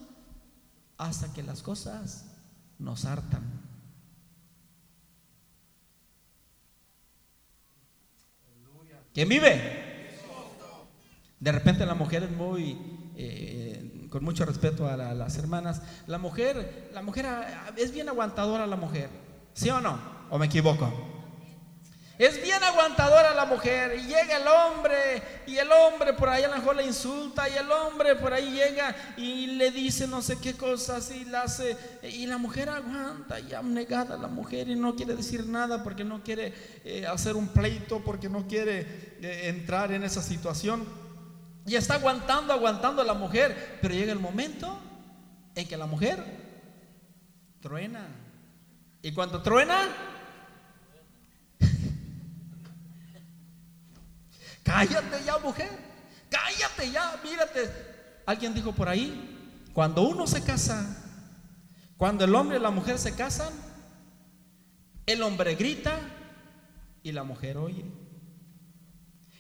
Hasta 0.99 1.33
que 1.33 1.43
las 1.43 1.63
cosas 1.63 2.32
nos 2.83 3.05
hartan. 3.05 3.43
¿Quién 9.15 9.29
vive? 9.29 9.83
De 11.39 11.53
repente 11.53 11.85
la 11.87 11.95
mujer 11.95 12.25
es 12.25 12.31
muy, 12.31 12.79
eh, 13.17 14.07
con 14.11 14.25
mucho 14.25 14.45
respeto 14.45 14.89
a, 14.89 14.97
las 14.97 15.37
hermanas, 15.37 15.83
la 16.07 16.19
mujer, 16.19 16.91
la 16.93 17.03
mujer 17.03 17.27
ah, 17.27 17.73
es 17.77 17.93
bien 17.93 18.09
aguantadora 18.09 18.67
la 18.67 18.77
mujer, 18.77 19.11
¿sí 19.53 19.69
o 19.71 19.81
no? 19.81 19.99
¿O 20.31 20.39
me 20.39 20.47
equivoco? 20.47 21.22
Es 22.19 22.43
bien 22.43 22.63
aguantadora 22.63 23.35
la 23.35 23.47
mujer. 23.47 23.99
Y 23.99 24.03
llega 24.03 24.37
el 24.37 24.47
hombre 24.47 25.23
y 25.47 25.57
el 25.57 25.71
hombre 25.73 26.13
por 26.13 26.29
ahí 26.29 26.45
a 26.45 26.49
lo 26.49 26.57
mejor 26.57 26.77
le 26.77 26.85
insulta 26.85 27.49
y 27.49 27.55
el 27.55 27.71
hombre 27.71 28.17
por 28.17 28.33
ahí 28.33 28.51
llega 28.51 28.95
y 29.17 29.47
le 29.47 29.71
dice 29.71 30.07
no 30.07 30.21
sé 30.21 30.39
qué 30.39 30.55
cosas 30.55 31.11
y 31.11 31.25
la 31.25 31.43
hace 31.43 31.77
y 32.03 32.27
la 32.27 32.39
mujer 32.39 32.69
aguanta 32.69 33.41
y 33.41 33.53
negada 33.65 34.17
la 34.17 34.29
mujer 34.29 34.69
y 34.69 34.77
no 34.77 34.95
quiere 34.95 35.17
decir 35.17 35.47
nada 35.47 35.83
porque 35.83 36.05
no 36.05 36.23
quiere 36.23 36.53
eh, 36.85 37.07
hacer 37.07 37.35
un 37.37 37.49
pleito 37.49 38.01
porque 38.05 38.29
no 38.29 38.47
quiere 38.47 38.81
eh, 39.21 39.49
entrar 39.49 39.93
en 39.93 40.05
esa 40.05 40.23
situación. 40.23 40.87
Y 41.65 41.77
está 41.77 41.95
aguantando 41.95 42.53
aguantando 42.53 43.03
a 43.03 43.05
la 43.05 43.15
mujer 43.15 43.79
pero 43.81 43.95
llega 43.95 44.13
el 44.13 44.19
momento 44.19 44.79
en 45.55 45.67
que 45.67 45.77
la 45.77 45.87
mujer 45.87 46.23
truena. 47.61 48.07
Y 49.01 49.13
cuando 49.13 49.43
truena 49.43 49.89
Cállate 54.63 55.25
ya, 55.25 55.39
mujer. 55.39 55.71
Cállate 56.31 56.91
ya, 56.91 57.21
mírate. 57.23 57.71
Alguien 58.27 58.55
dijo 58.55 58.73
por 58.73 58.89
ahí, 58.89 59.69
cuando 59.73 60.03
uno 60.03 60.27
se 60.27 60.43
casa, 60.43 60.97
cuando 61.97 62.25
el 62.25 62.35
hombre 62.35 62.59
y 62.59 62.61
la 62.61 62.71
mujer 62.71 62.99
se 62.99 63.15
casan, 63.15 63.53
el 65.07 65.23
hombre 65.23 65.55
grita 65.55 65.99
y 67.03 67.13
la 67.13 67.25
mujer 67.25 67.57
oye. 67.57 67.85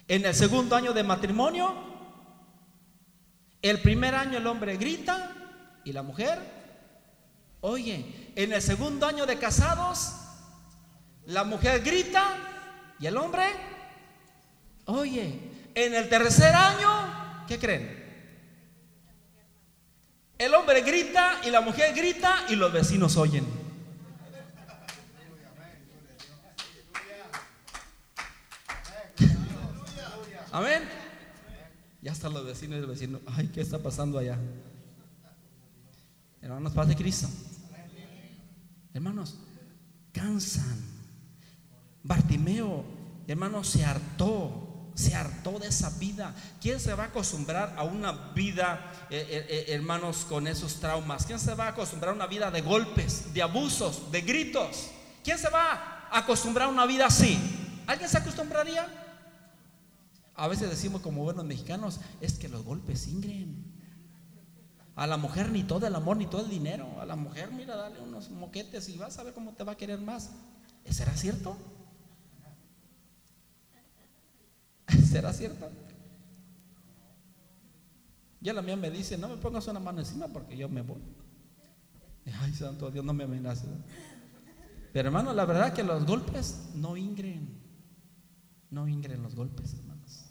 En 0.09 0.25
el 0.27 0.35
segundo 0.35 0.77
año 0.77 0.93
de 0.93 1.03
matrimonio, 1.03 1.75
el 3.62 3.81
primer 3.81 4.14
año 4.14 4.39
el 4.39 4.47
hombre 4.47 4.77
grita 4.77 5.35
y 5.85 5.93
la 5.93 6.03
mujer 6.03 6.39
oye. 7.61 8.33
En 8.35 8.53
el 8.53 8.61
segundo 8.61 9.07
año 9.07 9.25
de 9.25 9.39
casados, 9.39 10.12
la 11.27 11.45
mujer 11.45 11.83
grita 11.83 12.37
y 12.99 13.07
el 13.07 13.16
hombre 13.16 13.45
Oye, 14.87 15.39
en 15.74 15.95
el 15.95 16.09
tercer 16.09 16.55
año, 16.55 17.45
¿qué 17.47 17.59
creen? 17.59 18.03
El 20.39 20.55
hombre 20.55 20.80
grita 20.83 21.41
y 21.45 21.51
la 21.51 21.61
mujer 21.61 21.95
grita 21.95 22.47
y 22.49 22.57
los 22.57 22.72
vecinos 22.72 23.16
oyen. 23.16 23.47
Amén. 30.51 30.83
Ya 32.03 32.12
están 32.12 32.35
los 32.35 32.45
vecinos 32.45 32.76
y 32.78 32.80
el 32.80 32.87
vecino. 32.87 33.20
Ay, 33.26 33.49
¿qué 33.55 33.61
está 33.61 33.78
pasando 33.78 34.18
allá? 34.18 34.37
Hermanos, 36.43 36.72
paz 36.72 36.89
de 36.89 36.97
Cristo. 36.97 37.28
Hermanos, 38.93 39.39
cansan. 40.12 40.83
Bartimeo, 42.03 42.85
hermanos, 43.28 43.68
se 43.68 43.85
hartó 43.85 44.72
se 44.95 45.14
hartó 45.14 45.59
de 45.59 45.68
esa 45.68 45.90
vida. 45.99 46.34
¿Quién 46.61 46.80
se 46.80 46.95
va 46.95 47.05
a 47.05 47.07
acostumbrar 47.07 47.74
a 47.76 47.84
una 47.84 48.12
vida, 48.34 48.93
eh, 49.11 49.26
eh, 49.28 49.47
eh, 49.49 49.64
hermanos, 49.68 50.24
con 50.28 50.47
esos 50.47 50.80
traumas? 50.80 51.26
¿Quién 51.26 51.38
se 51.38 51.55
va 51.55 51.66
a 51.66 51.68
acostumbrar 51.68 52.12
a 52.12 52.16
una 52.16 52.26
vida 52.26 52.51
de 52.51 52.61
golpes, 52.61 53.32
de 53.32 53.43
abusos, 53.43 54.11
de 54.11 54.20
gritos? 54.20 54.90
¿Quién 55.24 55.38
se 55.38 55.49
va 55.49 56.09
a 56.11 56.18
acostumbrar 56.18 56.68
a 56.68 56.70
una 56.70 56.86
vida 56.86 57.07
así? 57.07 57.38
¿Alguien 57.86 58.09
se 58.09 58.18
acostumbraría? 58.18 58.86
A 60.34 60.49
veces 60.49 60.70
decimos 60.70 61.03
como 61.03 61.22
buenos 61.22 61.45
mexicanos, 61.45 62.01
es 62.20 62.34
que 62.34 62.49
los 62.49 62.64
golpes 62.64 63.07
ingren. 63.07 63.72
A 64.95 65.07
la 65.07 65.16
mujer 65.16 65.51
ni 65.51 65.62
todo 65.62 65.86
el 65.86 65.95
amor 65.95 66.18
ni 66.18 66.26
todo 66.26 66.43
el 66.43 66.51
dinero. 66.51 67.01
A 67.01 67.07
la 67.07 67.16
mujer, 67.16 67.51
mira, 67.51 67.76
dale 67.76 68.01
unos 68.01 68.30
moquetes 68.30 68.88
y 68.88 68.99
vas 68.99 69.18
a 69.18 69.22
ver 69.22 69.32
cómo 69.32 69.53
te 69.53 69.64
va 69.64 69.72
a 69.72 69.76
querer 69.76 70.01
más. 70.01 70.30
¿Será 70.90 71.16
cierto? 71.16 71.57
¿Será 75.11 75.32
cierto? 75.32 75.68
Ya 78.40 78.53
la 78.53 78.62
mía 78.62 78.76
me 78.76 78.90
dice, 78.90 79.16
no 79.16 79.28
me 79.28 79.36
pongas 79.36 79.66
una 79.68 79.78
mano 79.78 80.01
encima 80.01 80.26
porque 80.28 80.57
yo 80.57 80.68
me 80.68 80.82
voy. 80.82 81.01
Ay, 82.40 82.53
santo 82.53 82.90
Dios, 82.90 83.05
no 83.05 83.12
me 83.12 83.24
amenaces. 83.24 83.68
Pero 84.93 85.09
hermano, 85.09 85.32
la 85.32 85.45
verdad 85.45 85.72
que 85.72 85.82
los 85.82 86.05
golpes 86.05 86.70
no 86.74 86.97
ingren. 86.97 87.61
No 88.70 88.88
ingren 88.88 89.22
los 89.22 89.34
golpes, 89.34 89.74
hermanos. 89.74 90.24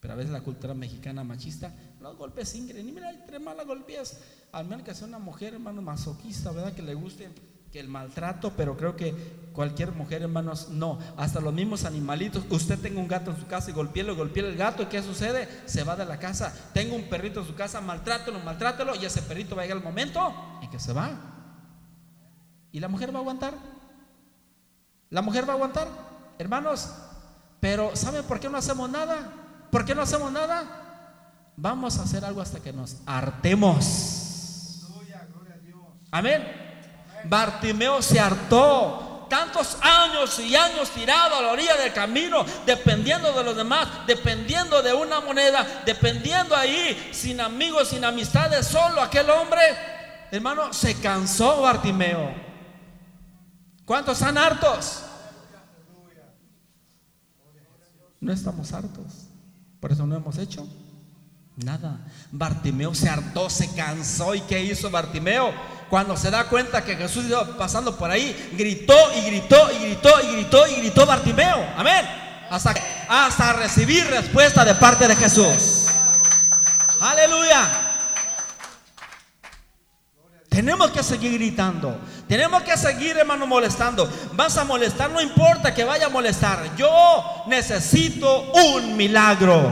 Pero 0.00 0.14
a 0.14 0.16
veces 0.16 0.32
la 0.32 0.42
cultura 0.42 0.74
mexicana 0.74 1.24
machista, 1.24 1.74
los 2.00 2.16
golpes 2.16 2.54
ingren. 2.54 2.88
Y 2.88 2.92
mira, 2.92 3.08
hay 3.08 3.24
tres 3.26 3.40
malas 3.40 3.66
golpeas. 3.66 4.20
Al 4.52 4.66
menos 4.66 4.84
que 4.84 4.94
sea 4.94 5.06
una 5.06 5.18
mujer, 5.18 5.54
hermano, 5.54 5.82
masoquista, 5.82 6.52
¿verdad? 6.52 6.72
Que 6.72 6.82
le 6.82 6.94
guste 6.94 7.28
que 7.72 7.80
el 7.80 7.88
maltrato, 7.88 8.52
pero 8.56 8.76
creo 8.76 8.96
que 8.96 9.14
cualquier 9.52 9.92
mujer, 9.92 10.22
hermanos, 10.22 10.68
no. 10.70 10.98
Hasta 11.16 11.40
los 11.40 11.52
mismos 11.52 11.84
animalitos. 11.84 12.44
Usted 12.48 12.78
tenga 12.78 13.00
un 13.00 13.08
gato 13.08 13.30
en 13.30 13.38
su 13.38 13.46
casa 13.46 13.70
y 13.70 13.74
golpeelo, 13.74 14.16
golpea 14.16 14.44
el 14.44 14.56
gato. 14.56 14.84
¿Y 14.84 14.86
qué 14.86 15.02
sucede? 15.02 15.48
Se 15.66 15.84
va 15.84 15.96
de 15.96 16.06
la 16.06 16.18
casa. 16.18 16.54
Tengo 16.72 16.96
un 16.96 17.08
perrito 17.08 17.40
en 17.40 17.46
su 17.46 17.54
casa, 17.54 17.80
maltrátelo, 17.80 18.38
maltrátelo. 18.40 18.94
Y 18.94 19.04
ese 19.04 19.22
perrito 19.22 19.56
va 19.56 19.62
a 19.62 19.64
llegar 19.64 19.78
el 19.78 19.84
momento 19.84 20.32
en 20.62 20.70
que 20.70 20.78
se 20.78 20.92
va. 20.92 21.10
¿Y 22.72 22.80
la 22.80 22.88
mujer 22.88 23.12
va 23.12 23.18
a 23.18 23.20
aguantar? 23.20 23.54
¿La 25.10 25.22
mujer 25.22 25.48
va 25.48 25.52
a 25.52 25.56
aguantar? 25.56 25.88
Hermanos, 26.38 26.90
pero 27.60 27.96
¿saben 27.96 28.24
por 28.24 28.40
qué 28.40 28.48
no 28.48 28.58
hacemos 28.58 28.88
nada? 28.88 29.32
¿Por 29.70 29.84
qué 29.84 29.94
no 29.94 30.02
hacemos 30.02 30.30
nada? 30.32 31.52
Vamos 31.56 31.98
a 31.98 32.02
hacer 32.02 32.24
algo 32.24 32.40
hasta 32.40 32.60
que 32.60 32.72
nos 32.72 32.98
hartemos. 33.06 34.86
Amén. 36.10 36.67
Bartimeo 37.24 38.02
se 38.02 38.20
hartó. 38.20 39.04
Tantos 39.28 39.76
años 39.82 40.38
y 40.38 40.56
años 40.56 40.88
tirado 40.88 41.36
a 41.36 41.42
la 41.42 41.52
orilla 41.52 41.76
del 41.76 41.92
camino, 41.92 42.46
dependiendo 42.64 43.30
de 43.34 43.44
los 43.44 43.54
demás, 43.54 43.86
dependiendo 44.06 44.80
de 44.80 44.94
una 44.94 45.20
moneda, 45.20 45.82
dependiendo 45.84 46.56
ahí, 46.56 47.10
sin 47.12 47.38
amigos, 47.42 47.88
sin 47.88 48.06
amistades, 48.06 48.66
solo 48.66 49.02
aquel 49.02 49.28
hombre, 49.28 49.60
hermano, 50.30 50.72
se 50.72 50.98
cansó 50.98 51.60
Bartimeo. 51.60 52.32
¿Cuántos 53.84 54.18
están 54.18 54.38
hartos? 54.38 55.02
No 58.20 58.32
estamos 58.32 58.72
hartos. 58.72 59.28
Por 59.80 59.92
eso 59.92 60.06
no 60.06 60.16
hemos 60.16 60.38
hecho 60.38 60.66
nada. 61.56 62.00
Bartimeo 62.30 62.94
se 62.94 63.08
hartó, 63.08 63.48
se 63.48 63.74
cansó. 63.74 64.34
¿Y 64.34 64.40
qué 64.42 64.62
hizo 64.62 64.90
Bartimeo? 64.90 65.52
Cuando 65.90 66.16
se 66.16 66.30
da 66.30 66.44
cuenta 66.44 66.84
que 66.84 66.96
Jesús 66.96 67.24
iba 67.26 67.44
pasando 67.56 67.96
por 67.96 68.10
ahí, 68.10 68.50
gritó 68.56 68.94
y 69.14 69.22
gritó 69.26 69.72
y 69.72 69.78
gritó 69.86 70.10
y 70.22 70.32
gritó 70.32 70.66
y 70.66 70.74
gritó 70.76 71.06
Bartimeo. 71.06 71.66
Amén. 71.76 72.06
Hasta, 72.50 72.74
hasta 73.08 73.52
recibir 73.54 74.06
respuesta 74.06 74.64
de 74.64 74.74
parte 74.74 75.08
de 75.08 75.16
Jesús. 75.16 75.86
Aleluya. 77.00 77.68
Tenemos 80.48 80.90
que 80.90 81.02
seguir 81.02 81.32
gritando. 81.34 81.96
Tenemos 82.26 82.62
que 82.62 82.76
seguir, 82.76 83.16
hermano, 83.16 83.46
molestando. 83.46 84.10
Vas 84.32 84.56
a 84.58 84.64
molestar, 84.64 85.10
no 85.10 85.20
importa 85.20 85.72
que 85.72 85.84
vaya 85.84 86.06
a 86.06 86.10
molestar. 86.10 86.74
Yo 86.76 87.44
necesito 87.46 88.52
un 88.52 88.96
milagro. 88.96 89.70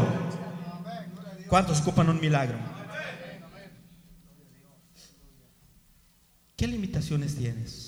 ¿Cuántos 1.48 1.80
ocupan 1.80 2.08
un 2.08 2.20
milagro? 2.20 2.75
¿Qué 6.56 6.66
limitaciones 6.66 7.36
tienes? 7.36 7.86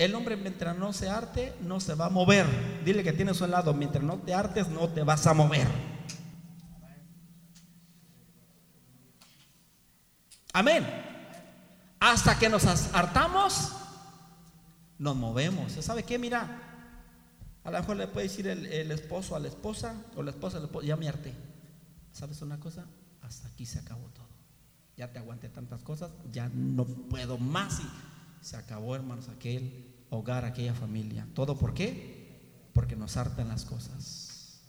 El 0.00 0.14
hombre 0.14 0.36
mientras 0.36 0.76
no 0.78 0.92
se 0.92 1.10
arte 1.10 1.54
no 1.60 1.80
se 1.80 1.94
va 1.94 2.06
a 2.06 2.10
mover. 2.10 2.46
Dile 2.84 3.02
que 3.02 3.12
tienes 3.12 3.40
un 3.40 3.50
lado, 3.50 3.74
mientras 3.74 4.02
no 4.04 4.18
te 4.18 4.32
artes 4.32 4.68
no 4.68 4.88
te 4.88 5.02
vas 5.02 5.26
a 5.26 5.34
mover. 5.34 5.66
Amén. 10.52 10.86
Hasta 11.98 12.38
que 12.38 12.48
nos 12.48 12.64
hartamos, 12.64 13.72
nos 14.98 15.16
movemos. 15.16 15.72
¿Sabe 15.72 16.02
qué? 16.02 16.18
Mira, 16.18 16.66
A 17.62 17.70
lo 17.70 17.78
mejor 17.78 17.96
le 17.98 18.06
puede 18.06 18.28
decir 18.28 18.48
el, 18.48 18.90
esposo 18.90 19.36
a 19.36 19.38
la 19.38 19.48
esposa 19.48 19.94
o 20.16 20.22
la 20.22 20.30
esposa 20.30 20.56
al 20.56 20.64
esposo, 20.64 20.86
ya 20.86 20.96
me 20.96 21.08
harté. 21.08 21.34
¿Sabes 22.12 22.40
una 22.40 22.58
cosa? 22.58 22.86
Hasta 23.30 23.46
aquí 23.46 23.64
se 23.64 23.78
acabó 23.78 24.08
todo. 24.08 24.26
Ya 24.96 25.12
te 25.12 25.20
aguanté 25.20 25.48
tantas 25.48 25.82
cosas, 25.82 26.10
ya 26.32 26.50
no 26.52 26.84
puedo 26.84 27.38
más. 27.38 27.78
Y 27.80 28.44
se 28.44 28.56
acabó, 28.56 28.96
hermanos, 28.96 29.28
aquel 29.28 29.86
hogar, 30.10 30.44
aquella 30.44 30.74
familia. 30.74 31.26
¿Todo 31.32 31.56
por 31.56 31.72
qué? 31.72 32.68
Porque 32.74 32.96
nos 32.96 33.16
hartan 33.16 33.48
las 33.48 33.64
cosas. 33.64 34.60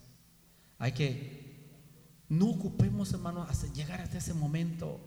Hay 0.78 0.92
que, 0.92 1.70
no 2.30 2.52
ocupemos, 2.52 3.12
hermanos, 3.12 3.50
hasta 3.50 3.66
llegar 3.74 4.00
hasta 4.00 4.20
ese 4.20 4.36
momento, 4.36 5.00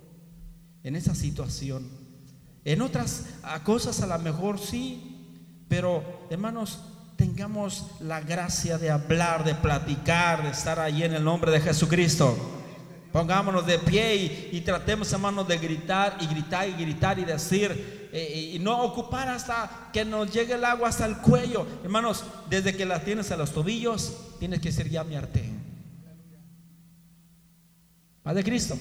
en 0.82 0.96
esa 0.96 1.14
situación. 1.14 1.88
En 2.64 2.82
otras 2.82 3.26
cosas 3.62 4.00
a 4.00 4.06
lo 4.06 4.18
mejor 4.18 4.58
sí, 4.58 5.64
pero 5.68 6.26
hermanos, 6.28 6.80
tengamos 7.16 7.86
la 8.00 8.20
gracia 8.20 8.78
de 8.78 8.90
hablar, 8.90 9.44
de 9.44 9.54
platicar, 9.54 10.42
de 10.42 10.50
estar 10.50 10.80
ahí 10.80 11.04
en 11.04 11.14
el 11.14 11.22
nombre 11.22 11.52
de 11.52 11.60
Jesucristo. 11.60 12.63
Pongámonos 13.14 13.64
de 13.64 13.78
pie 13.78 14.50
y, 14.50 14.60
tratemos, 14.62 15.12
hermanos, 15.12 15.46
de 15.46 15.56
gritar 15.56 16.16
y 16.20 16.26
gritar 16.26 16.68
y 16.68 16.72
gritar 16.72 17.16
y 17.16 17.24
decir, 17.24 18.08
eh, 18.12 18.54
y 18.56 18.58
no 18.58 18.82
ocupar 18.82 19.28
hasta 19.28 19.88
que 19.92 20.04
nos 20.04 20.32
llegue 20.32 20.54
el 20.54 20.64
agua 20.64 20.88
hasta 20.88 21.06
el 21.06 21.18
cuello. 21.18 21.64
Hermanos, 21.84 22.24
desde 22.50 22.76
que 22.76 22.84
la 22.84 23.04
tienes 23.04 23.30
a 23.30 23.36
los 23.36 23.52
tobillos, 23.52 24.16
tienes 24.40 24.58
que 24.58 24.70
decir, 24.70 24.90
ya 24.90 25.04
me 25.04 25.16
harté. 25.16 25.48
Padre 28.24 28.42
Cristo. 28.42 28.76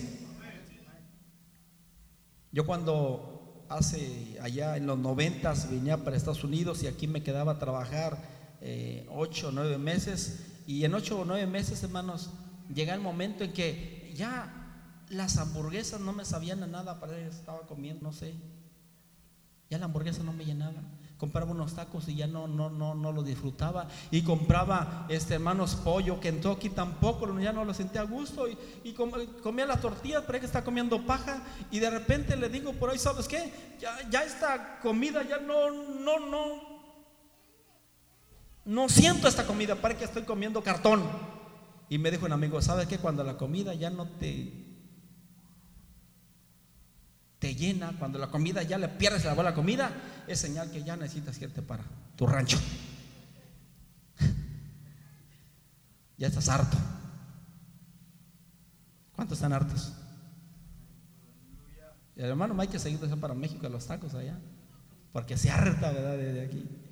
Yo 2.51 2.65
cuando 2.65 3.67
hace 3.69 4.39
allá 4.41 4.77
en 4.77 4.87
los 4.87 4.97
noventas 4.97 5.69
venía 5.69 5.97
para 5.97 6.17
Estados 6.17 6.43
Unidos 6.43 6.81
y 6.81 6.87
aquí 6.87 7.05
me 7.05 7.21
quedaba 7.21 7.51
a 7.51 7.59
trabajar 7.59 8.17
eh, 8.61 9.05
ocho 9.11 9.49
o 9.49 9.51
nueve 9.51 9.77
meses. 9.77 10.47
Y 10.65 10.85
en 10.85 10.95
ocho 10.95 11.19
o 11.19 11.23
nueve 11.23 11.45
meses, 11.45 11.83
hermanos, 11.83 12.31
llega 12.73 12.95
el 12.95 12.99
momento 12.99 13.43
en 13.43 13.53
que 13.53 14.02
ya 14.13 14.63
las 15.09 15.37
hamburguesas 15.37 15.99
no 16.01 16.13
me 16.13 16.25
sabían 16.25 16.63
a 16.63 16.67
nada, 16.67 16.99
para 16.99 17.17
estaba 17.17 17.61
comiendo, 17.61 18.03
no 18.03 18.13
sé. 18.13 18.33
Ya 19.69 19.77
la 19.77 19.85
hamburguesa 19.85 20.23
no 20.23 20.33
me 20.33 20.45
llenaba. 20.45 20.81
Compraba 21.17 21.51
unos 21.51 21.73
tacos 21.73 22.09
y 22.09 22.15
ya 22.15 22.27
no, 22.27 22.47
no, 22.47 22.69
no, 22.69 22.95
no 22.95 23.11
lo 23.11 23.23
disfrutaba. 23.23 23.87
Y 24.11 24.23
compraba, 24.23 25.05
este, 25.09 25.35
hermanos, 25.35 25.75
pollo, 25.75 26.19
Kentucky 26.19 26.69
tampoco, 26.69 27.39
ya 27.39 27.53
no 27.53 27.63
lo 27.63 27.73
sentía 27.73 28.01
a 28.01 28.05
gusto. 28.05 28.47
Y, 28.49 28.93
comía 28.93 29.65
las 29.65 29.79
tortillas, 29.79 30.23
pero 30.27 30.39
que 30.39 30.45
está 30.45 30.63
comiendo 30.63 31.05
paja. 31.05 31.41
Y 31.71 31.79
de 31.79 31.89
repente 31.89 32.35
le 32.35 32.49
digo 32.49 32.73
por 32.73 32.89
ahí, 32.89 32.99
¿sabes 32.99 33.27
qué? 33.27 33.77
Ya, 33.79 34.09
ya 34.09 34.23
esta 34.23 34.79
comida 34.79 35.23
ya 35.23 35.37
no, 35.37 35.71
no, 35.71 36.19
no. 36.19 36.73
No 38.65 38.89
siento 38.89 39.27
esta 39.27 39.45
comida, 39.45 39.75
parece 39.75 39.99
que 39.99 40.05
estoy 40.05 40.23
comiendo 40.23 40.61
cartón. 40.61 41.03
Y 41.89 41.97
me 41.97 42.11
dijo 42.11 42.25
un 42.25 42.31
amigo, 42.31 42.61
¿sabes 42.61 42.87
qué? 42.87 42.97
Cuando 42.97 43.23
la 43.23 43.37
comida 43.37 43.73
ya 43.73 43.89
no 43.89 44.07
te, 44.07 44.53
te 47.39 47.55
llena, 47.55 47.93
cuando 47.99 48.19
la 48.19 48.27
comida 48.27 48.63
ya 48.63 48.77
le 48.77 48.87
pierdes 48.87 49.25
la 49.25 49.33
buena 49.33 49.53
comida, 49.53 49.91
es 50.27 50.39
señal 50.39 50.71
que 50.71 50.83
ya 50.83 50.95
necesitas 50.95 51.39
irte 51.41 51.61
para 51.61 51.83
tu 52.15 52.25
rancho. 52.25 52.57
ya 56.17 56.27
estás 56.27 56.49
harto. 56.49 56.77
¿Cuántos 59.15 59.37
están 59.37 59.53
hartos? 59.53 59.93
Y 62.15 62.21
el 62.21 62.29
hermano 62.29 62.59
hay 62.59 62.67
que 62.67 62.79
seguir 62.79 62.99
para 63.19 63.33
México 63.33 63.67
a 63.67 63.69
los 63.69 63.87
tacos 63.87 64.13
allá, 64.13 64.39
porque 65.11 65.37
se 65.37 65.49
harta, 65.49 65.91
¿verdad? 65.91 66.17
Desde 66.17 66.45
aquí. 66.45 66.82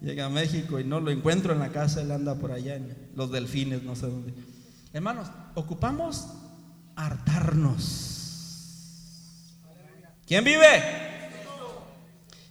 Llega 0.00 0.26
a 0.26 0.28
México 0.28 0.78
y 0.78 0.84
no 0.84 1.00
lo 1.00 1.10
encuentro 1.10 1.52
en 1.52 1.58
la 1.58 1.70
casa, 1.70 2.02
él 2.02 2.10
anda 2.10 2.34
por 2.34 2.52
allá 2.52 2.78
los 3.14 3.30
delfines, 3.30 3.82
no 3.82 3.96
sé 3.96 4.06
dónde. 4.06 4.34
Hermanos, 4.92 5.28
ocupamos 5.54 6.26
hartarnos. 6.94 8.12
¿Quién 10.26 10.44
vive? 10.44 11.06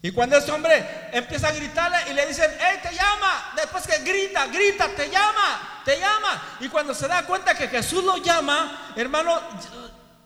Y 0.02 0.12
cuando 0.12 0.38
este 0.38 0.52
hombre 0.52 0.86
empieza 1.12 1.48
a 1.48 1.52
gritarle 1.52 1.98
y 2.12 2.14
le 2.14 2.28
dicen, 2.28 2.50
hey, 2.60 2.80
te 2.82 2.94
llama, 2.96 3.54
después 3.56 3.88
que 3.88 4.04
grita, 4.04 4.48
grita, 4.48 4.88
te 4.96 5.10
llama, 5.10 5.82
te 5.84 6.00
llama. 6.00 6.58
Y 6.60 6.68
cuando 6.68 6.94
se 6.94 7.08
da 7.08 7.26
cuenta 7.26 7.56
que 7.56 7.68
Jesús 7.68 8.04
lo 8.04 8.18
llama, 8.18 8.94
hermano, 8.96 9.40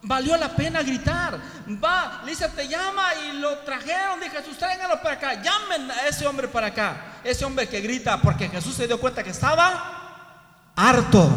Valió 0.02 0.36
la 0.36 0.48
pena 0.48 0.82
gritar. 0.82 1.38
Va, 1.82 2.22
dice, 2.24 2.48
te 2.48 2.66
llama 2.66 3.14
y 3.16 3.32
lo 3.32 3.58
trajeron. 3.58 4.18
Dije, 4.18 4.38
Jesús, 4.38 4.56
tráiganlo 4.56 5.00
para 5.02 5.16
acá. 5.16 5.42
Llamen 5.42 5.90
a 5.90 6.06
ese 6.06 6.26
hombre 6.26 6.48
para 6.48 6.68
acá. 6.68 7.09
Ese 7.24 7.44
hombre 7.44 7.68
que 7.68 7.80
grita 7.80 8.20
porque 8.20 8.48
Jesús 8.48 8.74
se 8.74 8.86
dio 8.86 9.00
cuenta 9.00 9.22
que 9.22 9.30
estaba 9.30 10.72
harto. 10.76 11.28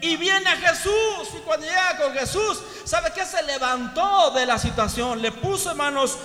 Y 0.00 0.16
viene 0.16 0.50
Jesús. 0.50 1.28
Y 1.36 1.40
cuando 1.44 1.66
llega 1.66 1.96
con 1.96 2.12
Jesús, 2.12 2.60
¿sabe 2.84 3.12
qué? 3.14 3.24
Se 3.24 3.42
levantó 3.42 4.30
de 4.32 4.46
la 4.46 4.58
situación. 4.58 5.22
Le 5.22 5.32
puso, 5.32 5.70
hermanos, 5.70 6.18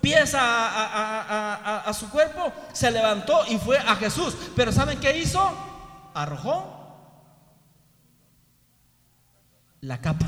pies 0.00 0.34
a, 0.34 1.82
a 1.84 1.92
su 1.94 2.10
cuerpo. 2.10 2.52
Se 2.72 2.90
levantó 2.90 3.44
y 3.48 3.58
fue 3.58 3.78
a 3.78 3.96
Jesús. 3.96 4.34
Pero 4.54 4.70
¿saben 4.70 5.00
qué 5.00 5.16
hizo? 5.16 5.52
Arrojó 6.14 6.74
la 9.84 10.00
capa. 10.00 10.26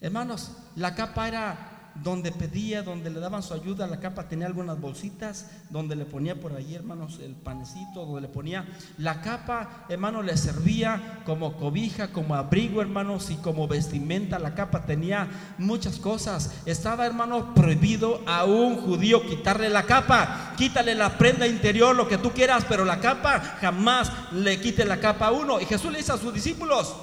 Hermanos, 0.00 0.50
la 0.74 0.94
capa 0.94 1.28
era 1.28 1.71
donde 1.94 2.32
pedía, 2.32 2.82
donde 2.82 3.10
le 3.10 3.20
daban 3.20 3.42
su 3.42 3.54
ayuda, 3.54 3.86
la 3.86 4.00
capa 4.00 4.28
tenía 4.28 4.46
algunas 4.46 4.80
bolsitas, 4.80 5.50
donde 5.70 5.96
le 5.96 6.04
ponía 6.04 6.40
por 6.40 6.54
ahí, 6.54 6.74
hermanos, 6.74 7.20
el 7.22 7.34
panecito, 7.34 8.04
donde 8.06 8.22
le 8.22 8.28
ponía 8.28 8.66
la 8.98 9.20
capa, 9.20 9.84
hermanos, 9.88 10.24
le 10.24 10.36
servía 10.36 11.20
como 11.24 11.56
cobija, 11.56 12.08
como 12.08 12.34
abrigo, 12.34 12.80
hermanos, 12.80 13.30
y 13.30 13.36
como 13.36 13.68
vestimenta. 13.68 14.38
La 14.38 14.54
capa 14.54 14.84
tenía 14.84 15.28
muchas 15.58 15.98
cosas. 15.98 16.62
Estaba, 16.66 17.06
hermanos, 17.06 17.46
prohibido 17.54 18.20
a 18.26 18.44
un 18.44 18.76
judío 18.76 19.26
quitarle 19.26 19.68
la 19.68 19.84
capa. 19.84 20.54
Quítale 20.56 20.94
la 20.94 21.18
prenda 21.18 21.46
interior, 21.46 21.94
lo 21.94 22.08
que 22.08 22.18
tú 22.18 22.30
quieras, 22.30 22.64
pero 22.68 22.84
la 22.84 23.00
capa 23.00 23.40
jamás 23.60 24.12
le 24.32 24.60
quite 24.60 24.84
la 24.84 25.00
capa 25.00 25.26
a 25.26 25.32
uno. 25.32 25.60
Y 25.60 25.66
Jesús 25.66 25.92
le 25.92 25.98
dice 25.98 26.12
a 26.12 26.18
sus 26.18 26.32
discípulos, 26.32 26.94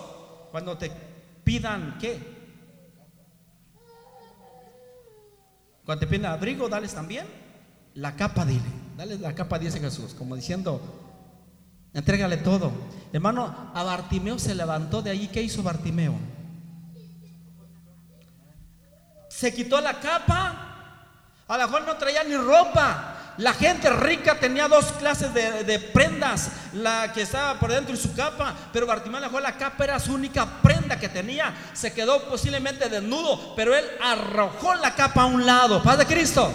cuando 0.52 0.78
te 0.78 0.92
pidan 1.44 1.98
qué? 2.00 2.39
Cuando 5.90 6.02
te 6.02 6.06
piden 6.06 6.28
abrigo, 6.28 6.70
dales 6.70 6.94
también 6.94 7.26
la 7.96 8.16
capa, 8.16 8.46
dile. 8.46 8.62
Dale 8.96 9.18
la 9.18 9.34
capa, 9.34 9.58
dice 9.58 9.80
Jesús, 9.80 10.14
como 10.14 10.36
diciendo, 10.36 10.80
entrégale 11.96 12.38
todo. 12.38 12.72
Hermano, 13.12 13.72
a 13.74 13.82
Bartimeo 13.82 14.38
se 14.38 14.54
levantó 14.54 15.02
de 15.02 15.10
allí. 15.10 15.30
¿Qué 15.30 15.42
hizo 15.42 15.64
Bartimeo? 15.64 16.14
Se 19.32 19.52
quitó 19.52 19.82
la 19.82 20.00
capa. 20.00 21.08
A 21.48 21.58
lo 21.58 21.64
mejor 21.68 21.88
no 21.88 21.98
traía 21.98 22.24
ni 22.24 22.38
ropa. 22.38 23.16
La 23.38 23.54
gente 23.54 23.90
rica 23.90 24.40
tenía 24.40 24.68
dos 24.68 24.86
clases 24.94 25.34
de, 25.34 25.80
prendas, 25.94 26.52
la 26.74 27.14
que 27.14 27.22
estaba 27.22 27.60
por 27.60 27.72
dentro 27.72 27.94
y 27.94 27.98
su 27.98 28.14
capa, 28.14 28.54
pero 28.74 28.86
Bartimeo 28.86 29.22
dejó 29.22 29.40
la 29.40 29.58
capa, 29.58 29.86
era 29.86 30.00
su 30.00 30.14
única 30.14 30.46
prenda 30.62 31.00
que 31.00 31.10
tenía. 31.10 31.54
Se 31.74 31.94
quedó 31.94 32.28
posiblemente 32.30 32.90
desnudo, 32.90 33.56
pero 33.56 33.76
él 33.76 33.86
arrojó 34.02 34.76
la 34.76 34.94
capa 34.94 35.24
a 35.24 35.26
un 35.26 35.46
lado. 35.46 35.82
Paz 35.82 35.98
de 35.98 36.06
Cristo. 36.06 36.52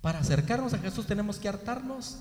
Para 0.00 0.20
acercarnos 0.20 0.74
a 0.74 0.78
Jesús 0.78 1.06
tenemos 1.06 1.38
que 1.38 1.48
hartarnos. 1.48 2.18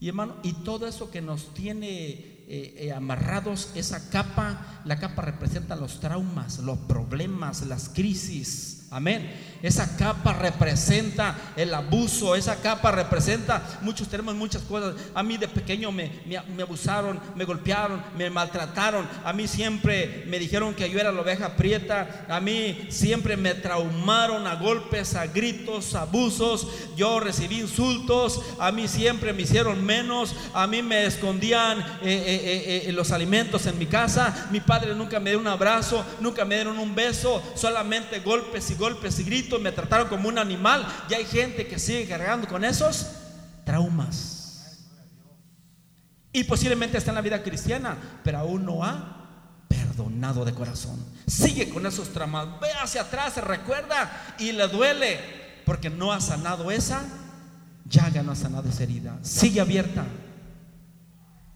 Y 0.00 0.08
hermano, 0.08 0.36
y 0.42 0.52
todo 0.52 0.86
eso 0.86 1.10
que 1.10 1.20
nos 1.20 1.52
tiene 1.54 2.37
eh, 2.50 2.74
eh, 2.78 2.92
amarrados, 2.92 3.70
esa 3.74 4.08
capa, 4.08 4.80
la 4.84 4.98
capa 4.98 5.22
representa 5.22 5.76
los 5.76 6.00
traumas, 6.00 6.58
los 6.60 6.78
problemas, 6.78 7.62
las 7.66 7.90
crisis 7.90 8.78
Amén. 8.90 9.30
Esa 9.62 9.98
capa 9.98 10.32
representa 10.32 11.36
el 11.56 11.74
abuso, 11.74 12.34
esa 12.34 12.56
capa 12.62 12.90
representa, 12.90 13.62
muchos 13.82 14.08
tenemos 14.08 14.34
muchas 14.34 14.62
cosas. 14.62 14.94
A 15.14 15.22
mí 15.22 15.36
de 15.36 15.46
pequeño 15.46 15.92
me, 15.92 16.10
me, 16.24 16.62
abusaron, 16.62 17.20
me 17.34 17.44
golpearon, 17.44 18.02
me 18.16 18.30
maltrataron. 18.30 19.06
A 19.24 19.34
mí 19.34 19.46
siempre 19.46 20.24
me 20.28 20.38
dijeron 20.38 20.74
que 20.74 20.88
yo 20.88 20.98
era 20.98 21.12
la 21.12 21.20
oveja 21.20 21.56
prieta. 21.56 22.24
A 22.30 22.40
mí 22.40 22.86
siempre 22.88 23.36
me 23.36 23.54
traumaron 23.54 24.46
a 24.46 24.54
golpes, 24.54 25.14
a 25.16 25.26
gritos, 25.26 25.94
abusos. 25.94 26.66
Yo 26.96 27.20
recibí 27.20 27.60
insultos. 27.60 28.40
A 28.58 28.72
mí 28.72 28.88
siempre 28.88 29.34
me 29.34 29.42
hicieron 29.42 29.84
menos. 29.84 30.34
A 30.54 30.66
mí 30.66 30.82
me 30.82 31.04
escondían 31.04 31.80
eh, 32.00 32.37
eh, 32.38 32.88
eh, 32.88 32.92
los 32.92 33.12
alimentos 33.12 33.66
en 33.66 33.78
mi 33.78 33.86
casa. 33.86 34.48
Mi 34.50 34.60
padre 34.60 34.94
nunca 34.94 35.20
me 35.20 35.30
dio 35.30 35.38
un 35.38 35.46
abrazo, 35.46 36.04
nunca 36.20 36.44
me 36.44 36.54
dieron 36.56 36.78
un 36.78 36.94
beso, 36.94 37.42
solamente 37.54 38.20
golpes 38.20 38.70
y 38.70 38.74
golpes 38.74 39.18
y 39.18 39.24
gritos, 39.24 39.60
me 39.60 39.72
trataron 39.72 40.08
como 40.08 40.28
un 40.28 40.38
animal. 40.38 40.86
Y 41.08 41.14
hay 41.14 41.24
gente 41.24 41.66
que 41.66 41.78
sigue 41.78 42.06
cargando 42.06 42.46
con 42.48 42.64
esos 42.64 43.06
traumas. 43.64 44.84
Y 46.32 46.44
posiblemente 46.44 46.98
está 46.98 47.10
en 47.10 47.16
la 47.16 47.22
vida 47.22 47.42
cristiana, 47.42 47.96
pero 48.22 48.38
aún 48.38 48.64
no 48.64 48.84
ha 48.84 49.26
perdonado 49.68 50.44
de 50.44 50.54
corazón. 50.54 51.04
Sigue 51.26 51.68
con 51.68 51.84
esos 51.86 52.08
traumas. 52.12 52.60
Ve 52.60 52.68
hacia 52.82 53.02
atrás, 53.02 53.34
se 53.34 53.40
recuerda 53.40 54.36
y 54.38 54.52
le 54.52 54.68
duele 54.68 55.18
porque 55.64 55.90
no 55.90 56.12
ha 56.12 56.20
sanado 56.20 56.70
esa 56.70 57.02
llaga 57.88 58.22
no 58.22 58.32
ha 58.32 58.36
sanado 58.36 58.68
esa 58.68 58.82
herida. 58.82 59.18
Sigue 59.22 59.60
abierta. 59.60 60.04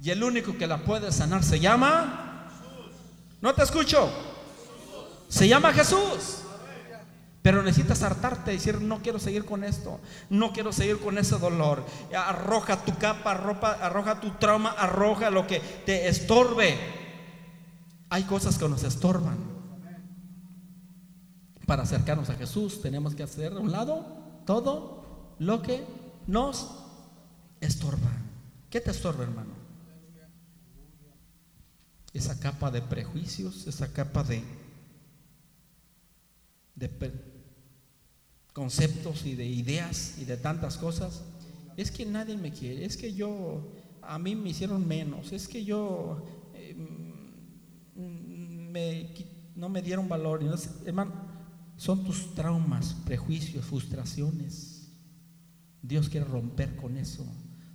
Y 0.03 0.11
el 0.11 0.25
único 0.25 0.59
que 0.59 0.67
la 0.67 0.79
puede 0.79 1.13
sanar 1.13 1.45
se 1.45 1.61
llama. 1.61 2.49
No 3.41 3.55
te 3.55 3.63
escucho. 3.63 4.11
Se 5.29 5.47
llama 5.47 5.73
Jesús. 5.73 6.41
Pero 7.41 7.63
necesitas 7.63 8.03
hartarte 8.03 8.51
decir, 8.51 8.81
no 8.81 9.01
quiero 9.01 9.19
seguir 9.19 9.45
con 9.45 9.65
esto, 9.65 9.99
no 10.31 10.53
quiero 10.53 10.73
seguir 10.73 10.99
con 10.99 11.19
ese 11.19 11.39
dolor. 11.39 11.85
Arroja 12.17 12.85
tu 12.85 12.97
capa, 12.99 13.33
arroja, 13.33 13.73
arroja 13.73 14.21
tu 14.21 14.31
trauma, 14.33 14.71
arroja 14.71 15.31
lo 15.31 15.47
que 15.47 15.59
te 15.59 16.09
estorbe. 16.09 16.79
Hay 18.11 18.25
cosas 18.25 18.59
que 18.59 18.69
nos 18.69 18.85
estorban. 18.85 19.39
Para 21.67 21.83
acercarnos 21.83 22.29
a 22.31 22.35
Jesús 22.35 22.81
tenemos 22.81 23.15
que 23.15 23.23
hacer 23.25 23.53
a 23.53 23.59
un 23.59 23.73
lado 23.73 24.05
todo 24.47 25.35
lo 25.39 25.63
que 25.63 25.85
nos 26.27 26.71
estorba. 27.61 28.11
¿Qué 28.71 28.81
te 28.81 28.91
estorba, 28.93 29.25
hermano? 29.25 29.52
Esa 32.13 32.39
capa 32.39 32.71
de 32.71 32.83
prejuicios, 32.83 33.67
esa 33.67 33.93
capa 33.93 34.23
de, 34.25 34.43
conceptos 38.53 39.25
y 39.25 39.35
de 39.35 39.47
ideas 39.47 40.17
y 40.19 40.25
de 40.25 40.37
tantas 40.37 40.77
cosas. 40.77 41.23
Es 41.77 41.91
que 41.91 42.05
nadie 42.05 42.37
me 42.37 42.53
quiere, 42.53 42.85
es 42.85 42.97
que 42.97 43.15
yo, 43.15 43.73
a 44.03 44.19
mí 44.19 44.37
me 44.37 44.51
hicieron 44.51 44.87
menos, 44.87 45.33
es 45.33 45.49
que 45.49 45.65
yo, 45.65 46.23
eh, 46.55 46.75
me, 47.97 49.15
no 49.57 49.69
me 49.69 49.81
dieron 49.81 50.09
valor. 50.09 50.41
hermano, 50.85 51.13
son 51.77 52.05
tus 52.05 52.35
traumas, 52.35 52.95
prejuicios, 53.07 53.65
frustraciones. 53.65 54.89
Dios 55.81 56.09
quiere 56.09 56.27
romper 56.27 56.77
con 56.77 56.97
eso. 56.97 57.27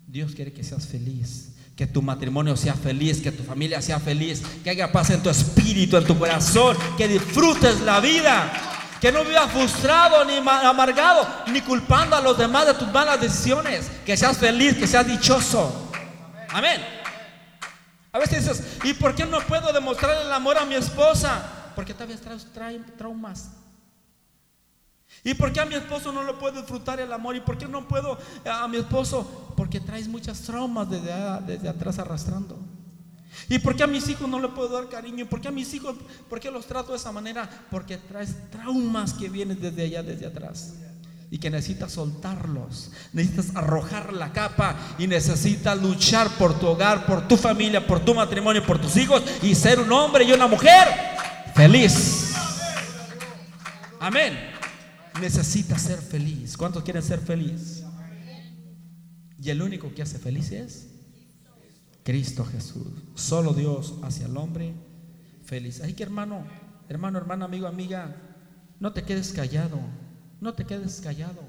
Dios 0.08 0.34
quiere 0.34 0.54
que 0.54 0.64
seas 0.64 0.88
feliz, 0.88 1.56
que 1.78 1.86
tu 1.86 2.02
matrimonio 2.02 2.58
sea 2.58 2.74
feliz, 2.74 3.22
que 3.22 3.32
tu 3.32 3.44
familia 3.44 3.80
sea 3.84 4.00
feliz, 4.00 4.42
que 4.64 4.72
haya 4.72 4.92
paz 4.92 5.12
en 5.12 5.22
tu 5.22 5.30
espíritu, 5.30 5.96
en 5.96 6.06
tu 6.06 6.18
corazón, 6.18 6.76
que 6.98 7.08
disfrutes 7.08 7.82
la 7.82 8.00
vida, 8.00 8.52
que 9.00 9.12
no 9.12 9.24
vivas 9.24 9.52
frustrado 9.52 10.26
ni 10.26 10.38
amargado, 10.38 11.28
ni 11.52 11.62
culpando 11.62 12.16
a 12.16 12.22
los 12.22 12.36
demás 12.36 12.66
de 12.66 12.74
tus 12.74 12.92
malas 12.92 13.22
decisiones, 13.22 13.92
que 14.04 14.18
seas 14.18 14.38
feliz, 14.38 14.76
que 14.76 14.88
seas 14.88 15.06
dichoso. 15.06 15.92
Amén. 16.50 16.84
A 18.12 18.18
veces 18.18 18.44
dices, 18.44 18.64
¿y 18.84 18.94
por 18.94 19.14
qué 19.14 19.28
no 19.28 19.40
puedo 19.42 19.72
demostrar 19.72 20.20
el 20.26 20.34
amor 20.34 20.58
a 20.58 20.66
mi 20.66 20.74
esposa? 20.74 21.72
Porque 21.76 21.94
tal 21.94 22.08
vez 22.08 22.20
trae 22.56 22.80
traumas 22.98 23.52
¿Y 25.28 25.34
por 25.34 25.52
qué 25.52 25.60
a 25.60 25.66
mi 25.66 25.76
esposo 25.76 26.14
no 26.14 26.24
lo 26.24 26.40
puedo 26.40 26.62
disfrutar 26.62 27.02
el 27.02 27.12
amor? 27.12 27.36
¿Y 27.36 27.42
por 27.42 27.58
qué 27.58 27.68
no 27.68 27.86
puedo 27.86 28.18
a 28.50 28.66
mi 28.70 28.78
esposo? 28.78 29.52
Porque 29.58 29.82
traes 29.82 30.08
muchas 30.08 30.40
traumas 30.40 30.90
desde, 30.90 31.12
desde 31.46 31.68
atrás 31.68 32.00
arrastrando. 32.00 32.58
¿Y 33.50 33.60
por 33.60 33.76
qué 33.76 33.84
a 33.84 33.88
mis 33.88 34.08
hijos 34.08 34.30
no 34.30 34.40
le 34.40 34.48
puedo 34.48 34.70
dar 34.70 34.88
cariño? 34.88 35.26
¿Y 35.26 35.28
por 35.28 35.42
qué 35.42 35.50
a 35.50 35.52
mis 35.52 35.74
hijos, 35.74 35.98
por 36.30 36.40
qué 36.40 36.50
los 36.50 36.66
trato 36.66 36.94
de 36.94 36.98
esa 36.98 37.12
manera? 37.12 37.50
Porque 37.70 37.98
traes 37.98 38.50
traumas 38.50 39.12
que 39.12 39.28
vienen 39.28 39.60
desde 39.60 39.84
allá, 39.84 40.02
desde 40.02 40.28
atrás. 40.28 40.76
Y 41.30 41.40
que 41.40 41.50
necesitas 41.50 41.92
soltarlos, 41.92 42.92
necesitas 43.12 43.54
arrojar 43.54 44.14
la 44.14 44.32
capa 44.32 44.78
y 44.98 45.08
necesitas 45.08 45.78
luchar 45.78 46.30
por 46.38 46.58
tu 46.58 46.68
hogar, 46.68 47.06
por 47.06 47.28
tu 47.28 47.36
familia, 47.36 47.86
por 47.86 48.00
tu 48.00 48.16
matrimonio, 48.16 48.66
por 48.66 48.80
tus 48.80 48.96
hijos 48.96 49.24
y 49.42 49.54
ser 49.56 49.82
un 49.82 49.92
hombre 49.92 50.24
y 50.24 50.32
una 50.32 50.48
mujer 50.48 50.88
feliz. 51.54 52.34
Amén 54.00 54.57
necesita 55.20 55.78
ser 55.78 56.00
feliz. 56.00 56.58
¿Cuántos 56.58 56.84
quieren 56.84 57.04
ser 57.04 57.20
feliz? 57.20 57.84
Y 59.42 59.50
el 59.50 59.62
único 59.62 59.94
que 59.94 60.02
hace 60.02 60.18
feliz 60.18 60.52
es 60.52 60.88
Cristo 62.04 62.46
Jesús. 62.46 62.88
Solo 63.16 63.54
Dios 63.54 63.96
hacia 64.04 64.26
el 64.26 64.38
hombre 64.38 64.74
feliz. 65.46 65.82
Así 65.82 65.94
que 65.94 66.04
hermano, 66.04 66.46
hermano, 66.90 67.18
hermana, 67.18 67.46
amigo, 67.46 67.68
amiga, 67.68 68.16
no 68.80 68.94
te 68.94 69.04
quedes 69.04 69.32
callado. 69.32 69.80
No 70.40 70.54
te 70.54 70.66
quedes 70.66 71.02
callado. 71.02 71.42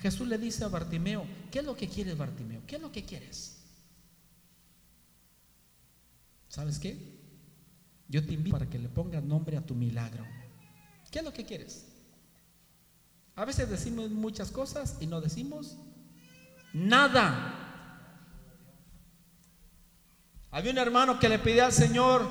Jesús 0.00 0.28
le 0.28 0.38
dice 0.38 0.64
a 0.64 0.68
Bartimeo, 0.68 1.24
¿qué 1.50 1.60
es 1.60 1.64
lo 1.64 1.76
que 1.76 1.88
quieres, 1.88 2.16
Bartimeo? 2.16 2.62
¿Qué 2.66 2.76
es 2.76 2.82
lo 2.82 2.92
que 2.92 3.04
quieres? 3.04 3.56
¿Sabes 6.48 6.78
qué? 6.78 7.16
Yo 8.08 8.24
te 8.24 8.34
invito 8.34 8.56
para 8.56 8.70
que 8.70 8.78
le 8.78 8.88
pongas 8.88 9.22
nombre 9.22 9.56
a 9.56 9.66
tu 9.66 9.74
milagro. 9.74 10.24
¿Qué 11.10 11.18
es 11.18 11.24
lo 11.24 11.32
que 11.32 11.44
quieres? 11.44 11.85
A 13.36 13.44
veces 13.44 13.68
decimos 13.68 14.10
muchas 14.10 14.50
cosas 14.50 14.96
y 14.98 15.06
no 15.06 15.20
decimos 15.20 15.76
nada. 16.72 17.52
Había 20.50 20.72
un 20.72 20.78
hermano 20.78 21.18
que 21.18 21.28
le 21.28 21.38
pedía 21.38 21.66
al 21.66 21.72
Señor, 21.72 22.26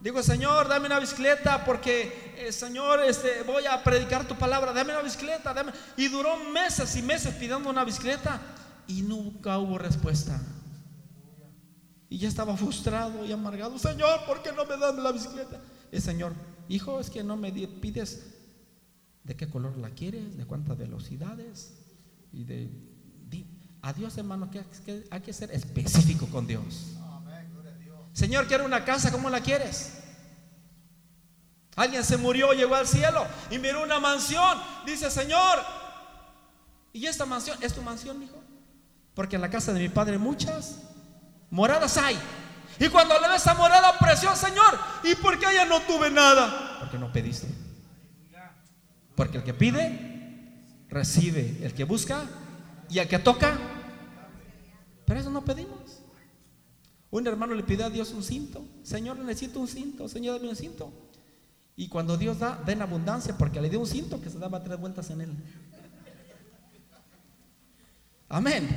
digo, 0.00 0.22
Señor, 0.22 0.68
dame 0.68 0.86
una 0.86 1.00
bicicleta 1.00 1.64
porque, 1.64 2.34
eh, 2.36 2.52
Señor, 2.52 3.02
este, 3.02 3.42
voy 3.42 3.66
a 3.66 3.82
predicar 3.82 4.28
tu 4.28 4.36
palabra, 4.36 4.72
dame 4.72 4.92
una 4.92 5.02
bicicleta. 5.02 5.52
Dame. 5.52 5.72
Y 5.96 6.06
duró 6.06 6.36
meses 6.36 6.94
y 6.94 7.02
meses 7.02 7.34
pidiendo 7.34 7.68
una 7.68 7.84
bicicleta 7.84 8.40
y 8.86 9.02
nunca 9.02 9.58
hubo 9.58 9.76
respuesta. 9.76 10.40
Y 12.08 12.18
ya 12.18 12.28
estaba 12.28 12.56
frustrado 12.56 13.26
y 13.26 13.32
amargado, 13.32 13.76
Señor, 13.76 14.24
¿por 14.24 14.40
qué 14.40 14.52
no 14.52 14.64
me 14.66 14.76
das 14.76 14.94
la 14.94 15.10
bicicleta? 15.10 15.60
El 15.90 16.00
Señor, 16.00 16.32
hijo, 16.68 17.00
es 17.00 17.10
que 17.10 17.24
no 17.24 17.36
me 17.36 17.50
pides 17.50 18.37
de 19.24 19.36
qué 19.36 19.48
color 19.48 19.76
la 19.76 19.90
quieres, 19.90 20.36
de 20.36 20.44
cuántas 20.46 20.78
velocidades 20.78 21.74
y 22.32 22.44
de, 22.44 22.70
a 23.82 23.92
Dios 23.92 24.18
hermano 24.18 24.50
que, 24.50 24.64
hay 25.10 25.20
que 25.20 25.32
ser 25.32 25.50
específico 25.50 26.26
con 26.26 26.46
Dios. 26.46 26.94
Señor, 28.12 28.46
quiero 28.46 28.64
una 28.64 28.84
casa, 28.84 29.12
¿cómo 29.12 29.30
la 29.30 29.40
quieres? 29.40 29.92
Alguien 31.76 32.02
se 32.02 32.16
murió, 32.16 32.52
llegó 32.52 32.74
al 32.74 32.88
cielo 32.88 33.24
y 33.50 33.58
miró 33.58 33.84
una 33.84 34.00
mansión. 34.00 34.58
Dice, 34.84 35.10
Señor, 35.10 35.60
¿y 36.92 37.06
esta 37.06 37.24
mansión 37.24 37.56
es 37.62 37.72
tu 37.72 37.82
mansión, 37.82 38.20
hijo? 38.20 38.42
Porque 39.14 39.36
en 39.36 39.42
la 39.42 39.50
casa 39.50 39.72
de 39.72 39.78
mi 39.78 39.88
padre 39.88 40.18
muchas 40.18 40.80
moradas 41.50 41.96
hay. 41.96 42.18
Y 42.80 42.88
cuando 42.88 43.18
le 43.20 43.28
ves 43.28 43.42
esa 43.42 43.54
morada, 43.54 43.96
presión, 43.98 44.36
Señor, 44.36 44.78
¿y 45.04 45.14
por 45.16 45.38
qué 45.38 45.46
allá 45.46 45.64
no 45.64 45.80
tuve 45.82 46.10
nada? 46.10 46.78
Porque 46.80 46.98
no 46.98 47.12
pediste. 47.12 47.46
Porque 49.18 49.38
el 49.38 49.42
que 49.42 49.52
pide, 49.52 49.98
recibe. 50.88 51.58
El 51.62 51.74
que 51.74 51.82
busca 51.82 52.24
y 52.88 53.00
el 53.00 53.08
que 53.08 53.18
toca. 53.18 53.58
Pero 55.04 55.18
eso 55.18 55.28
no 55.28 55.44
pedimos. 55.44 56.04
Un 57.10 57.26
hermano 57.26 57.56
le 57.56 57.64
pide 57.64 57.82
a 57.82 57.90
Dios 57.90 58.12
un 58.12 58.22
cinto. 58.22 58.64
Señor, 58.84 59.18
necesito 59.18 59.58
un 59.58 59.66
cinto. 59.66 60.08
Señor, 60.08 60.36
dame 60.36 60.50
un 60.50 60.54
cinto. 60.54 60.92
Y 61.74 61.88
cuando 61.88 62.16
Dios 62.16 62.38
da, 62.38 62.62
da 62.64 62.72
en 62.72 62.80
abundancia, 62.80 63.36
porque 63.36 63.60
le 63.60 63.68
dio 63.68 63.80
un 63.80 63.88
cinto 63.88 64.20
que 64.20 64.30
se 64.30 64.38
daba 64.38 64.62
tres 64.62 64.78
vueltas 64.78 65.10
en 65.10 65.22
él. 65.22 65.32
Amén. 68.28 68.68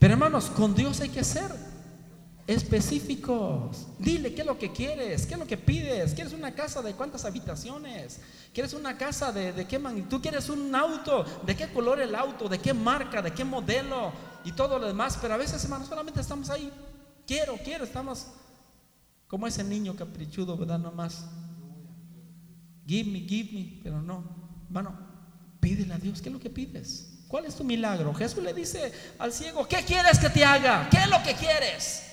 Pero 0.00 0.14
hermanos, 0.14 0.46
con 0.46 0.74
Dios 0.74 1.00
hay 1.00 1.10
que 1.10 1.22
ser 1.22 1.69
específicos. 2.54 3.86
Dile 3.98 4.34
qué 4.34 4.40
es 4.40 4.46
lo 4.46 4.58
que 4.58 4.72
quieres, 4.72 5.24
qué 5.24 5.34
es 5.34 5.40
lo 5.40 5.46
que 5.46 5.56
pides. 5.56 6.14
¿Quieres 6.14 6.32
una 6.32 6.52
casa 6.52 6.82
de 6.82 6.94
cuántas 6.94 7.24
habitaciones? 7.24 8.20
¿Quieres 8.52 8.72
una 8.74 8.98
casa 8.98 9.30
de, 9.30 9.52
de 9.52 9.66
qué 9.66 9.78
magnitud? 9.78 10.20
¿Quieres 10.20 10.48
un 10.48 10.74
auto? 10.74 11.24
¿De 11.46 11.54
qué 11.54 11.68
color 11.68 12.00
el 12.00 12.12
auto? 12.14 12.48
¿De 12.48 12.58
qué 12.58 12.74
marca? 12.74 13.22
¿De 13.22 13.32
qué 13.32 13.44
modelo? 13.44 14.12
Y 14.44 14.52
todo 14.52 14.80
lo 14.80 14.88
demás. 14.88 15.16
Pero 15.22 15.34
a 15.34 15.36
veces, 15.36 15.62
hermanos, 15.62 15.86
solamente 15.86 16.20
estamos 16.20 16.50
ahí. 16.50 16.72
Quiero, 17.24 17.56
quiero, 17.62 17.84
estamos 17.84 18.26
como 19.28 19.46
ese 19.46 19.62
niño 19.62 19.94
caprichudo, 19.94 20.56
¿verdad? 20.56 20.80
No 20.80 20.90
más. 20.90 21.24
Give 22.84 23.08
me, 23.08 23.20
give 23.20 23.52
me. 23.52 23.80
Pero 23.84 24.02
no, 24.02 24.24
hermano, 24.66 24.98
pídele 25.60 25.94
a 25.94 25.98
Dios. 25.98 26.20
¿Qué 26.20 26.30
es 26.30 26.32
lo 26.32 26.40
que 26.40 26.50
pides? 26.50 27.20
¿Cuál 27.28 27.44
es 27.44 27.54
tu 27.54 27.62
milagro? 27.62 28.12
Jesús 28.12 28.42
le 28.42 28.52
dice 28.52 28.92
al 29.20 29.32
ciego, 29.32 29.68
¿qué 29.68 29.84
quieres 29.84 30.18
que 30.18 30.30
te 30.30 30.44
haga? 30.44 30.88
¿Qué 30.90 30.96
es 30.96 31.08
lo 31.08 31.22
que 31.22 31.34
quieres? 31.34 32.09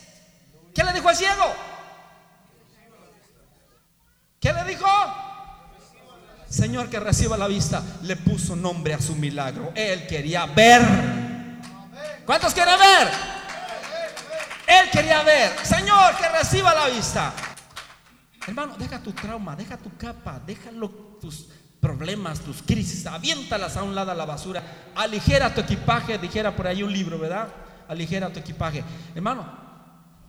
¿Qué 0.77 0.83
le 0.83 0.93
dijo 0.93 1.09
al 1.09 1.15
ciego? 1.15 1.55
¿Qué 4.39 4.53
le 4.53 4.63
dijo? 4.65 4.85
Señor 6.47 6.87
que 6.91 6.99
reciba 6.99 7.35
la 7.35 7.47
vista, 7.47 7.81
le 8.03 8.15
puso 8.15 8.55
nombre 8.55 8.93
a 8.93 9.01
su 9.01 9.15
milagro. 9.15 9.71
Él 9.73 10.05
quería 10.05 10.45
ver. 10.45 10.83
¿Cuántos 12.27 12.53
quieren 12.53 12.75
ver? 12.77 13.07
Él 14.67 14.91
quería 14.91 15.23
ver. 15.23 15.51
Señor 15.65 16.15
que 16.15 16.29
reciba 16.29 16.75
la 16.75 16.89
vista. 16.89 17.33
Hermano, 18.45 18.75
deja 18.77 18.99
tu 18.99 19.13
trauma, 19.13 19.55
deja 19.55 19.77
tu 19.77 19.97
capa, 19.97 20.39
déjalo 20.45 20.91
tus 21.19 21.47
problemas, 21.81 22.39
tus 22.41 22.61
crisis, 22.61 23.07
aviéntalas 23.07 23.77
a 23.77 23.81
un 23.81 23.95
lado 23.95 24.11
a 24.11 24.15
la 24.15 24.25
basura. 24.25 24.61
Aligera 24.93 25.51
tu 25.51 25.61
equipaje, 25.61 26.19
dijera 26.19 26.55
por 26.55 26.67
ahí 26.67 26.83
un 26.83 26.93
libro, 26.93 27.17
¿verdad? 27.17 27.47
Aligera 27.87 28.31
tu 28.31 28.37
equipaje. 28.37 28.83
Hermano, 29.15 29.66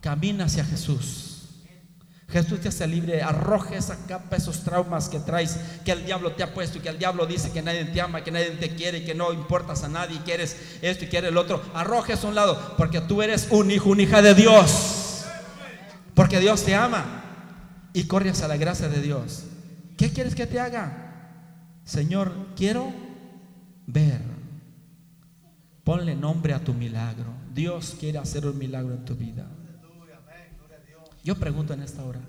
Camina 0.00 0.44
hacia 0.44 0.64
Jesús. 0.64 1.28
Jesús 2.28 2.60
te 2.60 2.68
hace 2.68 2.86
libre, 2.86 3.22
arroja 3.22 3.76
esa 3.76 3.96
capa, 4.06 4.36
esos 4.36 4.62
traumas 4.62 5.08
que 5.08 5.18
traes, 5.18 5.58
que 5.82 5.92
el 5.92 6.04
diablo 6.04 6.32
te 6.32 6.42
ha 6.42 6.52
puesto 6.52 6.80
que 6.82 6.90
el 6.90 6.98
diablo 6.98 7.26
dice 7.26 7.50
que 7.50 7.62
nadie 7.62 7.86
te 7.86 8.02
ama, 8.02 8.22
que 8.22 8.30
nadie 8.30 8.50
te 8.50 8.74
quiere, 8.74 9.02
que 9.02 9.14
no 9.14 9.32
importas 9.32 9.82
a 9.82 9.88
nadie, 9.88 10.20
que 10.24 10.34
eres 10.34 10.56
esto 10.82 11.06
y 11.06 11.08
que 11.08 11.16
eres 11.16 11.30
el 11.30 11.38
otro. 11.38 11.62
Arroja 11.72 12.12
eso 12.12 12.26
a 12.26 12.30
un 12.30 12.34
lado, 12.34 12.74
porque 12.76 13.00
tú 13.00 13.22
eres 13.22 13.48
un 13.50 13.70
hijo, 13.70 13.88
una 13.88 14.02
hija 14.02 14.20
de 14.20 14.34
Dios. 14.34 15.24
Porque 16.14 16.38
Dios 16.38 16.62
te 16.64 16.74
ama 16.74 17.24
y 17.94 18.04
corres 18.04 18.42
a 18.42 18.48
la 18.48 18.58
gracia 18.58 18.88
de 18.88 19.00
Dios. 19.00 19.44
¿Qué 19.96 20.12
quieres 20.12 20.34
que 20.34 20.46
te 20.46 20.60
haga? 20.60 21.80
Señor, 21.84 22.32
quiero 22.54 22.92
ver. 23.86 24.20
Ponle 25.82 26.14
nombre 26.14 26.52
a 26.52 26.62
tu 26.62 26.74
milagro. 26.74 27.32
Dios 27.54 27.96
quiere 27.98 28.18
hacer 28.18 28.46
un 28.46 28.58
milagro 28.58 28.92
en 28.92 29.04
tu 29.06 29.14
vida. 29.14 29.46
Yo 31.24 31.36
pregunto 31.36 31.74
en 31.74 31.82
esta 31.82 32.04
hora, 32.04 32.20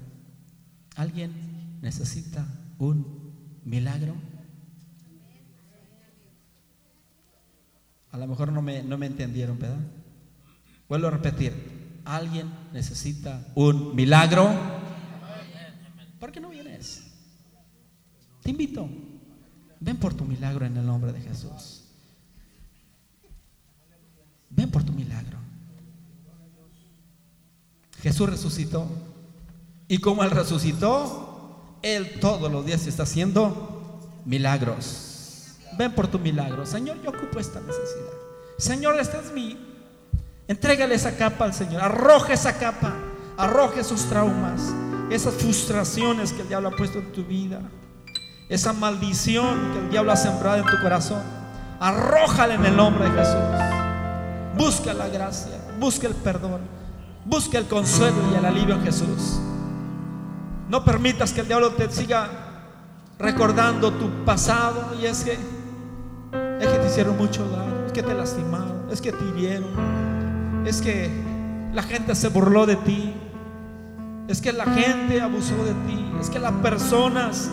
¿alguien 0.96 1.80
necesita 1.82 2.46
un 2.78 3.34
milagro? 3.64 4.16
A 8.12 8.18
lo 8.18 8.28
mejor 8.28 8.52
no 8.52 8.62
me, 8.62 8.84
no 8.84 8.98
me 8.98 9.06
entendieron, 9.06 9.60
¿verdad? 9.60 9.80
Vuelvo 10.88 11.08
a 11.08 11.12
repetir, 11.12 11.54
¿alguien 12.04 12.50
necesita 12.74 13.46
un 13.56 13.96
milagro? 13.96 14.50
¿Por 16.20 16.32
qué 16.32 16.40
no 16.40 16.50
vienes? 16.50 17.04
Te 18.42 18.50
invito, 18.50 18.90
ven 19.80 19.98
por 19.98 20.14
tu 20.14 20.26
milagro 20.26 20.66
en 20.66 20.76
el 20.76 20.86
nombre 20.86 21.14
de 21.14 21.22
Jesús. 21.22 21.84
Ven 24.50 24.72
por 24.72 24.84
tu 24.84 24.92
milagro. 24.92 25.38
Jesús 28.02 28.30
resucitó. 28.30 28.88
Y 29.88 29.98
como 30.00 30.24
Él 30.24 30.32
resucitó, 30.32 31.78
Él 31.82 32.20
todos 32.20 32.52
los 32.52 32.66
días 32.66 32.86
está 32.88 33.04
haciendo 33.04 34.00
milagros. 34.26 35.56
Ven 35.78 35.94
por 35.94 36.08
tu 36.08 36.20
milagro. 36.20 36.66
Señor, 36.66 36.98
yo 37.04 37.10
ocupo 37.10 37.40
esta 37.40 37.60
necesidad. 37.60 38.14
Señor, 38.58 39.00
esta 39.00 39.20
es 39.20 39.32
mi. 39.32 39.58
Entrégale 40.48 40.96
esa 40.96 41.16
capa 41.16 41.46
al 41.46 41.54
Señor. 41.54 41.82
Arroja 41.82 42.34
esa 42.34 42.58
capa. 42.58 42.94
Arroja 43.38 43.82
esos 43.82 44.06
traumas. 44.06 44.62
Esas 45.10 45.34
frustraciones 45.36 46.34
que 46.34 46.42
el 46.42 46.48
diablo 46.48 46.70
ha 46.70 46.76
puesto 46.76 47.00
en 47.00 47.12
tu 47.12 47.24
vida. 47.24 47.62
Esa 48.50 48.74
maldición 48.74 49.72
que 49.74 49.80
el 49.80 49.90
diablo 49.90 50.12
ha 50.12 50.18
sembrado 50.18 50.58
en 50.58 50.66
tu 50.66 50.82
corazón. 50.82 51.22
Arrójala 51.80 52.56
en 52.56 52.66
el 52.66 52.76
nombre 52.76 53.10
de 53.10 53.12
Jesús. 53.12 54.58
Busca 54.58 54.94
la 54.94 55.08
gracia. 55.08 55.54
Busca 55.80 56.08
el 56.08 56.16
perdón. 56.16 56.79
Busca 57.26 57.58
el 57.58 57.66
consuelo 57.66 58.18
y 58.32 58.36
el 58.38 58.46
alivio 58.46 58.76
en 58.76 58.84
Jesús. 58.84 59.40
No 60.70 60.84
permitas 60.84 61.34
que 61.34 61.42
el 61.42 61.48
diablo 61.48 61.72
te 61.72 61.90
siga 61.92 62.30
recordando 63.18 63.92
tu 63.92 64.10
pasado 64.24 64.96
y 65.00 65.06
es 65.06 65.24
que 65.24 65.38
es 66.60 66.68
que 66.68 66.78
te 66.78 66.88
hicieron 66.88 67.18
mucho 67.18 67.48
daño, 67.50 67.86
es 67.86 67.94
que 67.94 68.04
te 68.04 68.14
lastimaron, 68.14 68.88
es 68.92 69.02
que 69.02 69.12
te 69.12 69.24
hirieron, 69.26 69.70
es 70.66 70.82
que 70.82 71.10
la 71.74 71.84
gente 71.84 72.16
se 72.16 72.28
burló 72.28 72.66
de 72.66 72.76
ti, 72.76 73.14
es 74.28 74.42
que 74.42 74.52
la 74.52 74.66
gente 74.66 75.22
abusó 75.22 75.56
de 75.64 75.74
ti, 75.88 76.06
es 76.20 76.30
que 76.30 76.38
las 76.38 76.52
personas 76.54 77.50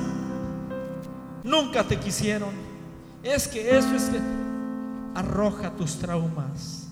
nunca 1.45 1.85
te 1.85 1.99
quisieron, 1.99 2.51
es 3.23 3.47
que 3.47 3.77
eso 3.77 3.95
es 3.95 4.05
que 4.05 4.21
arroja 5.15 5.71
tus 5.71 5.99
traumas. 5.99 6.89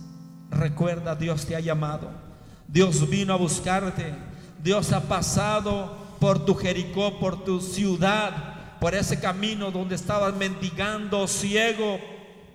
Recuerda, 0.50 1.16
Dios 1.16 1.46
te 1.46 1.56
ha 1.56 1.60
llamado. 1.60 2.23
Dios 2.66 3.08
vino 3.08 3.32
a 3.32 3.36
buscarte. 3.36 4.14
Dios 4.62 4.92
ha 4.92 5.00
pasado 5.00 5.96
por 6.18 6.44
tu 6.44 6.54
Jericó, 6.54 7.18
por 7.18 7.44
tu 7.44 7.60
ciudad, 7.60 8.78
por 8.80 8.94
ese 8.94 9.20
camino 9.20 9.70
donde 9.70 9.94
estabas 9.94 10.34
mendigando, 10.34 11.26
ciego, 11.28 11.98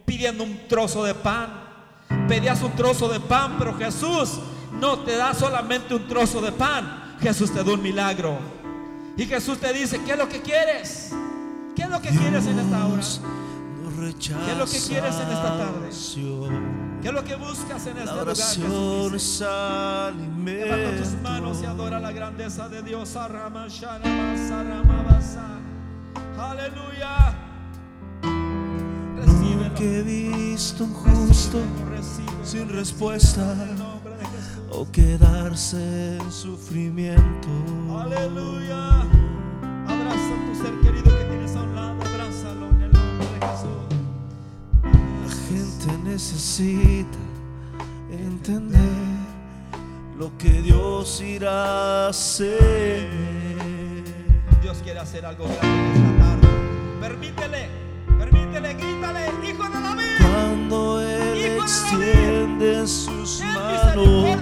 pidiendo 0.05 0.43
un 0.43 0.67
trozo 0.67 1.03
de 1.03 1.13
pan. 1.13 1.49
Pedías 2.27 2.61
un 2.61 2.71
trozo 2.71 3.09
de 3.09 3.19
pan, 3.19 3.55
pero 3.59 3.77
Jesús 3.77 4.39
no 4.79 4.99
te 4.99 5.15
da 5.15 5.33
solamente 5.33 5.93
un 5.93 6.07
trozo 6.07 6.41
de 6.41 6.51
pan. 6.51 7.15
Jesús 7.21 7.53
te 7.53 7.63
da 7.63 7.71
un 7.71 7.81
milagro. 7.81 8.37
Y 9.17 9.25
Jesús 9.25 9.59
te 9.59 9.71
dice, 9.73 10.01
¿qué 10.05 10.13
es 10.13 10.17
lo 10.17 10.29
que 10.29 10.41
quieres? 10.41 11.11
¿Qué 11.75 11.83
es 11.83 11.89
lo 11.89 12.01
que 12.01 12.09
quieres 12.09 12.45
en 12.47 12.59
esta 12.59 12.87
hora? 12.87 13.01
¿Qué 14.17 14.51
es 14.51 14.57
lo 14.57 14.65
que 14.65 14.79
quieres 14.79 15.15
en 15.15 15.29
esta 15.29 15.57
tarde? 15.57 15.91
¿Qué 17.01 17.07
es 17.07 17.13
lo 17.13 17.23
que 17.23 17.35
buscas 17.35 17.87
en 17.87 17.97
este 17.97 18.11
lugar? 18.11 18.35
Jesús. 18.35 19.41
Levanta 20.45 20.97
tus 20.97 21.13
manos 21.21 21.61
y 21.61 21.65
adora 21.65 21.99
la 21.99 22.11
grandeza 22.11 22.67
de 22.67 22.83
Dios. 22.83 23.15
Aleluya. 23.15 23.69
Nunca 29.25 29.83
he 29.83 30.03
visto 30.03 30.83
un 30.83 30.93
justo 30.93 31.59
sin 32.43 32.67
respuesta 32.69 33.55
o 34.71 34.85
quedarse 34.91 36.17
en 36.17 36.31
sufrimiento. 36.31 37.49
Aleluya. 37.97 39.05
La 45.79 45.85
gente 45.85 46.09
necesita 46.09 47.17
entender 48.11 48.81
lo 50.17 50.29
que 50.37 50.49
Dios 50.61 51.21
irá 51.21 52.07
a 52.07 52.09
hacer. 52.09 53.07
Dios 54.61 54.79
quiere 54.83 54.99
hacer 54.99 55.25
algo 55.25 55.45
grande 55.45 55.93
esta 55.93 56.25
tarde. 56.25 56.47
Permítele, 56.99 57.69
permítele, 58.17 58.73
grítale, 58.73 59.25
hijo 59.47 59.63
de 59.63 59.81
David. 59.81 60.03
Cuando 60.19 61.01
Él 61.01 61.55
Hijo 61.55 61.63
extiende 61.63 62.85
sus 62.85 63.41
manos, 63.41 64.37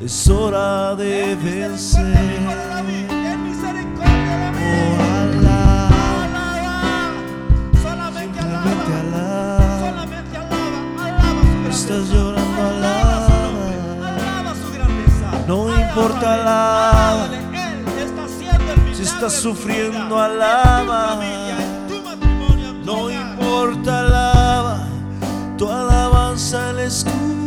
es 0.00 0.28
hora 0.28 0.94
de 0.94 1.34
vencer. 1.34 3.13
No 15.46 15.68
importa, 15.68 16.34
alaba. 16.34 17.26
el 18.88 18.96
Si 18.96 19.02
estás 19.02 19.34
sufriendo, 19.34 20.18
alaba. 20.18 21.20
No 22.84 23.10
importa, 23.10 24.00
alaba, 24.00 24.88
tu 25.56 25.70
alabanza 25.70 26.72
le 26.72 26.86
escuchará. 26.86 27.43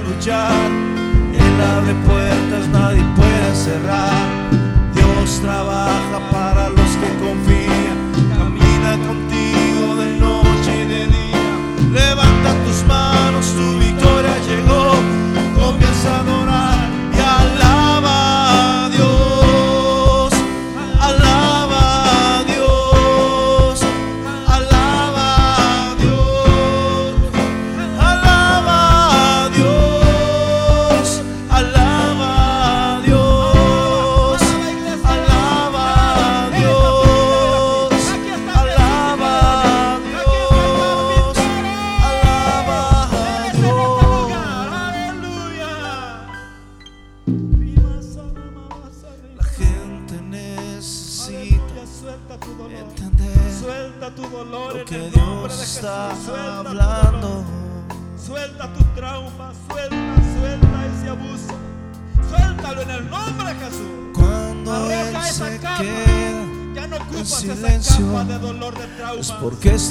Luchar. 0.00 0.70
Él 1.32 1.60
abre 1.76 1.94
puertas, 2.06 2.68
nadie 2.68 3.02
puede 3.16 3.54
cerrar. 3.54 4.12
Dios 4.94 5.40
trabaja 5.40 6.18
para 6.30 6.68
los 6.70 6.90
que 7.00 7.10
confían. 7.24 7.98
Camina 8.36 8.92
contigo 9.06 9.96
de 9.96 10.18
noche 10.18 10.82
y 10.82 10.88
de 10.88 11.06
día. 11.06 11.50
Levanta 11.92 12.54
tus 12.64 12.84
manos, 12.86 13.46
tu 13.54 13.78
victoria 13.78 14.36
llegó. 14.48 14.94
Comienza 15.54 16.20
a 16.20 16.22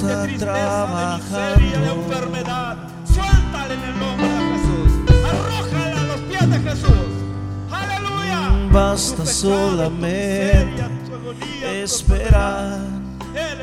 de 0.04 0.28
tristeza, 0.28 0.88
de 0.88 1.06
miseria, 1.18 1.80
de 1.80 1.92
enfermedad. 1.94 2.78
Suéltala 3.06 3.74
en 3.74 3.84
el 3.84 4.00
nombre 4.00 4.28
de 4.28 4.36
Jesús. 4.54 4.92
Arrójala 5.30 6.02
a 6.02 6.04
los 6.04 6.20
pies 6.22 6.50
de 6.50 6.60
Jesús. 6.60 7.10
Aleluya. 7.72 8.40
Basta 8.72 9.26
solamente 9.26 10.84
esperar 11.84 12.80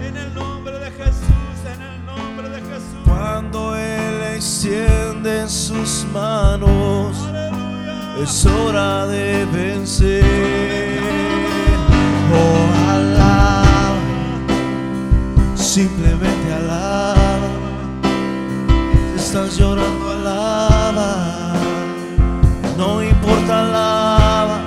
En 0.01 0.17
el 0.17 0.35
nombre 0.35 0.79
de 0.79 0.91
Jesús, 0.91 1.57
en 1.75 1.83
el 1.83 2.07
nombre 2.07 2.49
de 2.49 2.61
Jesús. 2.61 3.03
Cuando 3.07 3.77
Él 3.77 4.23
extiende 4.37 5.49
sus 5.49 6.05
manos. 6.13 6.84
Es 8.25 8.47
hora 8.47 9.07
de 9.07 9.45
vencer. 9.53 10.25
Oh, 12.33 12.91
alaba, 12.91 13.97
simplemente 15.55 16.53
alaba. 16.55 17.51
Estás 19.15 19.59
llorando, 19.59 20.11
alaba. 20.11 21.53
No 22.79 23.03
importa, 23.03 23.61
alaba. 23.61 24.59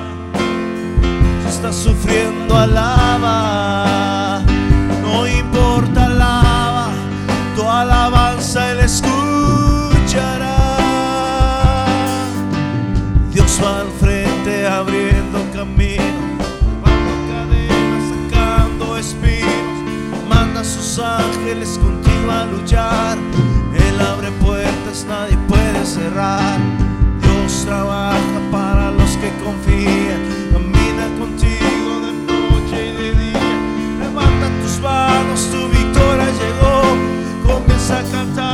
Estás 1.50 1.76
sufriendo, 1.76 2.56
alaba. 2.56 2.97
Nadie 25.08 25.38
puede 25.48 25.86
cerrar. 25.86 26.60
Dios 27.22 27.64
trabaja 27.66 28.40
para 28.52 28.92
los 28.92 29.12
que 29.18 29.32
confían, 29.44 30.22
camina 30.52 31.08
contigo 31.18 31.92
de 32.06 32.12
noche 32.32 32.88
y 32.88 32.92
de 32.92 33.14
día. 33.14 33.50
Levanta 34.00 34.50
tus 34.62 34.80
manos, 34.82 35.48
tu 35.52 35.68
victoria 35.70 36.28
llegó. 36.42 37.54
Comienza 37.54 38.00
a 38.00 38.04
cantar 38.04 38.47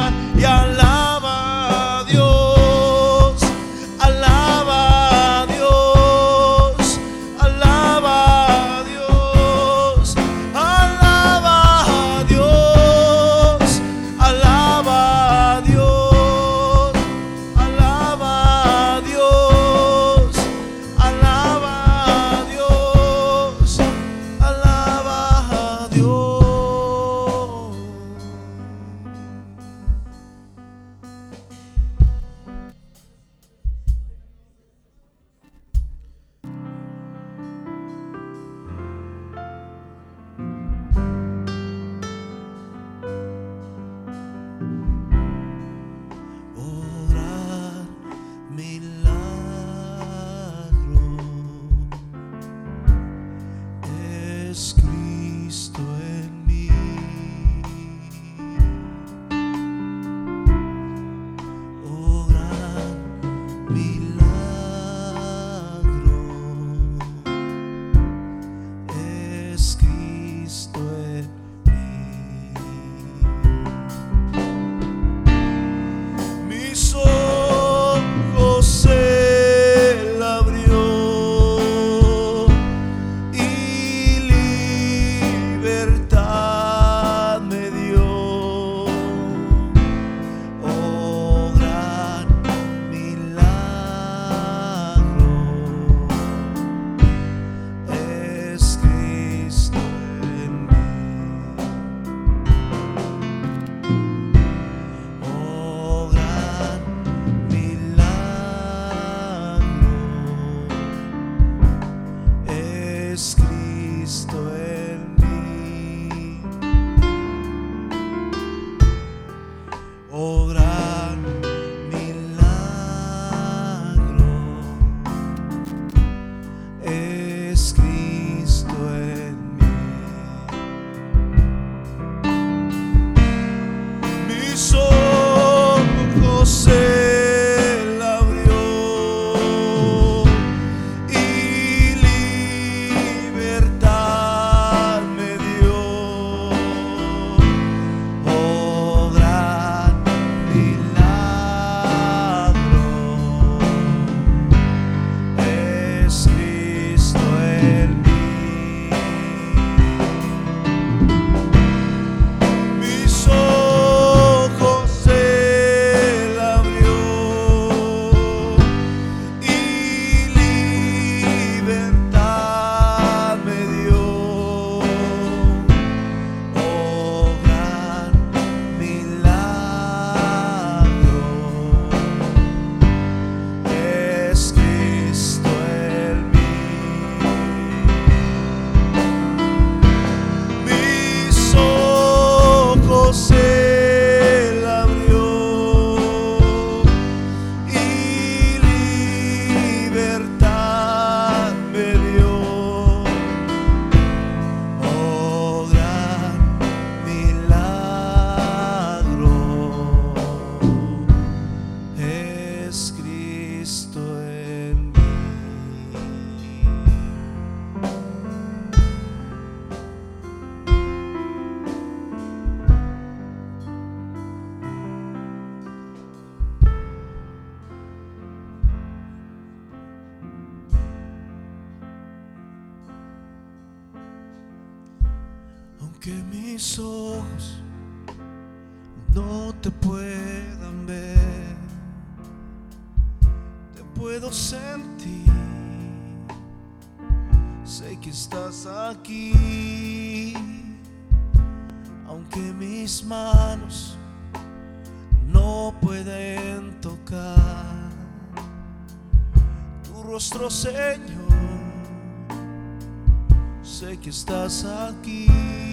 estás 264.94 265.73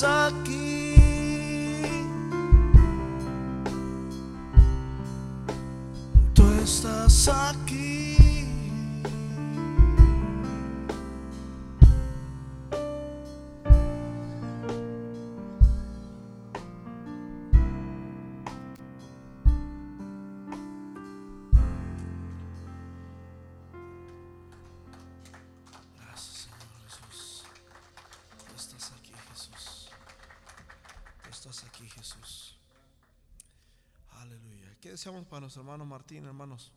estás 0.00 0.32
aquí. 0.32 0.69
Aleluya. 35.10 35.26
¿Qué 35.26 35.26
deseamos 35.26 35.26
para 35.26 35.40
nuestro 35.40 35.62
hermano 35.62 35.84
Martín, 35.84 36.24
hermanos? 36.26 36.72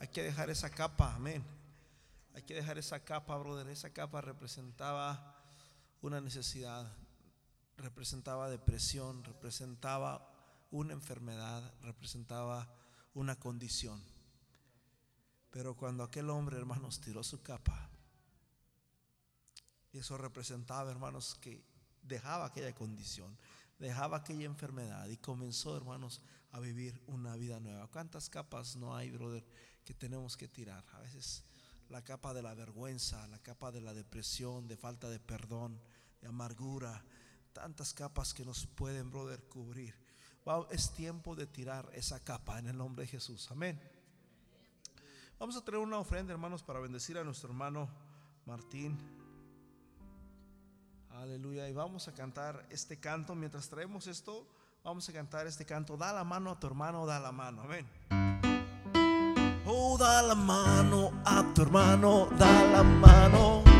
Hay 0.00 0.08
que 0.08 0.22
dejar 0.22 0.48
esa 0.48 0.70
capa, 0.70 1.14
amén. 1.14 1.44
Hay 2.34 2.42
que 2.42 2.54
dejar 2.54 2.78
esa 2.78 3.04
capa, 3.04 3.36
brother. 3.36 3.68
Esa 3.68 3.90
capa 3.90 4.22
representaba 4.22 5.36
una 6.00 6.20
necesidad, 6.20 6.90
representaba 7.76 8.48
depresión, 8.48 9.22
representaba 9.22 10.30
una 10.70 10.94
enfermedad, 10.94 11.74
representaba 11.82 12.68
una 13.12 13.38
condición. 13.38 14.02
Pero 15.50 15.76
cuando 15.76 16.04
aquel 16.04 16.30
hombre, 16.30 16.56
hermanos, 16.56 17.00
tiró 17.00 17.22
su 17.22 17.42
capa, 17.42 17.90
eso 19.92 20.16
representaba, 20.16 20.90
hermanos, 20.90 21.36
que 21.40 21.62
dejaba 22.02 22.46
aquella 22.46 22.74
condición, 22.74 23.36
dejaba 23.78 24.18
aquella 24.18 24.46
enfermedad 24.46 25.06
y 25.08 25.18
comenzó, 25.18 25.76
hermanos, 25.76 26.22
a 26.54 26.60
vivir 26.60 27.02
una 27.08 27.34
vida 27.36 27.58
nueva. 27.58 27.88
¿Cuántas 27.88 28.30
capas 28.30 28.76
no 28.76 28.94
hay, 28.94 29.10
brother, 29.10 29.44
que 29.84 29.92
tenemos 29.92 30.36
que 30.36 30.46
tirar? 30.46 30.84
A 30.92 31.00
veces 31.00 31.42
la 31.88 32.02
capa 32.02 32.32
de 32.32 32.42
la 32.42 32.54
vergüenza, 32.54 33.26
la 33.26 33.40
capa 33.40 33.72
de 33.72 33.80
la 33.80 33.92
depresión, 33.92 34.68
de 34.68 34.76
falta 34.76 35.10
de 35.10 35.18
perdón, 35.18 35.80
de 36.20 36.28
amargura, 36.28 37.04
tantas 37.52 37.92
capas 37.92 38.32
que 38.32 38.44
nos 38.44 38.66
pueden, 38.66 39.10
brother, 39.10 39.42
cubrir. 39.48 39.94
Va- 40.48 40.66
es 40.70 40.92
tiempo 40.92 41.34
de 41.34 41.46
tirar 41.46 41.90
esa 41.92 42.22
capa 42.22 42.58
en 42.58 42.68
el 42.68 42.76
nombre 42.76 43.04
de 43.04 43.08
Jesús. 43.10 43.50
Amén. 43.50 43.80
Vamos 45.40 45.56
a 45.56 45.64
traer 45.64 45.82
una 45.82 45.98
ofrenda, 45.98 46.32
hermanos, 46.32 46.62
para 46.62 46.78
bendecir 46.78 47.18
a 47.18 47.24
nuestro 47.24 47.48
hermano 47.48 47.88
Martín. 48.46 48.96
Aleluya. 51.10 51.68
Y 51.68 51.72
vamos 51.72 52.06
a 52.06 52.14
cantar 52.14 52.64
este 52.70 53.00
canto. 53.00 53.34
Mientras 53.34 53.68
traemos 53.68 54.06
esto, 54.06 54.46
vamos 54.84 55.08
a 55.08 55.12
cantar 55.12 55.46
este 55.46 55.64
canto. 55.64 55.96
Da 55.96 56.12
la 56.12 56.24
mano 56.24 56.50
a 56.50 56.60
tu 56.60 56.66
hermano, 56.66 57.06
da 57.06 57.18
la 57.18 57.32
mano. 57.32 57.62
Amén. 57.62 57.86
Oh, 59.66 59.96
da 59.96 60.20
la 60.22 60.34
mano 60.34 61.10
a 61.24 61.42
tu 61.54 61.62
hermano, 61.62 62.28
da 62.36 62.62
la 62.70 62.82
mano. 62.82 63.73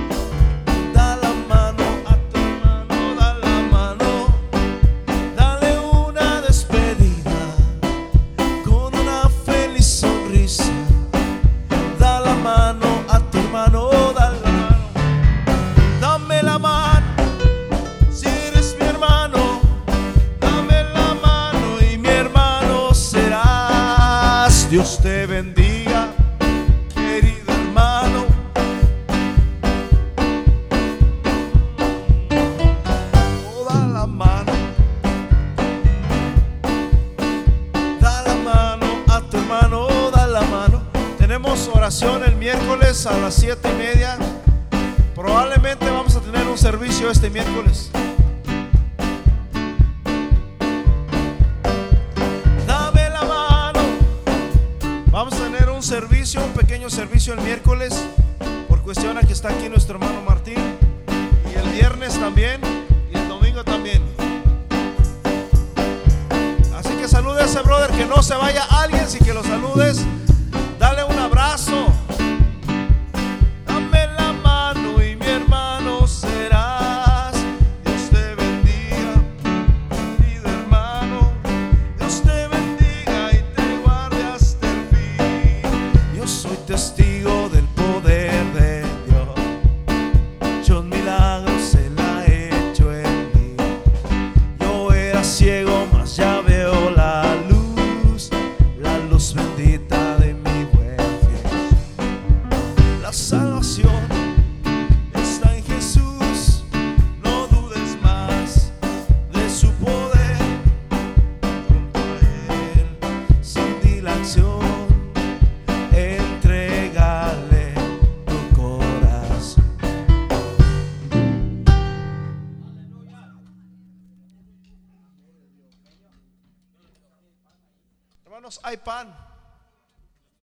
Pan. 128.77 129.24